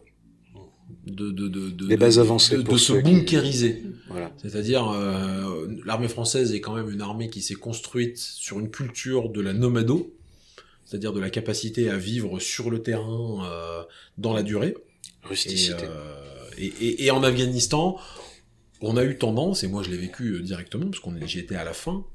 [1.11, 3.80] de, de, de, de, les bases avancées de, de se bunkériser.
[3.80, 3.86] Qui...
[4.11, 4.32] Voilà.
[4.36, 9.28] C'est-à-dire, euh, l'armée française est quand même une armée qui s'est construite sur une culture
[9.30, 10.14] de la nomado.
[10.88, 13.82] c'est-à-dire de la capacité à vivre sur le terrain euh,
[14.16, 14.74] dans la durée.
[15.22, 15.84] Rusticité.
[16.56, 17.98] Et, et, et, et en Afghanistan,
[18.80, 21.64] on a eu tendance, et moi je l'ai vécu directement, parce qu'on j'y étais à
[21.64, 22.06] la fin,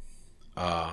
[0.56, 0.90] à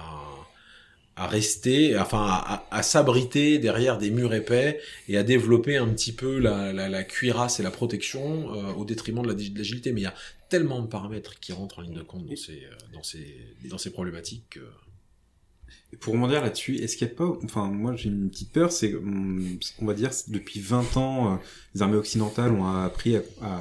[1.21, 6.39] à rester, enfin à, s'abriter derrière des murs épais et à développer un petit peu
[6.39, 9.93] la, la, la cuirasse et la protection euh, au détriment de l'agilité.
[9.93, 10.15] Mais il y a
[10.49, 12.63] tellement de paramètres qui rentrent en ligne de compte dans ces,
[12.95, 13.37] dans ces,
[13.69, 14.45] dans ces problématiques.
[14.49, 15.97] Que...
[15.99, 18.95] Pour rebondir là-dessus, est-ce qu'il n'y a pas, enfin moi j'ai une petite peur, c'est
[18.95, 21.37] on va dire depuis 20 ans, euh,
[21.75, 23.61] les armées occidentales ont appris à, à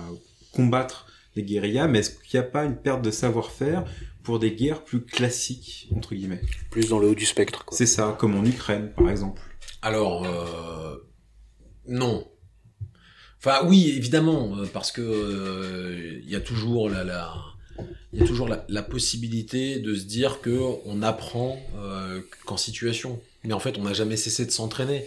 [0.54, 3.84] combattre les guérillas, mais est-ce qu'il n'y a pas une perte de savoir-faire
[4.24, 6.42] pour des guerres plus classiques, entre guillemets.
[6.72, 9.42] Plus dans le haut du spectre, C'est ça, comme en Ukraine, par exemple.
[9.82, 10.98] Alors, euh,
[11.88, 12.28] non.
[13.38, 17.34] Enfin, oui, évidemment, euh, parce que il euh, y a toujours la, la
[18.12, 22.58] il y a toujours la, la, possibilité de se dire que on apprend euh, qu'en
[22.58, 23.22] situation.
[23.44, 25.06] Mais en fait, on n'a jamais cessé de s'entraîner.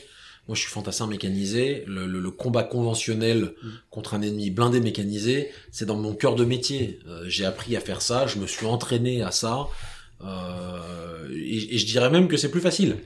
[0.48, 1.84] Moi, je suis fantassin mécanisé.
[1.86, 3.68] Le, le, le combat conventionnel mmh.
[3.90, 6.98] contre un ennemi blindé mécanisé, c'est dans mon cœur de métier.
[7.06, 9.68] Euh, j'ai appris à faire ça, je me suis entraîné à ça.
[10.24, 12.96] Euh, et, et, je dirais même que c'est plus facile.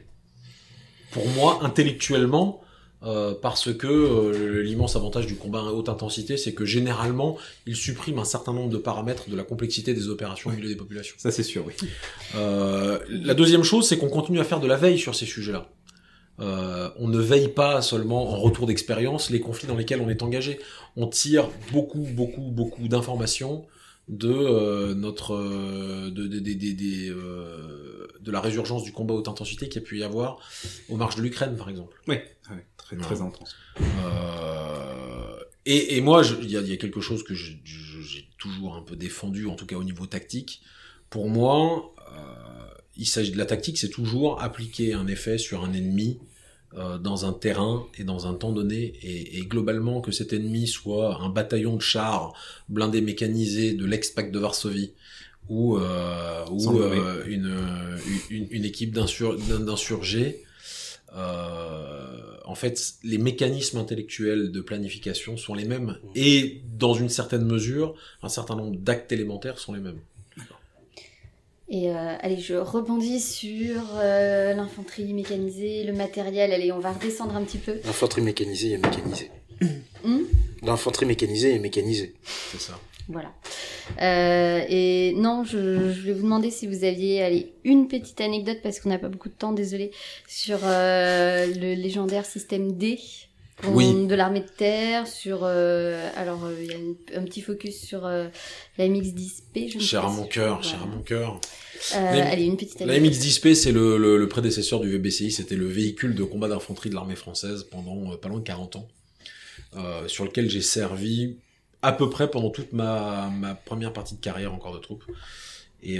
[1.12, 2.62] Pour moi, intellectuellement,
[3.02, 8.18] euh, parce que l'immense avantage du combat à haute intensité, c'est que généralement, il supprime
[8.18, 11.14] un certain nombre de paramètres de la complexité des opérations au milieu des populations.
[11.18, 11.74] Ça, c'est sûr, oui.
[12.34, 15.68] Euh, la deuxième chose, c'est qu'on continue à faire de la veille sur ces sujets-là.
[16.38, 20.22] Euh, on ne veille pas seulement en retour d'expérience les conflits dans lesquels on est
[20.22, 20.60] engagé.
[20.96, 23.66] On tire beaucoup, beaucoup, beaucoup d'informations
[24.08, 29.28] de euh, notre euh, de, de, de, de, euh, de la résurgence du combat haute
[29.28, 30.38] intensité qui a pu y avoir
[30.88, 32.00] aux marches de l'Ukraine, par exemple.
[32.06, 32.16] Oui,
[32.50, 33.56] ouais, très, très intense.
[33.80, 38.82] Euh, et, et moi, il y a, y a, quelque chose que j'ai toujours un
[38.82, 40.62] peu défendu, en tout cas au niveau tactique.
[41.10, 41.94] Pour moi,
[42.96, 46.18] il s'agit de la tactique, c'est toujours appliquer un effet sur un ennemi
[46.74, 50.66] euh, dans un terrain et dans un temps donné, et, et, globalement que cet ennemi
[50.66, 52.34] soit un bataillon de chars
[52.68, 54.92] blindés mécanisés de l'ex-Pacte de Varsovie
[55.48, 57.56] ou, euh, ou euh, une,
[58.30, 60.42] une, une, équipe d'insurgés.
[61.14, 67.94] En fait, les mécanismes intellectuels de planification sont les mêmes, et dans une certaine mesure,
[68.22, 70.00] un certain nombre d'actes élémentaires sont les mêmes.
[71.68, 76.52] Et euh, allez, je rebondis sur euh, l'infanterie mécanisée, le matériel.
[76.52, 77.80] Allez, on va redescendre un petit peu.
[77.84, 79.30] L'infanterie mécanisée est mécanisée.
[80.04, 80.22] Hmm
[80.62, 82.14] L'infanterie mécanisée est mécanisée.
[82.24, 82.78] C'est ça.
[83.08, 83.32] Voilà.
[84.02, 88.58] Euh, et non, je, je, voulais vous demander si vous aviez allez, une petite anecdote,
[88.62, 89.92] parce qu'on n'a pas beaucoup de temps, désolé,
[90.26, 92.98] sur euh, le légendaire système D.
[93.64, 94.06] Oui.
[94.06, 98.04] de l'armée de terre sur euh, alors il y a une, un petit focus sur
[98.04, 98.28] euh,
[98.76, 101.40] la MX-10P je cher à mon cœur cher à mon cœur.
[101.94, 105.66] Euh, allez une petite la MX-10P c'est le, le, le, prédécesseur du VBCI c'était le
[105.66, 108.88] véhicule de combat d'infanterie de l'armée française pendant pas loin de 40 ans
[110.06, 111.36] sur lequel j'ai servi
[111.80, 115.04] à peu près pendant toute ma, ma première partie de carrière encore de troupe.
[115.82, 115.98] Et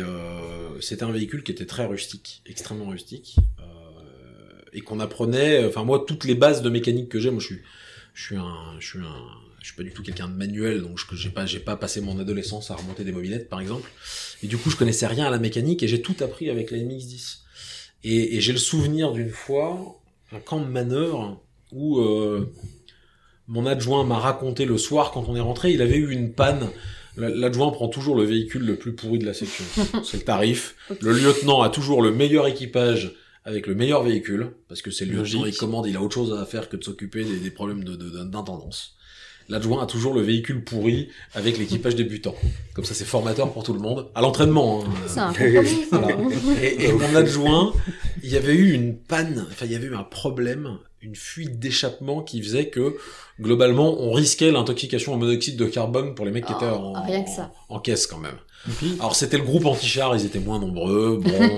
[0.80, 3.36] c'était un véhicule qui était très rustique extrêmement rustique
[4.76, 7.62] et qu'on apprenait enfin moi toutes les bases de mécanique que j'ai moi je suis
[8.14, 9.24] je suis un je suis un
[9.60, 12.00] je suis pas du tout quelqu'un de manuel donc je j'ai pas j'ai pas passé
[12.00, 13.90] mon adolescence à remonter des mobilettes par exemple
[14.42, 16.78] et du coup je connaissais rien à la mécanique et j'ai tout appris avec la
[16.78, 17.38] MX10
[18.04, 19.98] et, et j'ai le souvenir d'une fois
[20.30, 22.52] un camp de manœuvre où euh,
[23.48, 26.70] mon adjoint m'a raconté le soir quand on est rentré il avait eu une panne
[27.18, 29.64] L'adjoint prend toujours le véhicule le plus pourri de la section.
[30.04, 30.74] C'est le tarif.
[31.00, 33.14] Le lieutenant a toujours le meilleur équipage
[33.46, 36.36] avec le meilleur véhicule, parce que c'est le lieutenant, il commande, il a autre chose
[36.36, 38.96] à faire que de s'occuper des, des, problèmes d'intendance.
[39.48, 42.34] De, de, L'adjoint a toujours le véhicule pourri avec l'équipage débutant.
[42.74, 44.08] Comme ça, c'est formateur pour tout le monde.
[44.16, 44.82] À l'entraînement.
[44.84, 44.90] Hein.
[45.06, 45.30] C'est un
[45.92, 46.08] voilà.
[46.60, 47.72] et, et mon adjoint,
[48.24, 51.60] il y avait eu une panne, enfin, il y avait eu un problème, une fuite
[51.60, 52.96] d'échappement qui faisait que,
[53.40, 57.00] globalement, on risquait l'intoxication au monoxyde de carbone pour les mecs qui oh, étaient en,
[57.04, 57.52] rien que ça.
[57.68, 58.38] en, en caisse quand même.
[58.78, 61.48] Puis, Alors c'était le groupe anti-char, ils étaient moins nombreux, bon, euh,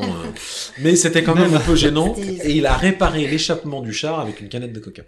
[0.80, 2.14] mais c'était quand même un peu gênant.
[2.44, 5.02] Et il a réparé l'échappement du char avec une canette de coca.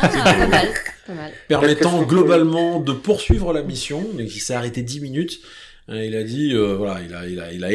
[0.00, 0.68] Ah, pas mal,
[1.06, 1.32] pas mal.
[1.48, 4.00] Permettant globalement de poursuivre la mission.
[4.00, 5.40] Donc il s'est arrêté 10 minutes.
[5.88, 7.72] Il a dit, euh, voilà, il a, il a, il a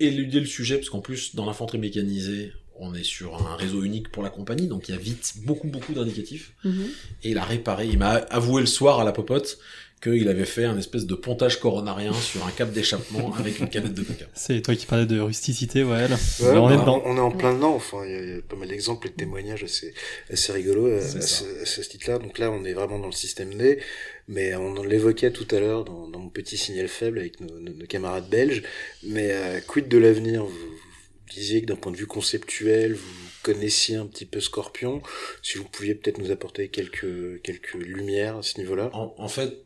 [0.00, 4.10] éludé le sujet parce qu'en plus dans l'infanterie mécanisée, on est sur un réseau unique
[4.10, 6.52] pour la compagnie, donc il y a vite beaucoup beaucoup d'indicatifs.
[6.64, 6.86] Mm -hmm.
[7.22, 7.86] Et il a réparé.
[7.86, 9.58] Il m'a avoué le soir à la popote
[10.02, 13.94] qu'il avait fait un espèce de pontage coronarien sur un cap d'échappement avec une canette
[13.94, 14.26] de coca.
[14.34, 16.08] C'est toi qui parlais de rusticité, ouais.
[16.08, 16.16] Là.
[16.40, 17.02] ouais on, bah, est dedans.
[17.04, 17.74] on est en plein dedans.
[17.74, 19.94] Enfin, il y, y, a pas mal d'exemples et de témoignages assez,
[20.30, 22.18] assez rigolos à, à, ce, à ce titre-là.
[22.18, 23.78] Donc là, on est vraiment dans le système D,
[24.26, 27.72] mais on l'évoquait tout à l'heure dans, dans, mon petit signal faible avec nos, nos,
[27.72, 28.62] nos camarades belges.
[29.04, 30.44] Mais euh, quid de l'avenir?
[31.32, 35.00] Disiez que d'un point de vue conceptuel, vous connaissiez un petit peu Scorpion.
[35.42, 38.90] Si vous pouviez peut-être nous apporter quelques, quelques lumières à ce niveau-là.
[38.92, 39.61] En, en fait,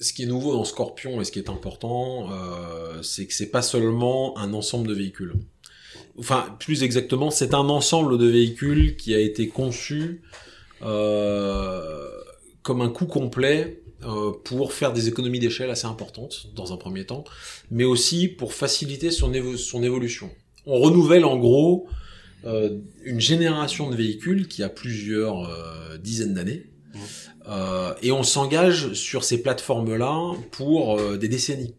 [0.00, 3.50] ce qui est nouveau dans Scorpion et ce qui est important, euh, c'est que c'est
[3.50, 5.34] pas seulement un ensemble de véhicules.
[6.18, 10.22] Enfin, plus exactement, c'est un ensemble de véhicules qui a été conçu
[10.82, 12.08] euh,
[12.62, 17.04] comme un coût complet euh, pour faire des économies d'échelle assez importantes dans un premier
[17.04, 17.24] temps,
[17.70, 20.30] mais aussi pour faciliter son, évo son évolution.
[20.64, 21.86] On renouvelle en gros
[22.46, 26.66] euh, une génération de véhicules qui a plusieurs euh, dizaines d'années.
[27.50, 31.74] Euh, et on s'engage sur ces plateformes-là pour euh, des décennies.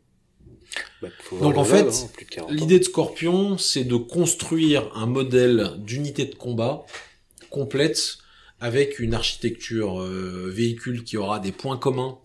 [1.02, 1.08] Bah,
[1.40, 2.54] Donc en fait, hein, plus de 40 ans.
[2.54, 6.86] L'idée de Scorpion, c'est de construire un modèle d'unité de combat
[7.50, 8.18] complète
[8.60, 12.18] avec une architecture euh, véhicule qui aura des points communs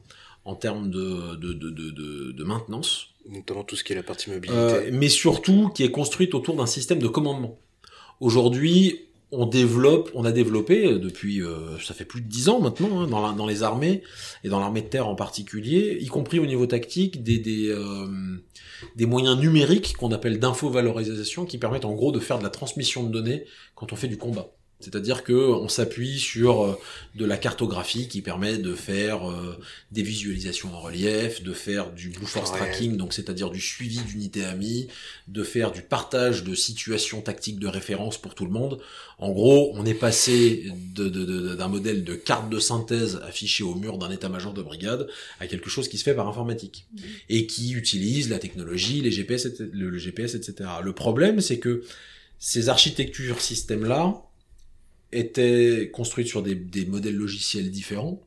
[0.45, 4.91] en termes de, de, maintenance, notamment tout ce qui est la partie mobilité.
[4.93, 7.59] mais surtout qui est construite autour d'un système de commandement.
[8.21, 12.61] Aujourd'hui, on développe, on a développé euh, depuis, euh, ça fait plus de dix ans
[12.61, 14.03] maintenant, hein, dans, les armées
[14.45, 18.07] et dans l'armée de terre en particulier, y compris au niveau tactique, des des, euh,
[18.95, 23.03] des moyens numériques qu'on appelle d'info-valorisation qui permettent en gros de faire de la transmission
[23.03, 23.45] de données
[23.75, 24.56] quand on fait du combat.
[24.79, 26.79] C'est-à-dire que on s'appuie sur euh,
[27.15, 29.59] de la cartographie qui permet de faire euh,
[29.91, 32.59] des visualisations en relief, de faire du blue force Ouais.
[32.59, 34.89] tracking, donc c'est-à-dire du suivi d'unités amies,
[35.29, 38.79] de faire du partage de situations tactiques de référence pour tout le monde.
[39.19, 43.65] En gros, on est passé de- de- de- d'un modèle de carte de synthèse affichée
[43.65, 45.09] au mur d'un état-major de brigade
[45.41, 46.87] à quelque chose qui se fait par informatique
[47.31, 50.69] et qui utilise la technologie, les GPS, etc., le, le GPS, etc.
[50.85, 51.83] Le problème, c'est que
[52.39, 54.23] ces architectures systèmes-là
[55.13, 58.23] étaient construites sur des, modèles logiciels différents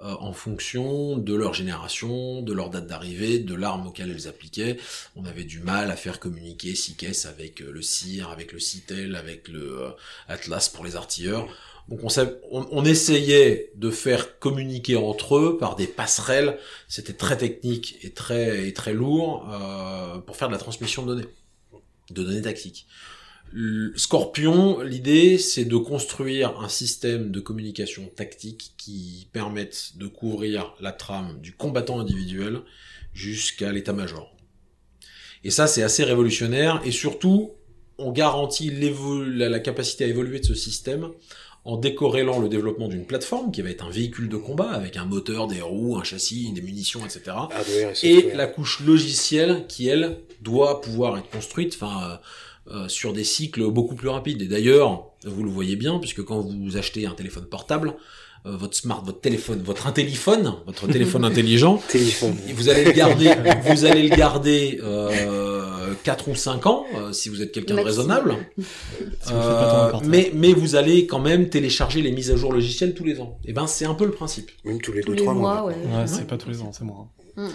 [0.00, 4.76] euh, en fonction de leur génération, de leur date d'arrivée, de l'arme auquel elles appliquaient.
[5.16, 9.14] On avait du mal à faire communiquer SICS avec euh, le CIR, avec le CITEL,
[9.14, 9.94] avec le
[10.28, 11.48] Atlas pour les artilleurs.
[11.88, 12.00] Donc
[12.50, 16.58] on essayait de faire communiquer entre eux par des passerelles.
[16.88, 21.14] C'était très technique et très et très lourd euh, pour faire de la transmission de
[21.14, 21.28] données,
[22.10, 22.88] de données tactiques.
[23.94, 30.92] Scorpion, l'idée, c'est de construire un système de communication tactique qui permette de couvrir la
[30.92, 32.60] trame du combattant individuel
[33.14, 34.34] jusqu'à l'état-major.
[35.44, 37.52] Et ça, c'est assez révolutionnaire, et surtout,
[37.98, 41.10] on garantit la, capacité à évoluer de ce système
[41.64, 45.04] en décorrélant le développement d'une plateforme qui va être un véhicule de combat avec un
[45.04, 47.36] moteur, des roues, un châssis, des munitions, etc
[48.04, 51.74] et la couche logicielle qui elle doit pouvoir être construite.
[51.74, 52.16] Enfin euh,
[52.70, 56.40] euh, sur des cycles beaucoup plus rapides et d'ailleurs vous le voyez bien puisque quand
[56.40, 57.94] vous achetez un téléphone portable
[58.46, 62.36] euh, votre smart votre téléphone votre intelliphone votre téléphone intelligent Téléphone.
[62.54, 63.30] vous allez le garder
[63.66, 67.80] vous allez le garder euh, 4 ou 5 ans euh, si vous êtes quelqu'un de
[67.82, 68.62] raisonnable Si
[69.32, 72.36] vous faites pas tomber Euh, mais mais vous allez quand même télécharger les mises à
[72.36, 75.02] jour logicielles tous les ans et ben c'est un peu le principe Même tous les
[75.02, 75.64] Tous deux, les trois mois, mois.
[75.66, 75.74] ouais.
[75.74, 77.06] Ouais, c'est pas tous les ans, c'est moi.
[77.36, 77.50] Mm, mm.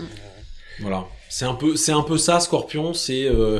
[0.82, 2.94] Voilà, c'est un peu, c'est un peu ça, Scorpion.
[2.94, 3.60] C'est euh,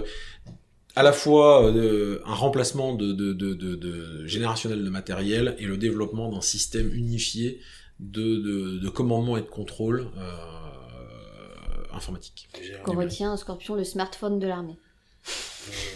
[0.96, 5.66] à la fois euh, un remplacement de, de, de, de, de générationnel de matériel et
[5.66, 7.60] le développement d'un système unifié
[8.00, 12.50] de, de, de commandement et de contrôle euh, informatique.
[12.84, 14.78] Qu'on retient, Scorpion, le smartphone de l'armée.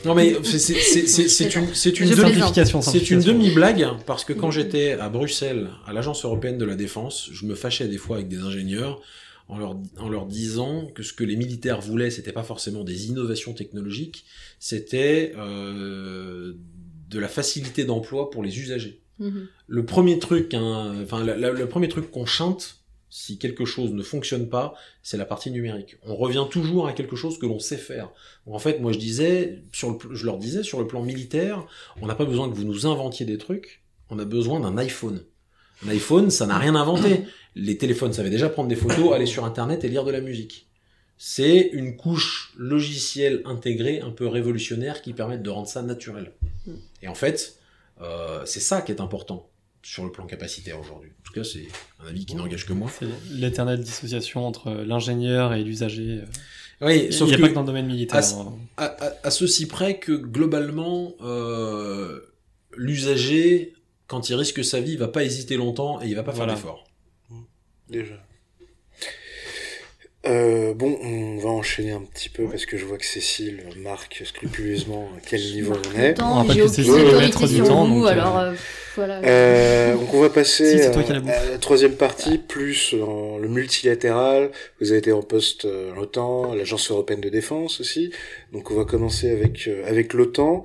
[0.05, 2.15] Non mais c'est une c'est une.
[2.15, 7.29] Simplification, c'est demi-blague parce que quand j'étais à Bruxelles, à l'Agence européenne de la défense,
[7.31, 9.01] je me fâchais des fois avec des ingénieurs
[9.47, 13.07] en leur, en leur disant que ce que les militaires voulaient, c'était pas forcément des
[13.07, 14.25] innovations technologiques,
[14.59, 16.53] c'était euh,
[17.09, 19.01] de la facilité d'emploi pour les usagers.
[19.19, 19.47] Mhm.
[19.67, 22.77] Le premier truc, hein, enfin la- la- le premier truc qu'on chante,
[23.09, 24.73] si quelque chose ne fonctionne pas,
[25.03, 25.95] c'est la partie numérique.
[26.05, 28.09] On revient toujours à quelque chose que l'on sait faire.
[28.45, 31.65] En fait, moi je disais, sur le, je leur disais, sur le plan militaire,
[32.01, 35.21] on n'a pas besoin que vous nous inventiez des trucs, on a besoin d'un iPhone.
[35.85, 37.21] Un iPhone, ça n'a rien inventé.
[37.55, 40.67] Les téléphones savaient déjà prendre des photos, aller sur Internet et lire de la musique.
[41.17, 46.33] C'est une couche logicielle intégrée un peu révolutionnaire qui permet de rendre ça naturel.
[46.67, 46.71] Mm.
[47.03, 47.57] Et en fait,
[48.01, 49.49] euh, c'est ça qui est important
[49.81, 51.11] sur le plan capacitaire aujourd'hui.
[51.21, 51.67] En tout cas, c'est
[52.03, 52.91] un avis qui n'engage que moi.
[52.99, 56.21] C'est l'éternelle dissociation entre l'ingénieur et l'usager.
[56.81, 58.17] Oui, Il sauf n'y a que pas que dans le domaine militaire.
[58.17, 58.53] à- hein.
[58.75, 62.19] à, à- à ceci près que globalement, euh,
[62.75, 63.73] l'usager,
[64.07, 66.53] quand il risque sa vie, il va pas hésiter longtemps et il va pas Voilà.
[66.55, 66.83] faire d'efforts.
[67.89, 68.15] Déjà.
[70.27, 74.23] Euh, bon, on va enchaîner un petit peu parce que je vois que Cécile marque
[74.25, 76.19] scrupuleusement à quel niveau on est.
[76.19, 78.53] On rappelle J'ai que du temps, vous, donc, euh, alors euh,
[78.95, 79.19] voilà.
[79.23, 81.31] Euh, donc on va passer Si, c'est toi qui as à, la bouffe.
[81.31, 84.51] à la troisième partie, plus dans le multilatéral.
[84.79, 88.11] Vous avez été en poste euh, à l'OTAN, à l'Agence européenne de défense aussi.
[88.53, 90.63] Donc on va commencer avec euh, avec l'OTAN.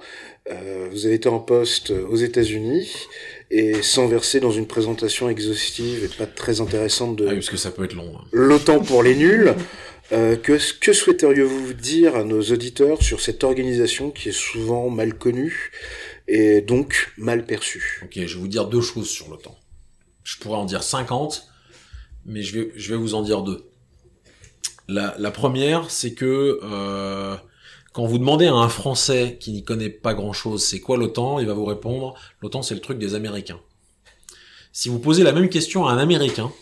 [0.51, 2.90] Euh, vous avez été en poste aux États-Unis
[3.51, 7.56] et sans verser dans une présentation exhaustive et pas très intéressante de Ah parce que
[7.56, 8.12] ça peut être long.
[8.16, 8.24] hein.
[8.32, 9.55] l'OTAN pour les nuls.
[10.12, 15.14] Euh, que, que souhaiteriez-vous dire à nos auditeurs sur cette organisation qui est souvent mal
[15.14, 15.70] connue
[16.27, 18.01] et donc mal perçue?
[18.05, 19.56] Ok, je vais vous dire deux choses sur l'OTAN.
[20.24, 21.47] Je pourrais en dire 50,
[22.27, 23.70] mais je vais, je vais vous en dire deux.
[24.89, 27.36] La, la première, c'est que euh,
[27.92, 31.46] quand vous demandez à un Français qui n'y connaît pas grand-chose, c'est quoi l'OTAN, il
[31.46, 33.60] va vous répondre, l'OTAN c'est le truc des Américains.
[34.72, 36.52] Si vous posez la même question à un Américain,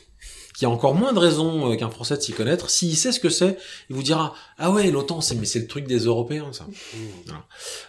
[0.56, 3.20] qui a encore moins de raisons euh, qu'un Français de s'y connaître, s'il sait ce
[3.20, 3.56] que c'est,
[3.90, 6.66] il vous dira ah ouais l'OTAN c'est mais c'est le truc des Européens ça.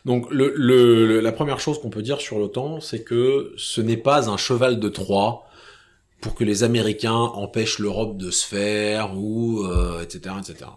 [0.06, 3.98] Donc le- le- la première chose qu'on peut dire sur l'OTAN, c'est que ce n'est
[3.98, 5.46] pas un cheval de Troie
[6.22, 10.70] pour que les Américains empêchent l'Europe de se faire ou euh, etc etc.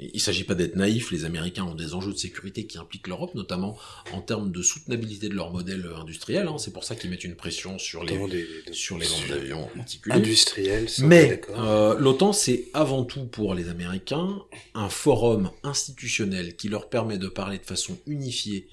[0.00, 3.06] Il il s'agit pas d'être naïf, les Américains ont des enjeux de sécurité qui impliquent
[3.06, 3.76] l'Europe, notamment
[4.12, 6.46] en termes de soutenabilité de leur modèle industriel.
[6.48, 6.56] hein.
[6.58, 9.28] C'est pour ça qu'ils mettent une pression sur les Notamment des, des- sur les ventes
[9.28, 9.68] d'avions
[10.10, 14.40] industriels, Mais euh, l'OTAN, c'est avant tout pour les Américains
[14.74, 18.68] un forum institutionnel qui leur permet de parler de façon unifiée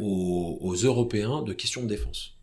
[0.00, 2.34] aux, aux Européens de questions de défense.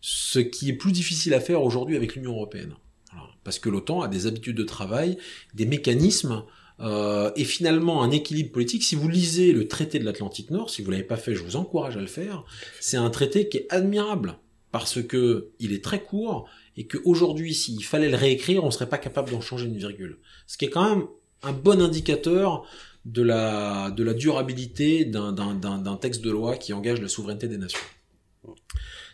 [0.00, 2.74] Ce qui est plus difficile à faire aujourd'hui avec l'Union européenne.
[3.12, 3.28] Voilà.
[3.44, 5.18] Parce que l'OTAN a des habitudes de travail,
[5.54, 6.42] des mécanismes
[6.82, 8.82] euh, et finalement un équilibre politique.
[8.82, 11.56] Si vous lisez le traité de l'Atlantique Nord, si vous l'avez pas fait, je vous
[11.56, 12.44] encourage à le faire.
[12.80, 14.38] C'est un traité qui est admirable
[14.72, 18.98] parce que il est très court et qu'aujourd'hui, s'il fallait le réécrire, on serait pas
[18.98, 20.18] capable d'en changer une virgule.
[20.46, 21.06] Ce qui est quand même
[21.42, 22.64] un bon indicateur
[23.04, 27.80] de la, durabilité d'un, texte de loi qui engage la souveraineté des nations.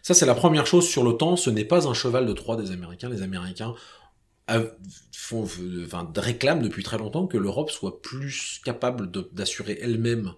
[0.03, 1.37] Ça, c'est la première chose sur l'OTAN.
[1.37, 3.09] Ce n'est pas un cheval de Troie des Américains.
[3.09, 3.75] Les Américains
[5.13, 5.47] font,
[5.85, 10.33] enfin, réclament depuis très longtemps que l'Europe soit plus capable d'assurer elle-même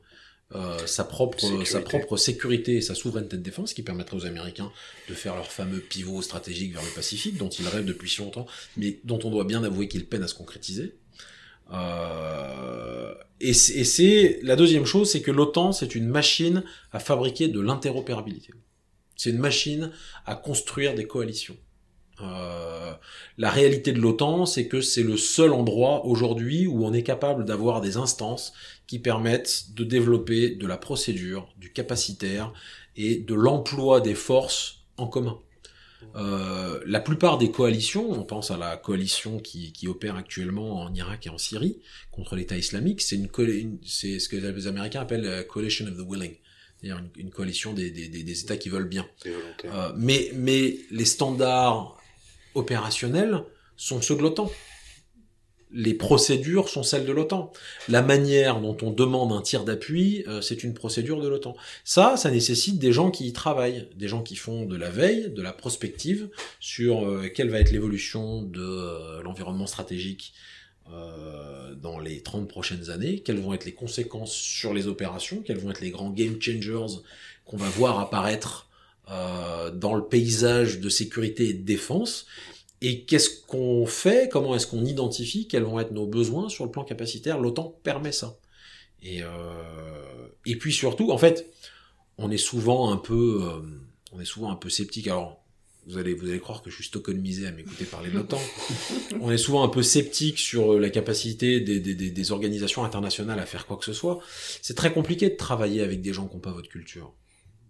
[0.52, 1.64] euh, sa propre Sécurité.
[1.70, 4.72] sa propre sécurité et sa souveraineté de défense, qui permettrait aux Américains
[5.08, 8.46] de faire leur fameux pivot stratégique vers le Pacifique, dont ils rêvent depuis si longtemps,
[8.76, 10.96] mais dont on doit bien avouer qu'ils peinent à se concrétiser.
[11.72, 17.60] Euh, et c'est- la deuxième chose, c'est que l'OTAN, c'est une machine à fabriquer de
[17.60, 18.52] l'interopérabilité.
[19.16, 19.92] C'est une machine
[20.26, 21.56] à construire des coalitions.
[22.22, 22.92] Euh,
[23.38, 27.44] la réalité de l'OTAN, c'est que c'est le seul endroit aujourd'hui où on est capable
[27.44, 28.52] d'avoir des instances
[28.86, 32.52] qui permettent de développer de la procédure, du capacitaire
[32.96, 35.38] et de l'emploi des forces en commun.
[36.16, 40.94] Euh, la plupart des coalitions, on pense à la coalition qui, qui opère actuellement en
[40.94, 41.78] Irak et en Syrie
[42.10, 45.86] contre l'État islamique, c'est une, co- une- c'est ce que les Américains appellent la coalition
[45.86, 46.34] of the willing,
[46.80, 49.06] c'est-à-dire une, une coalition des, des, des, des États qui veulent bien.
[49.66, 51.96] Euh, mais, mais les standards
[52.54, 53.44] opérationnels
[53.76, 54.50] sont ceux de l'OTAN.
[55.72, 57.52] Les procédures sont celles de l'OTAN.
[57.88, 61.54] La manière dont on demande un tir d'appui, euh, c'est une procédure de l'OTAN.
[61.84, 65.30] Ça, ça nécessite des gens qui y travaillent, des gens qui font de la veille,
[65.30, 66.28] de la prospective
[66.58, 70.34] sur euh, quelle va être l'évolution de euh, l'environnement stratégique
[70.92, 75.58] euh, dans les 30 prochaines années, quelles vont être les conséquences sur les opérations, quels
[75.58, 76.98] vont être les grands game changers
[77.44, 78.68] qu'on va voir apparaître
[79.10, 82.26] euh, dans le paysage de sécurité et de défense.
[82.80, 86.70] Et qu'est-ce qu'on fait Comment est-ce qu'on identifie Quels vont être nos besoins sur le
[86.70, 88.38] plan capacitaire L'OTAN permet ça.
[89.02, 89.28] Et, euh,
[90.46, 91.52] et puis surtout, en fait,
[92.18, 93.60] on est souvent un peu, euh,
[94.12, 95.08] on est souvent un peu sceptique.
[95.08, 95.44] Alors,
[95.86, 98.40] vous allez, vous allez croire que je suis stockholmisé à m'écouter parler de l'OTAN.
[99.20, 103.40] on est souvent un peu sceptique sur la capacité des, des, des, des organisations internationales
[103.40, 104.20] à faire quoi que ce soit.
[104.62, 107.12] C'est très compliqué de travailler avec des gens qui n'ont pas votre culture.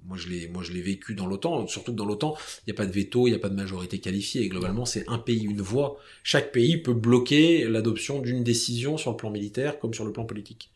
[0.07, 1.67] Moi, je l'ai, moi, je l'ai vécu dans l'OTAN.
[1.67, 3.55] Surtout que dans l'OTAN, il n'y a pas de veto, il n'y a pas de
[3.55, 4.43] majorité qualifiée.
[4.43, 5.99] Et globalement, c'est un pays, une voix.
[6.23, 10.25] Chaque pays peut bloquer l'adoption d'une décision sur le plan militaire comme sur le plan
[10.25, 10.71] politique.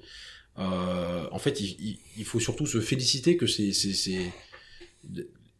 [0.59, 4.33] Euh, en fait, il, il, il, faut surtout se féliciter que c'est, c'est, c'est,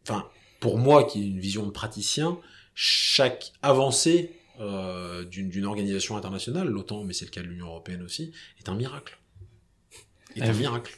[0.03, 0.29] enfin,
[0.59, 2.39] pour moi qui ai une vision de praticien,
[2.75, 4.31] chaque avancée
[4.61, 8.69] euh, d'une, d'une organisation internationale, l'OTAN, mais c'est le cas de l'Union européenne aussi, est
[8.69, 9.17] un miracle.
[10.35, 10.97] Est un miracle.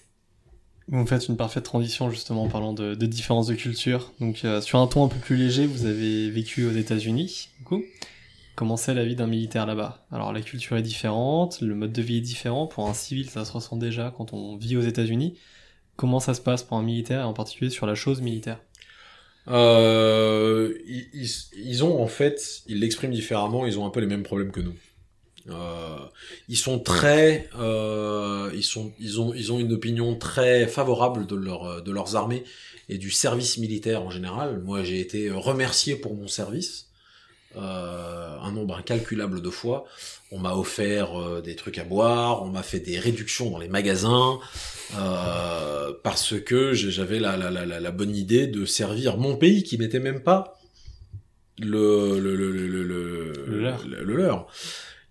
[0.89, 4.13] Vous faites une parfaite transition justement en parlant de, de différences de culture.
[4.21, 7.49] Donc euh, sur un ton un peu plus léger, vous avez vécu aux États-Unis.
[7.57, 7.83] Du coup,
[8.55, 10.05] comment c'est la vie d'un militaire là-bas?
[10.13, 12.67] Alors la culture est différente, le mode de vie est différent.
[12.67, 15.37] Pour un civil, ça se ressent déjà quand on vit aux États-Unis.
[15.97, 18.61] Comment ça se passe pour un militaire et en particulier sur la chose militaire?
[19.49, 21.29] Euh, ils,
[21.65, 23.65] ils, ont en fait, ils l'expriment différemment.
[23.65, 24.75] Ils ont un peu les mêmes problèmes que nous.
[25.49, 25.97] Euh,
[26.49, 31.35] ils sont très, euh, ils sont, ils ont, ils ont une opinion très favorable de
[31.35, 32.43] leur, de leurs armées
[32.89, 34.61] et du service militaire en général.
[34.63, 36.87] Moi, j'ai été remercié pour mon service
[37.55, 39.85] euh, un nombre incalculable de fois.
[40.31, 43.69] On m'a offert euh, des trucs à boire, on m'a fait des réductions dans les
[43.69, 44.39] magasins
[44.97, 49.79] euh, parce que j'avais la, la, la, la, bonne idée de servir mon pays qui
[49.79, 50.59] n'était même pas
[51.57, 53.33] le le le le, le,
[54.03, 54.47] Le leur.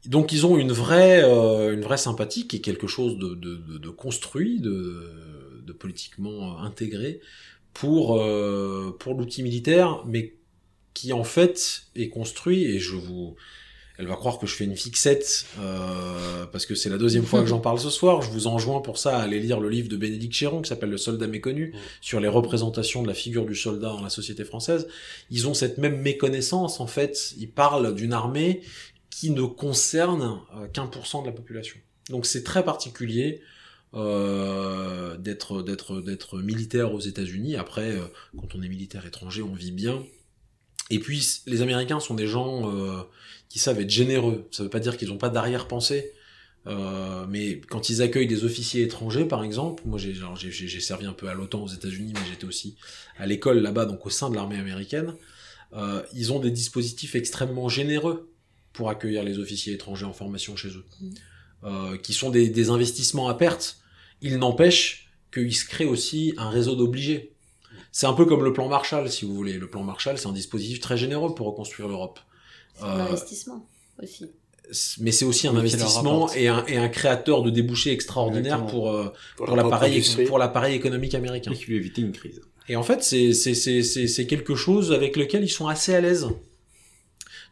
[0.07, 3.57] Donc ils ont une vraie euh, une vraie sympathie qui est quelque chose de, de,
[3.57, 7.21] de, de construit, de, de politiquement intégré
[7.75, 10.35] pour euh, pour l'outil militaire, mais
[10.95, 13.37] qui en fait est construit et je vous
[13.99, 17.41] elle va croire que je fais une fixette euh, parce que c'est la deuxième fois
[17.41, 18.21] que j'en parle ce soir.
[18.21, 20.91] Je vous enjoins pour ça à aller lire le livre de Bénédicte Chéron qui s'appelle
[20.91, 24.87] Le soldat méconnu sur les représentations de la figure du soldat dans la société française.
[25.31, 27.35] Ils ont cette même méconnaissance en fait.
[27.39, 28.61] Ils parlent d'une armée
[29.17, 31.79] qui ne concerne euh, qu'un pour cent de la population.
[32.11, 33.41] Donc c'est très particulier
[33.95, 37.57] euh, d'être d'être militaire aux États-Unis.
[37.57, 38.05] Après, euh,
[38.39, 40.05] quand on est militaire étranger, on vit bien.
[40.91, 42.71] Et puis les Américains sont des gens
[43.49, 44.47] qui savent être généreux.
[44.53, 46.13] Ça veut pas dire qu'ils n'ont pas d'arrière-pensée.
[47.29, 51.35] Mais quand ils accueillent des officiers étrangers, par exemple, moi j'ai servi un peu à
[51.35, 52.77] l'OTAN aux États-Unis, mais j'étais aussi
[53.19, 55.15] à l'école là-bas, donc au sein de l'armée américaine.
[56.15, 58.31] Ils ont des dispositifs extrêmement généreux
[58.77, 60.85] pour accueillir les officiers étrangers en formation chez eux,
[61.65, 63.79] euh, qui sont des, des investissements à perte.
[64.23, 67.33] Il n'empêche qu'il se crée aussi un réseau d'obligés.
[67.93, 69.55] C'est un peu comme le plan Marshall, si vous voulez.
[69.55, 72.19] Le plan Marshall, c'est un dispositif très généreux pour reconstruire l'Europe.
[72.79, 73.67] C'est Euh, un investissement
[74.03, 74.27] aussi.
[75.01, 78.71] mais c'est aussi un Oui, investissement et un, et un créateur de débouchés extraordinaires Exactement.
[78.81, 80.25] pour, euh, pour, l'appareil industrie.
[80.27, 81.53] pour l'appareil économique américain.
[81.53, 82.41] Et qui lui éviter une crise.
[82.69, 85.95] Et en fait, c'est c'est c'est c'est c'est quelque chose avec lequel ils sont assez
[85.95, 86.27] à l'aise.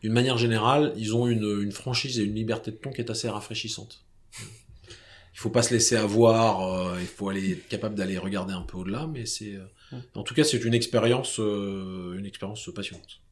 [0.05, 3.11] D'une manière générale, ils ont une une franchise et une liberté de ton qui est
[3.11, 4.05] assez rafraîchissante.
[4.39, 8.61] Il faut pas se laisser avoir, euh, il faut aller être capable d'aller regarder un
[8.61, 13.23] peu au-delà, mais c'est euh, en tout cas c'est une expérience euh, une expérience passionnante.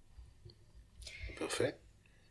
[1.39, 1.77] Parfait.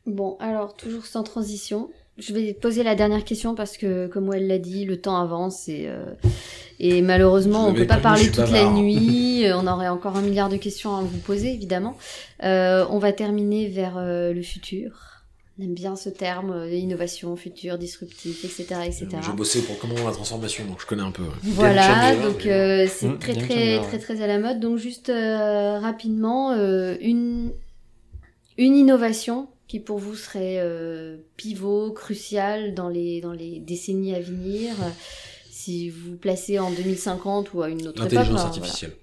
[0.08, 1.92] Bon, alors, toujours sans transition.
[2.22, 5.68] Je vais poser la dernière question parce que, comme elle l'a dit, le temps avance
[5.68, 6.06] et, euh,
[6.80, 8.74] et malheureusement, on vous peut pas parler toute la bavard.
[8.74, 9.18] nuit.
[9.42, 11.98] Euh, on aurait encore un milliard de questions à vous poser, évidemment.
[12.44, 14.92] Euh, on va terminer vers euh, le futur.
[15.58, 19.08] On aime bien ce terme, euh, innovation, futur, disruptif, etc., etc.
[19.26, 21.24] J'ai bossé pour de la transformation, donc je connais un peu.
[21.24, 21.30] ouais.
[21.42, 24.60] Voilà, donc mais- euh, c'est Mmh, très game très très très à la mode.
[24.60, 27.50] Donc juste euh, rapidement, euh, une
[28.60, 34.20] une innovation qui pour vous serait euh, pivot, crucial dans les dans les décennies à
[34.20, 34.76] venir.
[35.50, 38.12] si vous placez en 2050 ou à une autre époque.
[38.14, 38.96] L'intelligence hein, artificielle.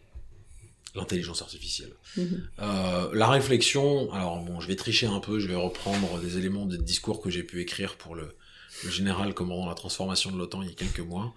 [0.94, 1.92] L'intelligence artificielle.
[2.16, 2.48] Mhm.
[2.60, 6.66] Euh, la réflexion, alors bon, je vais tricher un peu, je vais reprendre des éléments
[6.66, 8.34] des discours que j'ai pu écrire pour le,
[8.84, 11.32] le général commandant la transformation de l'OTAN il y a quelques mois.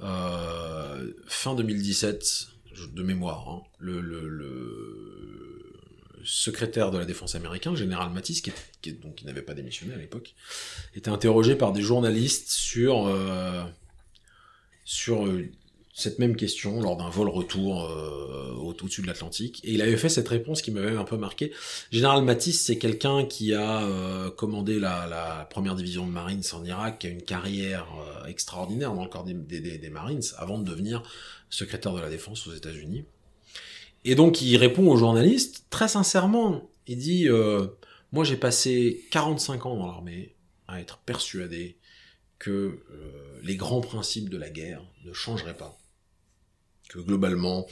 [0.00, 5.53] Euh, fin 2017, je- de mémoire, hein, le, le, le
[6.24, 8.42] secrétaire de la défense américain, général Mattis,
[8.82, 10.34] qui, n'avait pas démissionné à l'époque,
[10.94, 13.62] était interrogé par des journalistes sur, euh,
[14.84, 15.44] sur euh,
[15.94, 19.60] cette même question lors d'un vol retour euh, au- au-dessus de l'Atlantique.
[19.64, 21.52] Et il avait fait cette réponse qui m'avait un peu marqué.
[21.92, 27.06] Général Matisse, c'est quelqu'un qui a commandé la, première division de Marines en Irak, qui
[27.06, 27.86] a une carrière
[28.26, 31.02] extraordinaire dans le corps des- des- des Marines, avant de devenir
[31.48, 33.04] secrétaire de la Défense aux États-Unis.
[34.04, 36.70] Et donc il répond aux journalistes très sincèrement.
[36.86, 37.66] Il dit euh,
[38.12, 40.34] Moi j'ai passé 45 ans dans l'armée
[40.68, 41.78] à être persuadé
[42.38, 45.78] que euh, les grands principes de la guerre ne changeraient pas.
[46.88, 47.66] Que globalement,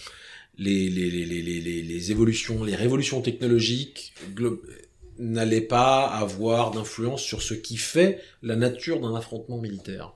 [0.57, 4.15] les, évolutions, les révolutions technologiques
[5.19, 10.15] n'allaient pas avoir d'influence sur ce qui fait la nature d'un affrontement militaire.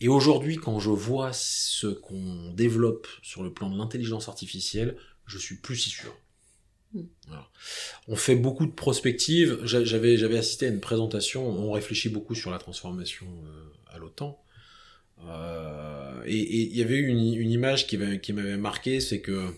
[0.00, 4.96] Et aujourd'hui, quand je vois ce qu'on développe sur le plan de l'intelligence artificielle,
[5.26, 6.16] je suis plus si sûr.
[6.94, 7.00] Mm.
[7.28, 7.48] Voilà.
[8.08, 9.60] On fait beaucoup de prospectives.
[9.64, 11.46] J'a- J'avais j'avais assisté à une présentation.
[11.46, 14.42] On réfléchit beaucoup sur la transformation euh, à l'OTAN.
[15.26, 16.36] Euh, et
[16.66, 19.54] il y avait une, une image qui m'avait qui m'avait marqué, c'est que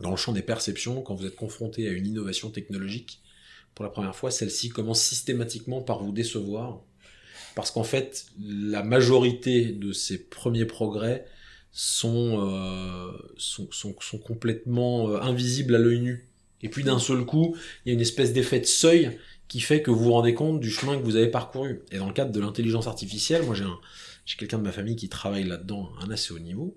[0.00, 3.20] dans le champ des perceptions, quand vous êtes confronté à une innovation technologique,
[3.74, 6.80] pour la première fois, celle-ci commence systématiquement par vous décevoir.
[7.54, 11.26] Parce qu'en fait, la majorité de ces premiers progrès
[11.72, 16.26] sont, euh, sont, sont, sont complètement euh, invisibles à l'œil nu.
[16.62, 19.18] Et puis d'un seul coup, il y a une espèce d'effet de seuil
[19.48, 21.80] qui fait que vous vous rendez compte du chemin que vous avez parcouru.
[21.90, 23.78] Et dans le cadre de l'intelligence artificielle, moi j'ai un,
[24.26, 26.76] j'ai quelqu'un de ma famille qui travaille là-dedans à un assez haut niveau,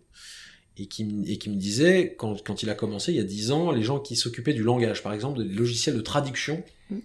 [0.78, 3.24] et qui, me- et qui me disait, quand, quand il a commencé il y a
[3.24, 7.02] 10 ans, les gens qui s'occupaient du langage, par exemple, des logiciels de traduction, Mhm.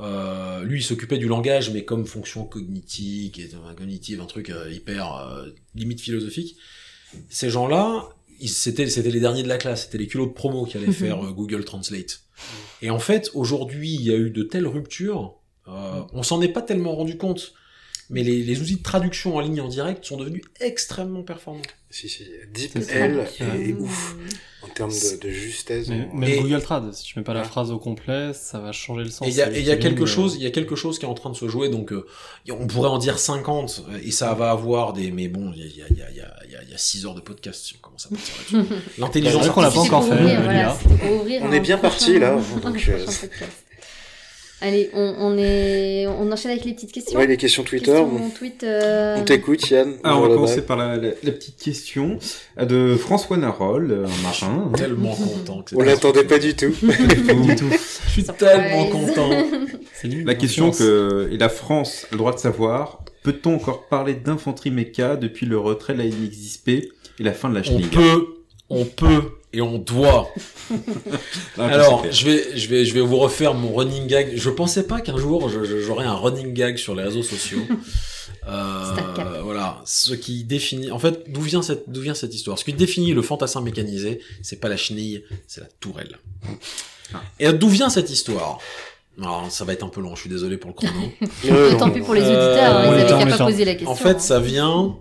[0.00, 3.32] Euh, lui, il s'occupait du langage, mais comme fonction cognitive,
[3.76, 6.56] cognitive, un truc hyper euh, limite philosophique.
[7.28, 8.08] Ces gens-là,
[8.46, 11.24] c'était c'était les derniers de la classe, c'était les culots de promo qui allaient faire
[11.24, 12.22] euh, Google Translate.
[12.82, 16.48] Et en fait, aujourd'hui, il y a eu de telles ruptures, euh, on s'en est
[16.48, 17.54] pas tellement rendu compte,
[18.10, 21.62] mais les, les outils de traduction en ligne en direct sont devenus extrêmement performants.
[21.90, 22.24] Si, si.
[22.52, 23.46] Deep C'est L Traduction.
[23.54, 24.14] est ouf
[24.62, 25.88] en termes de, de justesse.
[25.88, 27.46] Mais, on- même Et- Google Trad, si tu mets pas la Ouais.
[27.46, 29.26] phrase au complet, ça va changer le sens.
[29.26, 31.06] Et il y a, et y quelque euh, chose, il y a quelque chose qui
[31.06, 32.06] est en train de se jouer, donc euh,
[32.50, 35.62] on pourrait en dire 50 euh, et ça va avoir des, mais bon, il y
[35.62, 36.78] a, y a, il y a, il y a, il y a- il y a
[36.78, 38.74] 6 heures de podcast si on commence à partir là-dessus.
[38.98, 40.78] L'intelligence qu'on l'a pas encore fait, ouvrir, euh, voilà,
[41.42, 43.06] On est bien parti, là, un donc, euh.
[44.60, 47.16] Allez, on, on est, on enchaîne avec les petites questions.
[47.18, 47.86] Ouais, les questions Twitter.
[47.92, 48.30] Questions, bon.
[48.30, 49.94] tweet, euh, On t'écoute, Yann.
[50.02, 52.18] Alors, on va commencer par la, la- la petite question
[52.58, 54.64] euh, de François Narol, euh, un marin.
[54.68, 54.72] hein.
[54.76, 55.62] Tellement content.
[55.62, 56.70] que On l'attendait pas du tout.
[56.82, 57.70] du tout.
[57.70, 58.48] Je suis Surprise.
[58.48, 59.30] tellement content.
[60.04, 64.14] La une question que et la France a le droit de savoir, peut-on encore parler
[64.14, 67.90] d'infanterie méca depuis le retrait de la NXXP et la fin de la On Schnig
[67.90, 68.26] peut,
[68.70, 69.22] on peut
[69.52, 70.30] et on doit.
[71.58, 74.32] Alors, je vais, je vais, je vais vous refaire mon running gag.
[74.34, 77.62] Je pensais pas qu'un jour j'aurais un running gag sur les réseaux sociaux.
[78.46, 80.90] Euh, voilà, ce qui définit.
[80.90, 82.58] En fait, d'où vient cette, d'où vient cette histoire?
[82.58, 86.18] Ce qui définit le fantassin mécanisé, c'est pas la chenille, c'est la tourelle.
[87.12, 87.20] Ah.
[87.38, 88.58] Et d'où vient cette histoire?
[89.20, 90.14] Alors, ça va être un peu long.
[90.14, 91.12] Je suis désolé pour le chrono.
[91.44, 93.44] Euh, Tant pis pour les Euh, auditeurs, hein, on ils est avaient en qu'à pas
[93.44, 93.90] poser la question.
[93.90, 94.18] En fait, hein.
[94.18, 94.96] ça vient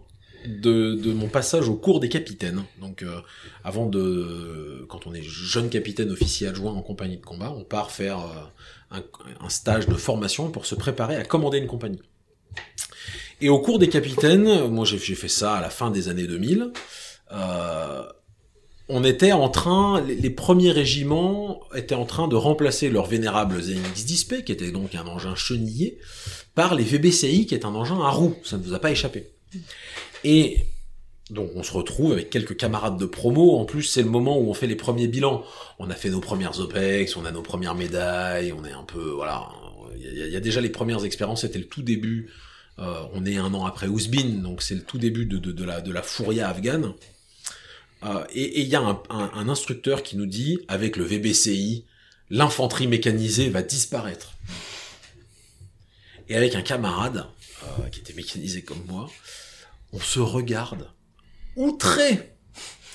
[0.48, 2.64] de, mon passage au cours des capitaines.
[2.80, 3.22] Donc, euh,
[3.64, 7.92] avant de, quand on est jeune capitaine officier adjoint en compagnie de combat, on part
[7.92, 8.20] faire
[8.92, 9.00] euh,
[9.40, 12.02] un, stage de formation pour se préparer à commander une compagnie.
[13.42, 16.72] Et au cours des capitaines, moi j'ai fait ça à la fin des années 2000.
[17.32, 18.04] Euh,
[18.90, 23.60] on était en train, les, les premiers régiments étaient en train de remplacer leur vénérable
[23.60, 26.00] ZX-10P, qui était donc un engin chenillé,
[26.56, 28.36] par les VBCI, qui est un engin à roues.
[28.44, 29.28] Ça ne vous a pas échappé.
[30.24, 30.66] Et
[31.30, 33.58] donc on se retrouve avec quelques camarades de promo.
[33.58, 35.44] En plus, c'est le moment où on fait les premiers bilans.
[35.80, 39.10] On a fait nos premières OPEX, on a nos premières médailles, on est un peu,
[39.10, 39.50] voilà.
[40.00, 41.42] Il y a, déjà les premières expériences.
[41.42, 42.30] C'était le tout début.
[42.80, 45.94] Euh, on est un an après Ouzbin, donc c'est le tout début de, la, de
[46.02, 46.94] fouria afghane.
[48.04, 51.86] Euh, et il y a un instructeur qui nous dit, avec le VBCI,
[52.30, 54.34] l'infanterie mécanisée va disparaître.
[56.30, 57.26] Et avec un camarade,
[57.64, 59.10] euh, qui était mécanisé comme moi,
[59.98, 60.92] on se regarde,
[61.56, 62.36] outré,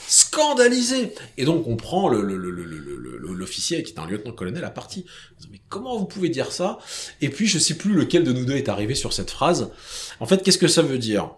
[0.06, 1.12] scandalisé.
[1.36, 5.04] Et donc on prend l'officier, qui est un lieutenant-colonel, à partie.
[5.50, 6.78] Mais comment vous pouvez dire ça?
[7.20, 9.72] Et puis je sais plus lequel de nous deux est arrivé sur cette phrase.
[10.20, 11.34] En fait, qu'est-ce que ça veut dire?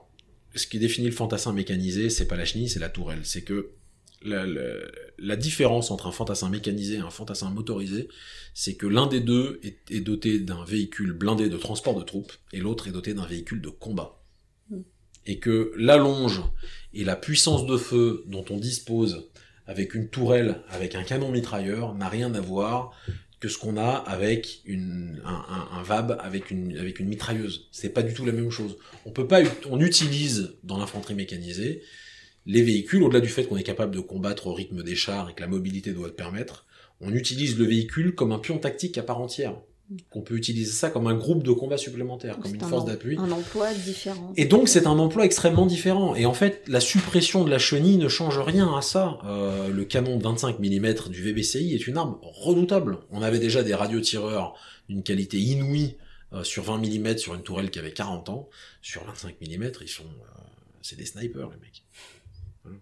[0.55, 3.21] Ce qui définit le fantassin mécanisé, c'est pas la chenille, c'est la tourelle.
[3.25, 3.71] C'est que
[4.23, 8.09] la, différence entre un fantassin mécanisé et un fantassin motorisé,
[8.53, 12.61] c'est que l'un des deux est doté d'un véhicule blindé de transport de troupes et
[12.61, 14.24] l'autre est doté d'un véhicule de combat.
[15.27, 16.43] Et que l'allonge
[16.93, 19.31] et la puissance de feu dont on dispose
[19.67, 22.93] avec une tourelle, avec un canon mitrailleur, n'a rien à voir
[23.41, 27.69] que ce qu'on a avec un, VAB avec une, avec une mitrailleuse.
[27.73, 28.77] C'est pas du tout la même chose.
[29.05, 31.83] On peut pas, on utilise dans l'infanterie mécanisée
[32.47, 35.35] les véhicules, au-delà du fait qu'on est capable de combattre au rythme des chars et
[35.35, 36.67] que la mobilité doit le permettre,
[37.01, 39.57] on utilise le véhicule comme un pion tactique à part entière.
[40.11, 43.19] Qu'on peut utiliser ça comme un groupe de combat supplémentaire, comme une un force d'appui.
[43.19, 44.33] Un emploi différent.
[44.37, 46.15] Et donc c'est un emploi extrêmement différent.
[46.15, 49.19] Et en fait, la suppression de la chenille ne change rien à ça.
[49.27, 52.99] Euh, le canon de 25 mm du VBCI est une arme redoutable.
[53.11, 54.55] On avait déjà des radiotireurs
[54.89, 55.97] d'une qualité inouïe
[56.33, 58.49] euh, sur 20 mm sur une tourelle qui avait 40 ans.
[58.81, 60.41] Sur 25 mm, ils sont, euh,
[60.81, 61.83] c'est des snipers les mecs.
[62.65, 62.79] Voilà.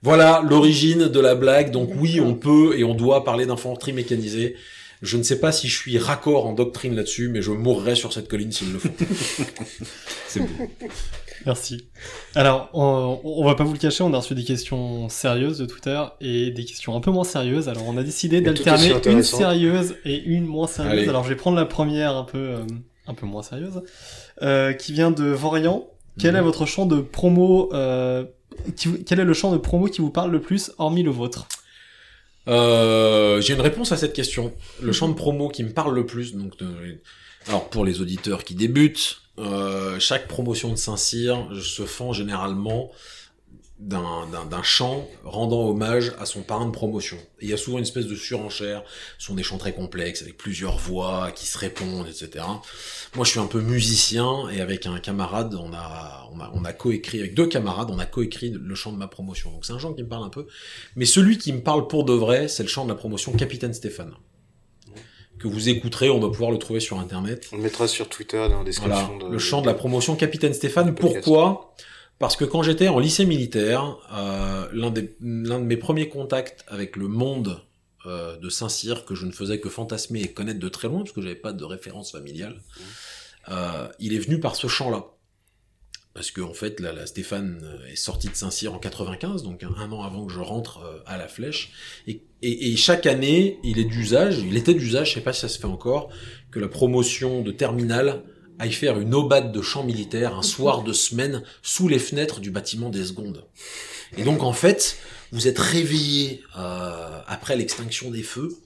[0.00, 1.70] Voilà l'origine de la blague.
[1.70, 4.56] Donc oui, on peut et on doit parler d'infanterie mécanisée.
[5.02, 8.12] Je ne sais pas si je suis raccord en doctrine là-dessus, mais je mourrai sur
[8.12, 8.88] cette colline s'il le faut.
[10.28, 10.46] C'est beau.
[11.44, 11.88] Merci.
[12.36, 15.66] Alors, on, on va pas vous le cacher, on a reçu des questions sérieuses de
[15.66, 17.68] Twitter et des questions un peu moins sérieuses.
[17.68, 20.92] Alors, on a décidé d'alterner une sérieuse et une moins sérieuse.
[20.92, 21.08] Allez.
[21.08, 22.58] Alors, je vais prendre la première un peu, euh,
[23.08, 23.82] un peu moins sérieuse,
[24.42, 25.88] euh, qui vient de Vorian.
[26.18, 26.36] Quel Mhm.
[26.40, 28.24] est votre champ de promo euh,
[28.76, 31.48] qui Quel est le champ de promo qui vous parle le plus, hormis le vôtre?
[32.48, 34.52] Euh, j'ai une réponse à cette question.
[34.80, 36.98] Le champ de promo qui me parle le plus, donc de-
[37.48, 42.90] alors pour les auditeurs qui débutent, euh, chaque promotion de Saint-Cyr se fend généralement
[43.82, 47.16] d'un, d'un, d'un chant rendant hommage à son parrain de promotion.
[47.40, 48.84] Et il y a souvent une espèce de surenchère,
[49.18, 52.44] ce sont des chants très complexes, avec plusieurs voix qui se répondent, etc.
[53.14, 56.64] Moi je suis un peu musicien, et avec un camarade, on a, on a, on
[56.64, 59.50] a coécrit, avec deux camarades, on a coécrit le chant de ma promotion.
[59.50, 60.46] Donc c'est un chant qui me parle un peu.
[60.94, 63.74] Mais celui qui me parle pour de vrai, c'est le chant de la promotion Capitaine
[63.74, 64.12] Stéphane.
[65.40, 67.48] que vous écouterez, on doit pouvoir le trouver sur internet.
[67.52, 69.16] On le mettra sur Twitter dans la description.
[69.18, 70.94] Voilà, le chant de la promotion Capitaine Stéphane.
[70.94, 71.74] Pourquoi
[72.22, 77.08] Parce que quand j'étais en lycée militaire, euh, l'un de mes premiers contacts avec le
[77.08, 77.60] monde
[78.06, 81.10] euh, de Saint-Cyr que je ne faisais que fantasmer et connaître de très loin parce
[81.10, 82.62] que j'avais pas de référence familiale,
[83.48, 85.06] euh, il est venu par ce chant-là
[86.14, 90.24] parce que en fait, Stéphane est sorti de Saint-Cyr en 95, donc un, an avant
[90.24, 91.72] que je rentre à la Flèche.
[92.06, 95.58] Et, chaque année, il est d'usage, il était d'usage, je sais pas si ça se
[95.58, 96.10] fait encore,
[96.52, 98.22] que la promotion de terminale
[98.58, 102.50] aille faire une aubade de champ militaire un soir de semaine sous les fenêtres du
[102.50, 103.44] bâtiment des secondes.
[104.16, 104.98] Et donc en fait,
[105.30, 108.56] vous êtes réveillé euh, après l'extinction des feux.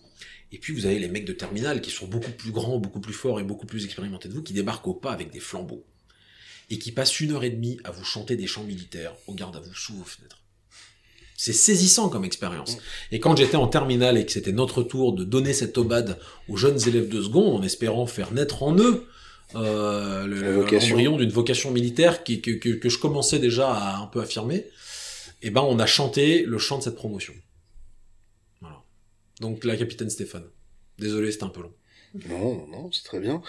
[0.52, 3.12] Et puis vous avez les mecs de terminale qui sont beaucoup plus grands, beaucoup plus
[3.12, 5.84] forts et beaucoup plus expérimentés de vous, qui débarquent au pas avec des flambeaux
[6.70, 9.56] et qui passe une heure et demie à vous chanter des chants militaires au garde
[9.56, 10.42] à vous sous vos fenêtres.
[11.36, 12.78] C'est saisissant comme expérience.
[13.12, 16.18] Et quand j'étais en terminale et que c'était notre tour de donner cette obade
[16.48, 19.06] aux jeunes élèves de seconde en espérant faire naître en eux
[19.55, 24.20] euh, l'embryon d'une vocation militaire qui, que, que, que, je commençais déjà à un peu
[24.20, 24.66] affirmer,
[25.43, 27.35] eh ben on a chanté le chant de cette promotion.
[28.60, 28.82] Voilà.
[29.40, 30.47] Donc la capitaine Stéphane.
[30.98, 31.74] Désolé, c'était un peu long.
[32.28, 33.43] Non, non, c'est très bien.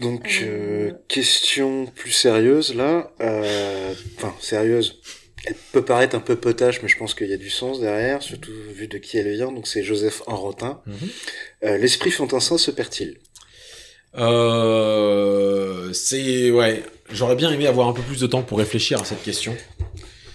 [0.00, 3.12] Donc, euh, question plus sérieuse là.
[3.20, 5.00] Euh, enfin, sérieuse.
[5.44, 8.22] Elle peut paraître un peu potache, mais je pense qu'il y a du sens derrière,
[8.22, 9.50] surtout vu de qui elle vient.
[9.50, 10.80] Donc, c'est Joseph Enrotin.
[10.86, 11.76] Mm -hmm.
[11.78, 13.18] L'esprit fantassin se perd-il?
[14.16, 16.84] Euh, C'est ouais.
[17.10, 19.54] J'aurais bien aimé avoir un peu plus de temps pour réfléchir à cette question.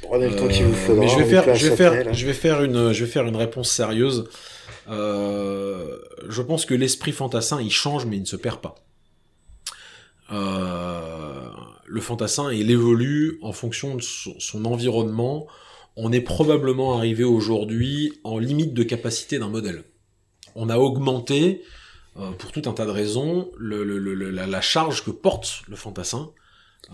[0.02, 1.04] Prenez le temps qu'il vous faudra.
[1.04, 3.36] Mais je vais faire, je vais faire, je vais faire une, je vais faire une
[3.36, 4.30] réponse sérieuse.
[4.90, 5.98] Euh,
[6.30, 8.76] je pense que l'esprit fantassin, il change, mais il ne se perd pas.
[10.32, 11.50] Euh,
[11.86, 15.48] le fantassin, il évolue en fonction de son, environnement.
[15.96, 19.84] On est probablement arrivé aujourd'hui en limite de capacité d'un modèle.
[20.56, 21.64] On a augmenté,
[22.20, 26.32] euh, pour tout un tas de raisons, la, charge que porte le fantassin.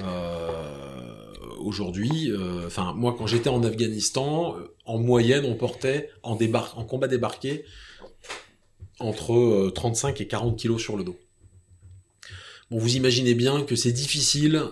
[0.02, 1.14] Euh,
[1.60, 4.56] aujourd'hui, euh, enfin moi quand j'étais en Afghanistan,
[4.86, 6.36] en moyenne on portait en,
[6.86, 7.64] combat débarqué
[9.00, 11.18] entre 35 et 40 kilos sur le dos.
[12.70, 14.64] Vous imaginez bien que c'est difficile,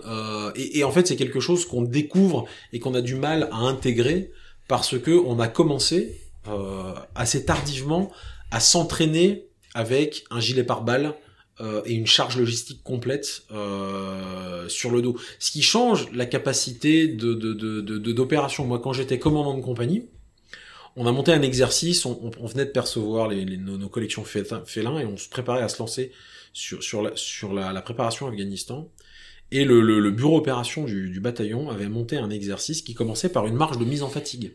[0.56, 3.58] et, et, en fait c'est quelque chose qu'on découvre et qu'on a du mal à
[3.58, 4.32] intégrer
[4.66, 6.20] parce que on a commencé
[7.14, 8.10] assez tardivement
[8.50, 11.14] à s'entraîner avec un gilet pare-balles
[11.60, 15.16] euh, et une charge logistique complète euh, sur le dos.
[15.38, 18.66] Ce qui change la capacité de, de, de, d'opération.
[18.66, 20.06] Moi, quand j'étais commandant de compagnie,
[20.96, 24.98] on a monté un exercice, on, on venait de percevoir les, les, nos, collections félins
[24.98, 26.12] et on se préparait à se lancer
[26.52, 28.90] sur, la, préparation Afghanistan.
[29.50, 33.46] Et le, le, le bureau opération du, bataillon avait monté un exercice qui commençait par
[33.46, 34.54] une marche de mise en fatigue.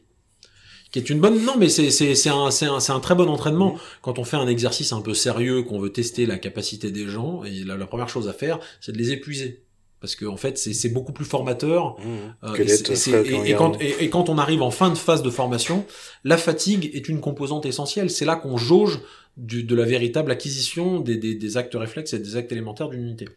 [0.91, 1.43] Qui est une bonne.
[1.43, 3.77] Non, mais c'est, c'est, c'est, un, c'est, un, c'est un très bon entraînement.
[4.01, 7.43] Quand on fait un exercice un peu sérieux, qu'on veut tester la capacité des gens,
[7.43, 9.63] et la, la première chose à faire, c'est de les épuiser.
[9.99, 12.03] Parce que en fait c'est beaucoup plus formateur mmh,
[12.43, 15.87] euh, et, et, et, quand, et, quand, on arrive en fin de phase de formation
[16.23, 18.11] la fatigue est une composante essentielle.
[18.11, 18.99] C'est là qu'on jauge
[19.37, 23.01] du, de la véritable acquisition des, des, des, actes réflexes et des actes élémentaires d'une
[23.01, 23.27] unité.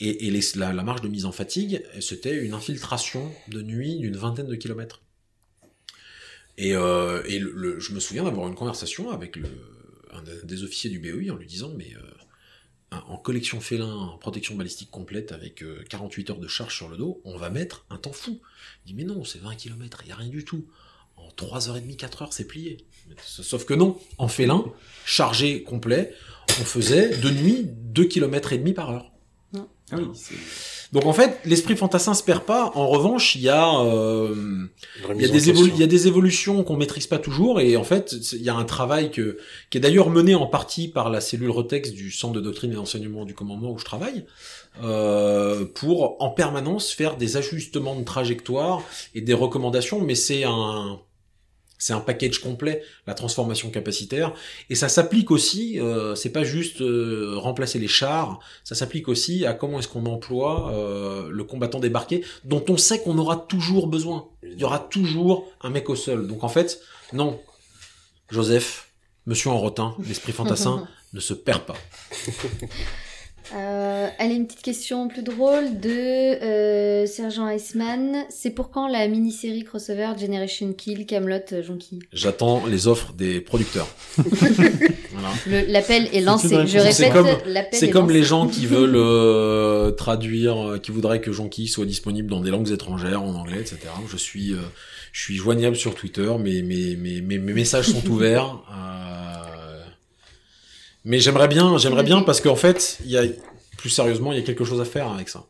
[0.00, 4.16] Et, les, la, la, marge de mise en fatigue c'était une infiltration de nuit d'une
[4.16, 5.02] vingtaine de kilomètres
[6.58, 9.48] et, euh, et le, le, je me souviens d'avoir une conversation avec le,
[10.12, 14.54] un des officiers du BOI en lui disant mais euh, en collection félin, en protection
[14.54, 18.12] balistique complète avec 48 heures de charge sur le dos, on va mettre un temps
[18.12, 18.40] fou.
[18.84, 20.66] Il dit mais non, c'est 20 km, il n'y a rien du tout.
[21.16, 22.86] En 3h30, 4h, c'est plié.
[23.22, 24.64] Sauf que non, en félin,
[25.04, 26.14] chargé complet,
[26.60, 29.12] on faisait de nuit 2 km et demi par heure.
[29.92, 30.06] Ah oui,
[30.92, 32.70] donc en fait, l'esprit fantassin se perd pas.
[32.74, 34.66] En revanche, il y a, euh,
[35.14, 37.84] il y a des il y a des évolutions qu'on maîtrise pas toujours, et en
[37.84, 39.38] fait, il y a un travail que,
[39.70, 42.76] qui est d'ailleurs mené en partie par la cellule Retex du Centre de doctrine et
[42.76, 44.26] d'enseignement du commandement où je travaille,
[44.82, 48.82] euh, pour en permanence faire des ajustements de trajectoire
[49.14, 50.00] et des recommandations.
[50.00, 51.00] Mais c'est un
[51.78, 54.32] c'est un package complet, la transformation capacitaire,
[54.70, 55.80] et ça s'applique aussi.
[55.80, 60.06] Euh, c'est pas juste euh, remplacer les chars, ça s'applique aussi à comment est-ce qu'on
[60.06, 64.28] emploie euh, le combattant débarqué, dont on sait qu'on aura toujours besoin.
[64.42, 66.26] Il y aura toujours un mec au sol.
[66.26, 66.80] Donc en fait,
[67.12, 67.40] non,
[68.30, 68.88] Joseph,
[69.26, 71.76] Monsieur Enrotin, l'esprit fantassin, ne se perd pas.
[74.06, 78.24] Euh, allez, une petite question plus drôle de euh, Sergent Iceman.
[78.28, 83.40] C'est pour quand la mini-série crossover Generation Kill Camelot euh, Jonky J'attends les offres des
[83.40, 83.88] producteurs.
[84.18, 85.64] voilà.
[85.68, 86.48] L'appel est lancé.
[86.66, 88.14] Je répète, l'appel C'est comme lancé.
[88.14, 92.50] les gens qui veulent euh, traduire, euh, qui voudraient que Jonky soit disponible dans des
[92.50, 93.78] langues étrangères, en anglais, etc.
[94.10, 94.58] Je suis, euh,
[95.12, 96.30] je suis joignable sur Twitter.
[96.38, 98.62] Mes, mes, mes, mes, mes messages sont ouverts.
[101.06, 103.22] Mais j'aimerais bien, j'aimerais bien parce qu'en fait, il y a
[103.76, 105.46] plus sérieusement, il y a quelque chose à faire avec ça.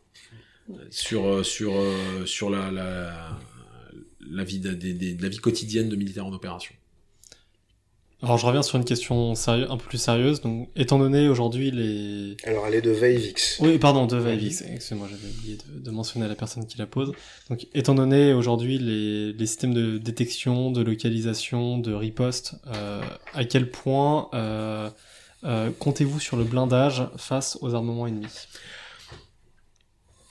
[0.89, 3.37] Sur euh, sur euh, sur la la,
[4.29, 6.73] la vie de, de- de- de la vie quotidienne de militaires en opération.
[8.23, 10.41] Alors je reviens sur une question sérieux, un peu plus sérieuse.
[10.41, 12.35] Donc, étant donné aujourd'hui les...
[12.45, 13.59] Alors, elle est de Veivix.
[13.59, 14.63] Oui, pardon, de Vaivix.
[14.63, 17.11] Excusez-moi, j'avais oublié de, de mentionner la personne qui la pose.
[17.51, 23.03] Donc, étant donné aujourd'hui les, les systèmes de détection, de localisation, de riposte, euh,
[23.35, 24.89] à quel point euh,
[25.43, 28.47] euh, comptez-vous sur le blindage face aux armements ennemis?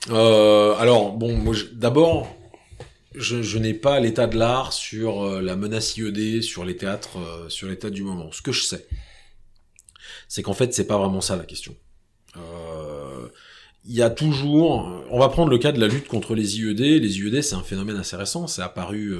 [0.09, 2.27] Euh, alors bon, d'abord,
[3.15, 7.17] je, n'ai pas l'état de l'art sur euh, la menace IED, sur les théâtres,
[7.49, 8.31] sur l'état du moment.
[8.31, 8.87] Ce que je sais,
[10.27, 11.75] c'est qu'en fait, c'est pas vraiment ça la question.
[13.89, 17.01] Il y a toujours, on va prendre le cas de la lutte contre les IED.
[17.01, 18.45] Les IED, c'est un phénomène assez récent.
[18.45, 19.17] C'est apparu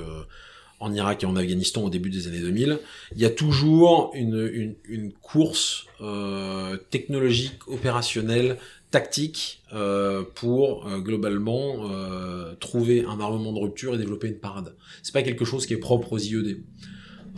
[0.79, 2.79] en Irak et en Afghanistan au début des années 2000.
[3.15, 8.57] Il y a toujours une, une, une course euh, technologique, opérationnelle,
[8.91, 14.75] tactique euh, pour euh, globalement euh, trouver un armement de rupture et développer une parade.
[15.03, 16.63] C'est pas quelque chose qui est propre aux IED.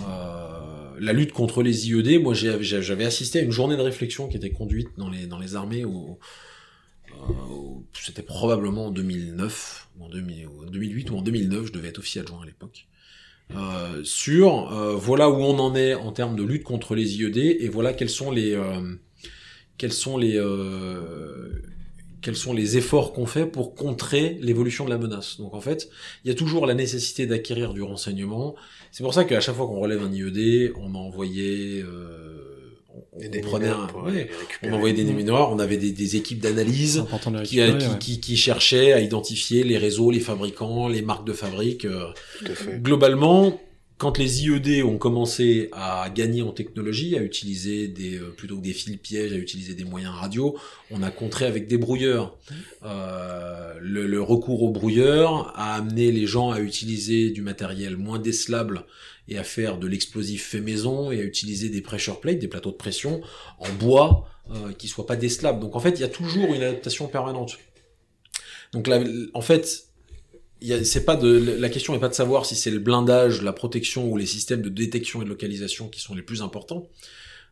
[0.02, 4.38] Euh, la lutte contre les IED, moi j'avais assisté à une journée de réflexion qui
[4.38, 6.20] était conduite dans les dans les armées au,
[7.14, 11.72] euh, c'était probablement en 2009 ou en 2000 ou en 2008 ou en 2009, je
[11.74, 12.88] devais être officier adjoint à l'époque.
[13.56, 17.38] Euh, sur euh, voilà où on en est en termes de lutte contre les IED
[17.38, 18.96] et voilà quels sont les euh,
[19.78, 21.64] quels sont les euh,
[22.22, 25.38] quels sont les efforts qu'on fait pour contrer l'évolution de la menace.
[25.38, 25.90] Donc en fait,
[26.24, 28.56] il y a toujours la nécessité d'acquérir du renseignement.
[28.92, 32.49] C'est pour ça qu'à chaque fois qu'on relève un IED, on a envoyé, euh,
[33.14, 34.30] on, Des prenait démineurs un, pour ouais,
[34.64, 37.88] les on envoyait des démineurs, on avait des, des équipes d'analyse les qui, récupérer, qui,
[37.88, 37.98] ouais.
[38.00, 41.86] qui, qui cherchaient à identifier les réseaux, les fabricants, les marques de fabrique.
[41.86, 42.08] euh,
[42.40, 42.80] Tout à fait.
[42.82, 43.60] Globalement,
[43.98, 48.64] quand les IED ont commencé à gagner en technologie, à utiliser des euh, plutôt que
[48.64, 50.58] des fils pièges, à utiliser des moyens radio,
[50.90, 52.38] on a contré avec des brouilleurs.
[52.86, 58.20] Euh, le, le recours aux brouilleurs a amené les gens à utiliser du matériel moins
[58.20, 58.86] décelable
[59.30, 62.72] et à faire de l'explosif fait maison et à utiliser des pressure plates, des plateaux
[62.72, 63.22] de pression
[63.60, 65.60] en bois euh, qui soient pas décelables.
[65.60, 67.58] Donc en fait, il y a toujours une adaptation permanente.
[68.74, 69.04] Donc là,
[69.34, 69.86] en fait,
[70.84, 74.18] c'est pas la question n'est pas de savoir si c'est le blindage, la protection ou
[74.18, 76.90] les systèmes de détection et de localisation qui sont les plus importants.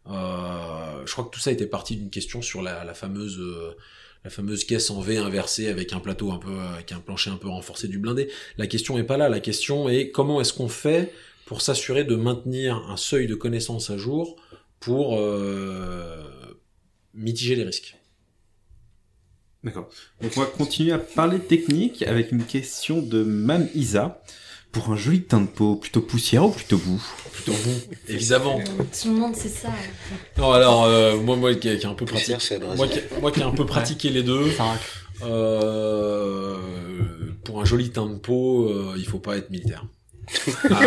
[0.09, 3.75] Euh, je crois que tout ça était parti d'une question sur la, la fameuse euh,
[4.23, 7.37] la fameuse caisse en V inversée avec un plateau un peu avec un plancher un
[7.37, 8.29] peu renforcé du blindé.
[8.57, 11.13] La question est pas là, la question est comment est-ce qu'on fait
[11.47, 14.35] pour s'assurer de maintenir un seuil de connaissance à jour
[14.79, 16.21] pour euh,
[17.13, 17.97] mitiger les risques.
[19.63, 19.89] D'accord.
[20.21, 24.21] Donc on va continuer à parler technique avec une question de Mam Isa.
[24.73, 27.01] Pour un joli teint de peau, plutôt poussière ou plutôt boue?
[27.31, 27.79] Plutôt vous,
[28.09, 28.59] évidemment.
[29.01, 29.69] Tout le monde sait ça.
[30.37, 33.31] Non, alors euh, moi, moi qui, qui ai un peu pratiqué, c'est moi qui, moi
[33.31, 34.51] qui ai un peu pratiqué les deux,
[35.23, 36.57] euh,
[37.45, 39.85] pour un joli teint de peau, euh, il faut pas être militaire.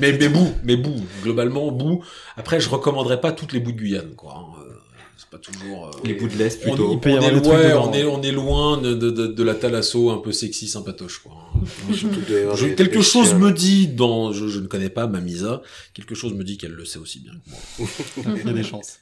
[0.00, 2.02] mais mais bout, mais bout, globalement bout.
[2.36, 4.34] Après, je recommanderais pas toutes les bouts de Guyane, quoi.
[4.36, 4.60] hein.
[4.62, 4.70] Euh,
[5.16, 5.86] C'est pas toujours.
[5.86, 6.90] euh, Les bouts de l'Est plutôt.
[6.92, 8.10] on est, ouais, on est ouais.
[8.10, 11.32] on est loin de, de, de, de la thalasso un peu sexy sympatoche, quoi.
[11.92, 15.62] Je- des- quelque chose me dit dans, je, je ne connais pas Mamisa,
[15.94, 17.88] quelque chose me dit qu'elle le sait aussi bien que moi.
[18.42, 18.98] Il y a des chances.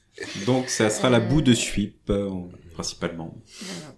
[0.47, 2.29] Donc ça sera la boue de Suip, euh,
[2.75, 3.35] principalement.
[3.63, 3.95] Voilà.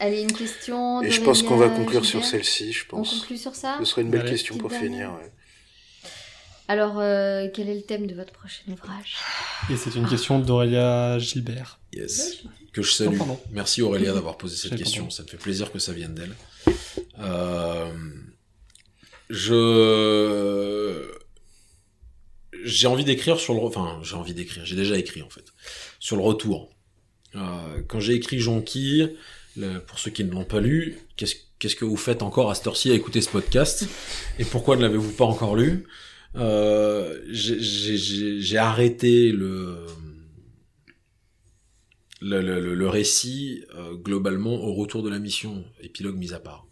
[0.00, 1.02] Allez, une question.
[1.02, 3.20] Et je pense qu'on va conclure sur celle-ci, je On pense.
[3.20, 5.12] conclut sur ça Ce serait une belle question pour finir.
[5.14, 5.32] ouais.
[6.70, 9.16] Alors, euh, quel est le thème de votre prochain ouvrage?
[9.70, 11.80] Et c'est une question d'Aurélia Gilbert.
[11.94, 12.42] Yes.
[12.74, 13.16] Que je salue.
[13.16, 13.40] Non.
[13.52, 15.04] Merci Aurélia d'avoir posé cette question.
[15.04, 15.10] pardon.
[15.16, 16.34] Ça me fait plaisir que ça vienne d'elle.
[17.20, 17.90] Euh,
[19.30, 21.10] je
[22.64, 25.44] j'ai envie d'écrire sur le enfin j'ai envie d'écrire j'ai déjà écrit en fait
[26.00, 26.70] sur le retour
[27.34, 29.14] Euh, quand j'ai écrit Jonquille
[29.86, 32.90] pour ceux qui ne l'ont pas lu qu'est-ce que vous faites encore à cette heure-ci
[32.90, 33.86] à écouter ce podcast?
[34.38, 35.84] Et pourquoi ne l'avez-vous pas encore lu?
[36.36, 39.86] Euh, j'ai- arrêté le
[42.88, 46.66] récit euh, globalement au retour de la mission, épilogue mis à part.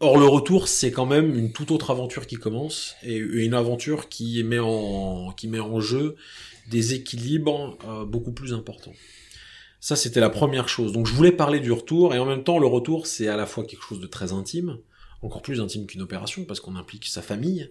[0.00, 4.08] Or le retour, c'est quand même une toute autre aventure qui commence et une aventure
[4.08, 6.16] qui met en qui met en jeu
[6.68, 8.94] des équilibres euh, beaucoup plus importants.
[9.82, 10.92] Ça, c'était la première chose.
[10.92, 13.46] Donc je voulais parler du retour et en même temps, le retour, c'est à la
[13.46, 14.78] fois quelque chose de très intime,
[15.20, 17.70] encore plus intime qu'une opération parce qu'on implique sa famille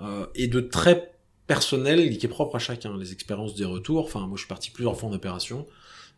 [0.00, 1.14] euh, et de très
[1.46, 2.98] personnel qui est propre à chacun.
[2.98, 4.04] Les expériences des retours.
[4.04, 5.66] Enfin, moi, je suis parti plusieurs fois en opération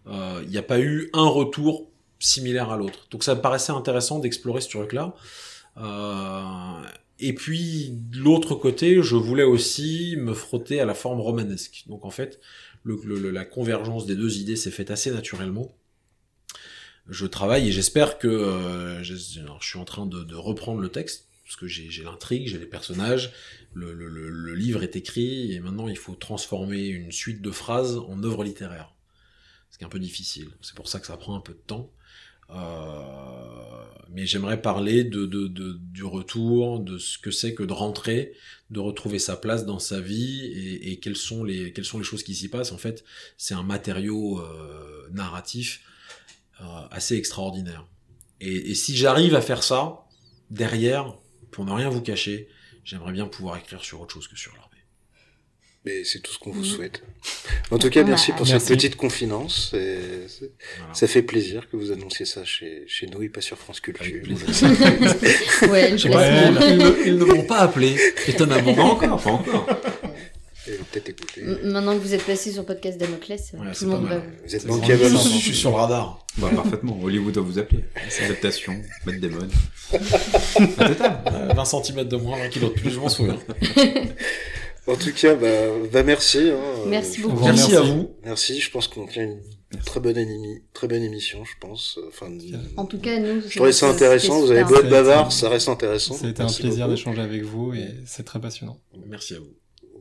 [0.06, 3.06] euh, il n'y a pas eu un retour similaire à l'autre.
[3.10, 5.14] Donc ça me paraissait intéressant d'explorer ce truc-là.
[5.76, 6.82] Euh,
[7.20, 11.84] et puis de l'autre côté, je voulais aussi me frotter à la forme romanesque.
[11.88, 12.40] Donc en fait,
[13.30, 15.76] la convergence des deux idées s'est faite assez naturellement.
[17.08, 21.56] Je travaille et j'espère que euh, je, suis en train de, reprendre le texte parce
[21.56, 23.32] que j'ai l'intrigue, j'ai les personnages,
[23.72, 28.22] le- le livre est écrit et maintenant il faut transformer une suite de phrases en
[28.22, 28.92] œuvre littéraire.
[29.70, 30.50] Ce qui est un peu difficile.
[30.60, 31.90] C'est pour ça que ça prend un peu de temps.
[32.50, 33.02] Euh,
[34.10, 38.32] mais j'aimerais parler de, du retour, de ce que c'est que de rentrer,
[38.70, 41.72] de retrouver sa place dans sa vie et, quelles sont les
[42.02, 42.72] choses qui s'y passent.
[42.72, 43.04] En fait,
[43.36, 45.82] c'est un matériau euh, narratif
[46.60, 47.86] euh, assez extraordinaire.
[48.40, 50.06] Et, et si j'arrive à faire ça,
[50.50, 51.16] derrière,
[51.50, 52.48] pour ne rien vous cacher,
[52.84, 54.67] j'aimerais bien pouvoir écrire sur autre chose que sur l'armée.
[55.88, 56.64] Mais c'est tout ce qu'on vous Mhm.
[56.76, 57.02] souhaite.
[57.70, 58.66] En tout cas, merci pour Merci.
[58.66, 59.72] cette petite confidence.
[59.74, 59.96] et
[60.28, 60.92] c'est- Voilà.
[60.94, 64.22] Ça fait plaisir que vous annonciez ça chez, chez nous et pas sur France Culture.
[65.70, 67.96] Ouais, Je ils, ne- ils ne m'ont pas appelé,
[68.26, 68.74] étonnamment.
[68.74, 69.66] Pas encore, pas encore.
[70.92, 71.42] Peut-être écouter.
[71.64, 74.24] Maintenant que vous êtes passé sur podcast Damoclès, Ouais, c'est tout le monde va vous.
[74.46, 75.00] Vous êtes C'est bankable.
[75.00, 76.26] vraiment- je suis sur le radar.
[76.36, 76.98] Bah, parfaitement.
[77.02, 77.84] Hollywood doit vous appeler.
[78.26, 78.74] Adaptation,
[79.06, 79.50] mettre des modes.
[79.92, 79.98] La
[80.88, 81.20] totale.
[81.32, 83.38] Euh, 20 cm de moins, 20 kg de plus, je m'en souviens.
[84.88, 85.48] En tout cas, bah,
[85.92, 86.50] bah merci.
[86.50, 86.56] Hein,
[86.86, 87.44] Merci beaucoup.
[87.44, 87.76] Merci Merci.
[87.76, 88.10] à vous.
[88.24, 89.40] Merci, je pense qu'on tient une
[89.84, 91.98] très bonne, émi- très bonne émission, je pense.
[92.08, 92.30] Enfin,
[92.76, 93.42] En tout cas, nous.
[93.46, 94.40] je trouvais ça intéressant.
[94.40, 96.14] Vous avez beau être bavard, ça reste intéressant.
[96.14, 98.78] C'était un Merci plaisir d'échanger avec vous et c'est très passionnant.
[99.06, 99.52] Merci à vous.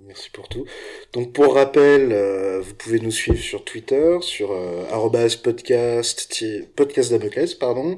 [0.08, 0.64] Merci pour tout.
[1.12, 4.86] Donc pour rappel, euh, vous pouvez nous suivre sur Twitter, sur euh,
[6.78, 7.98] podcast Damoclès, pardon.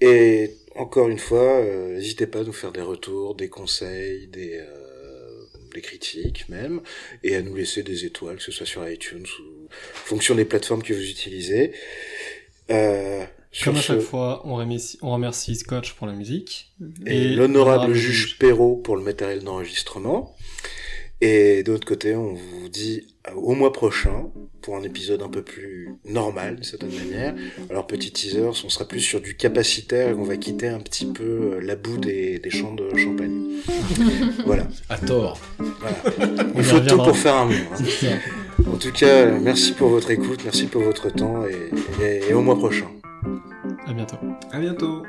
[0.00, 4.58] Et encore une fois, euh, n'hésitez pas à nous faire des retours, des conseils, des,
[4.60, 5.44] euh,
[5.74, 6.80] des critiques même,
[7.24, 9.68] et à nous laisser des étoiles, que ce soit sur iTunes ou en
[10.06, 11.72] fonction des plateformes que vous utilisez.
[12.70, 13.24] Euh,
[13.64, 16.70] Comme à ce- chaque fois, on remercie, on remercie Scotch pour la musique.
[17.06, 20.36] et, l'honorable juge Perrault pour le matériel d'enregistrement.
[21.20, 24.30] Et de l'autre côté, on vous dit au mois prochain
[24.62, 27.34] pour un épisode un peu plus normal d'une certaine manière.
[27.70, 31.06] Alors petit teaser, on sera plus sur du capacitaire et on va quitter un petit
[31.06, 33.46] peu euh, la boue des, des champs de champagne.
[34.46, 35.40] voilà, À tort.
[35.58, 35.96] voilà.
[36.56, 37.66] Il faut tout pour faire un mur.
[37.72, 38.18] hein.
[38.72, 42.34] En tout cas, euh, merci pour votre écoute, merci pour votre temps et, et- et
[42.34, 42.86] au mois prochain.
[43.86, 44.16] À bientôt.
[44.52, 45.02] À bientôt.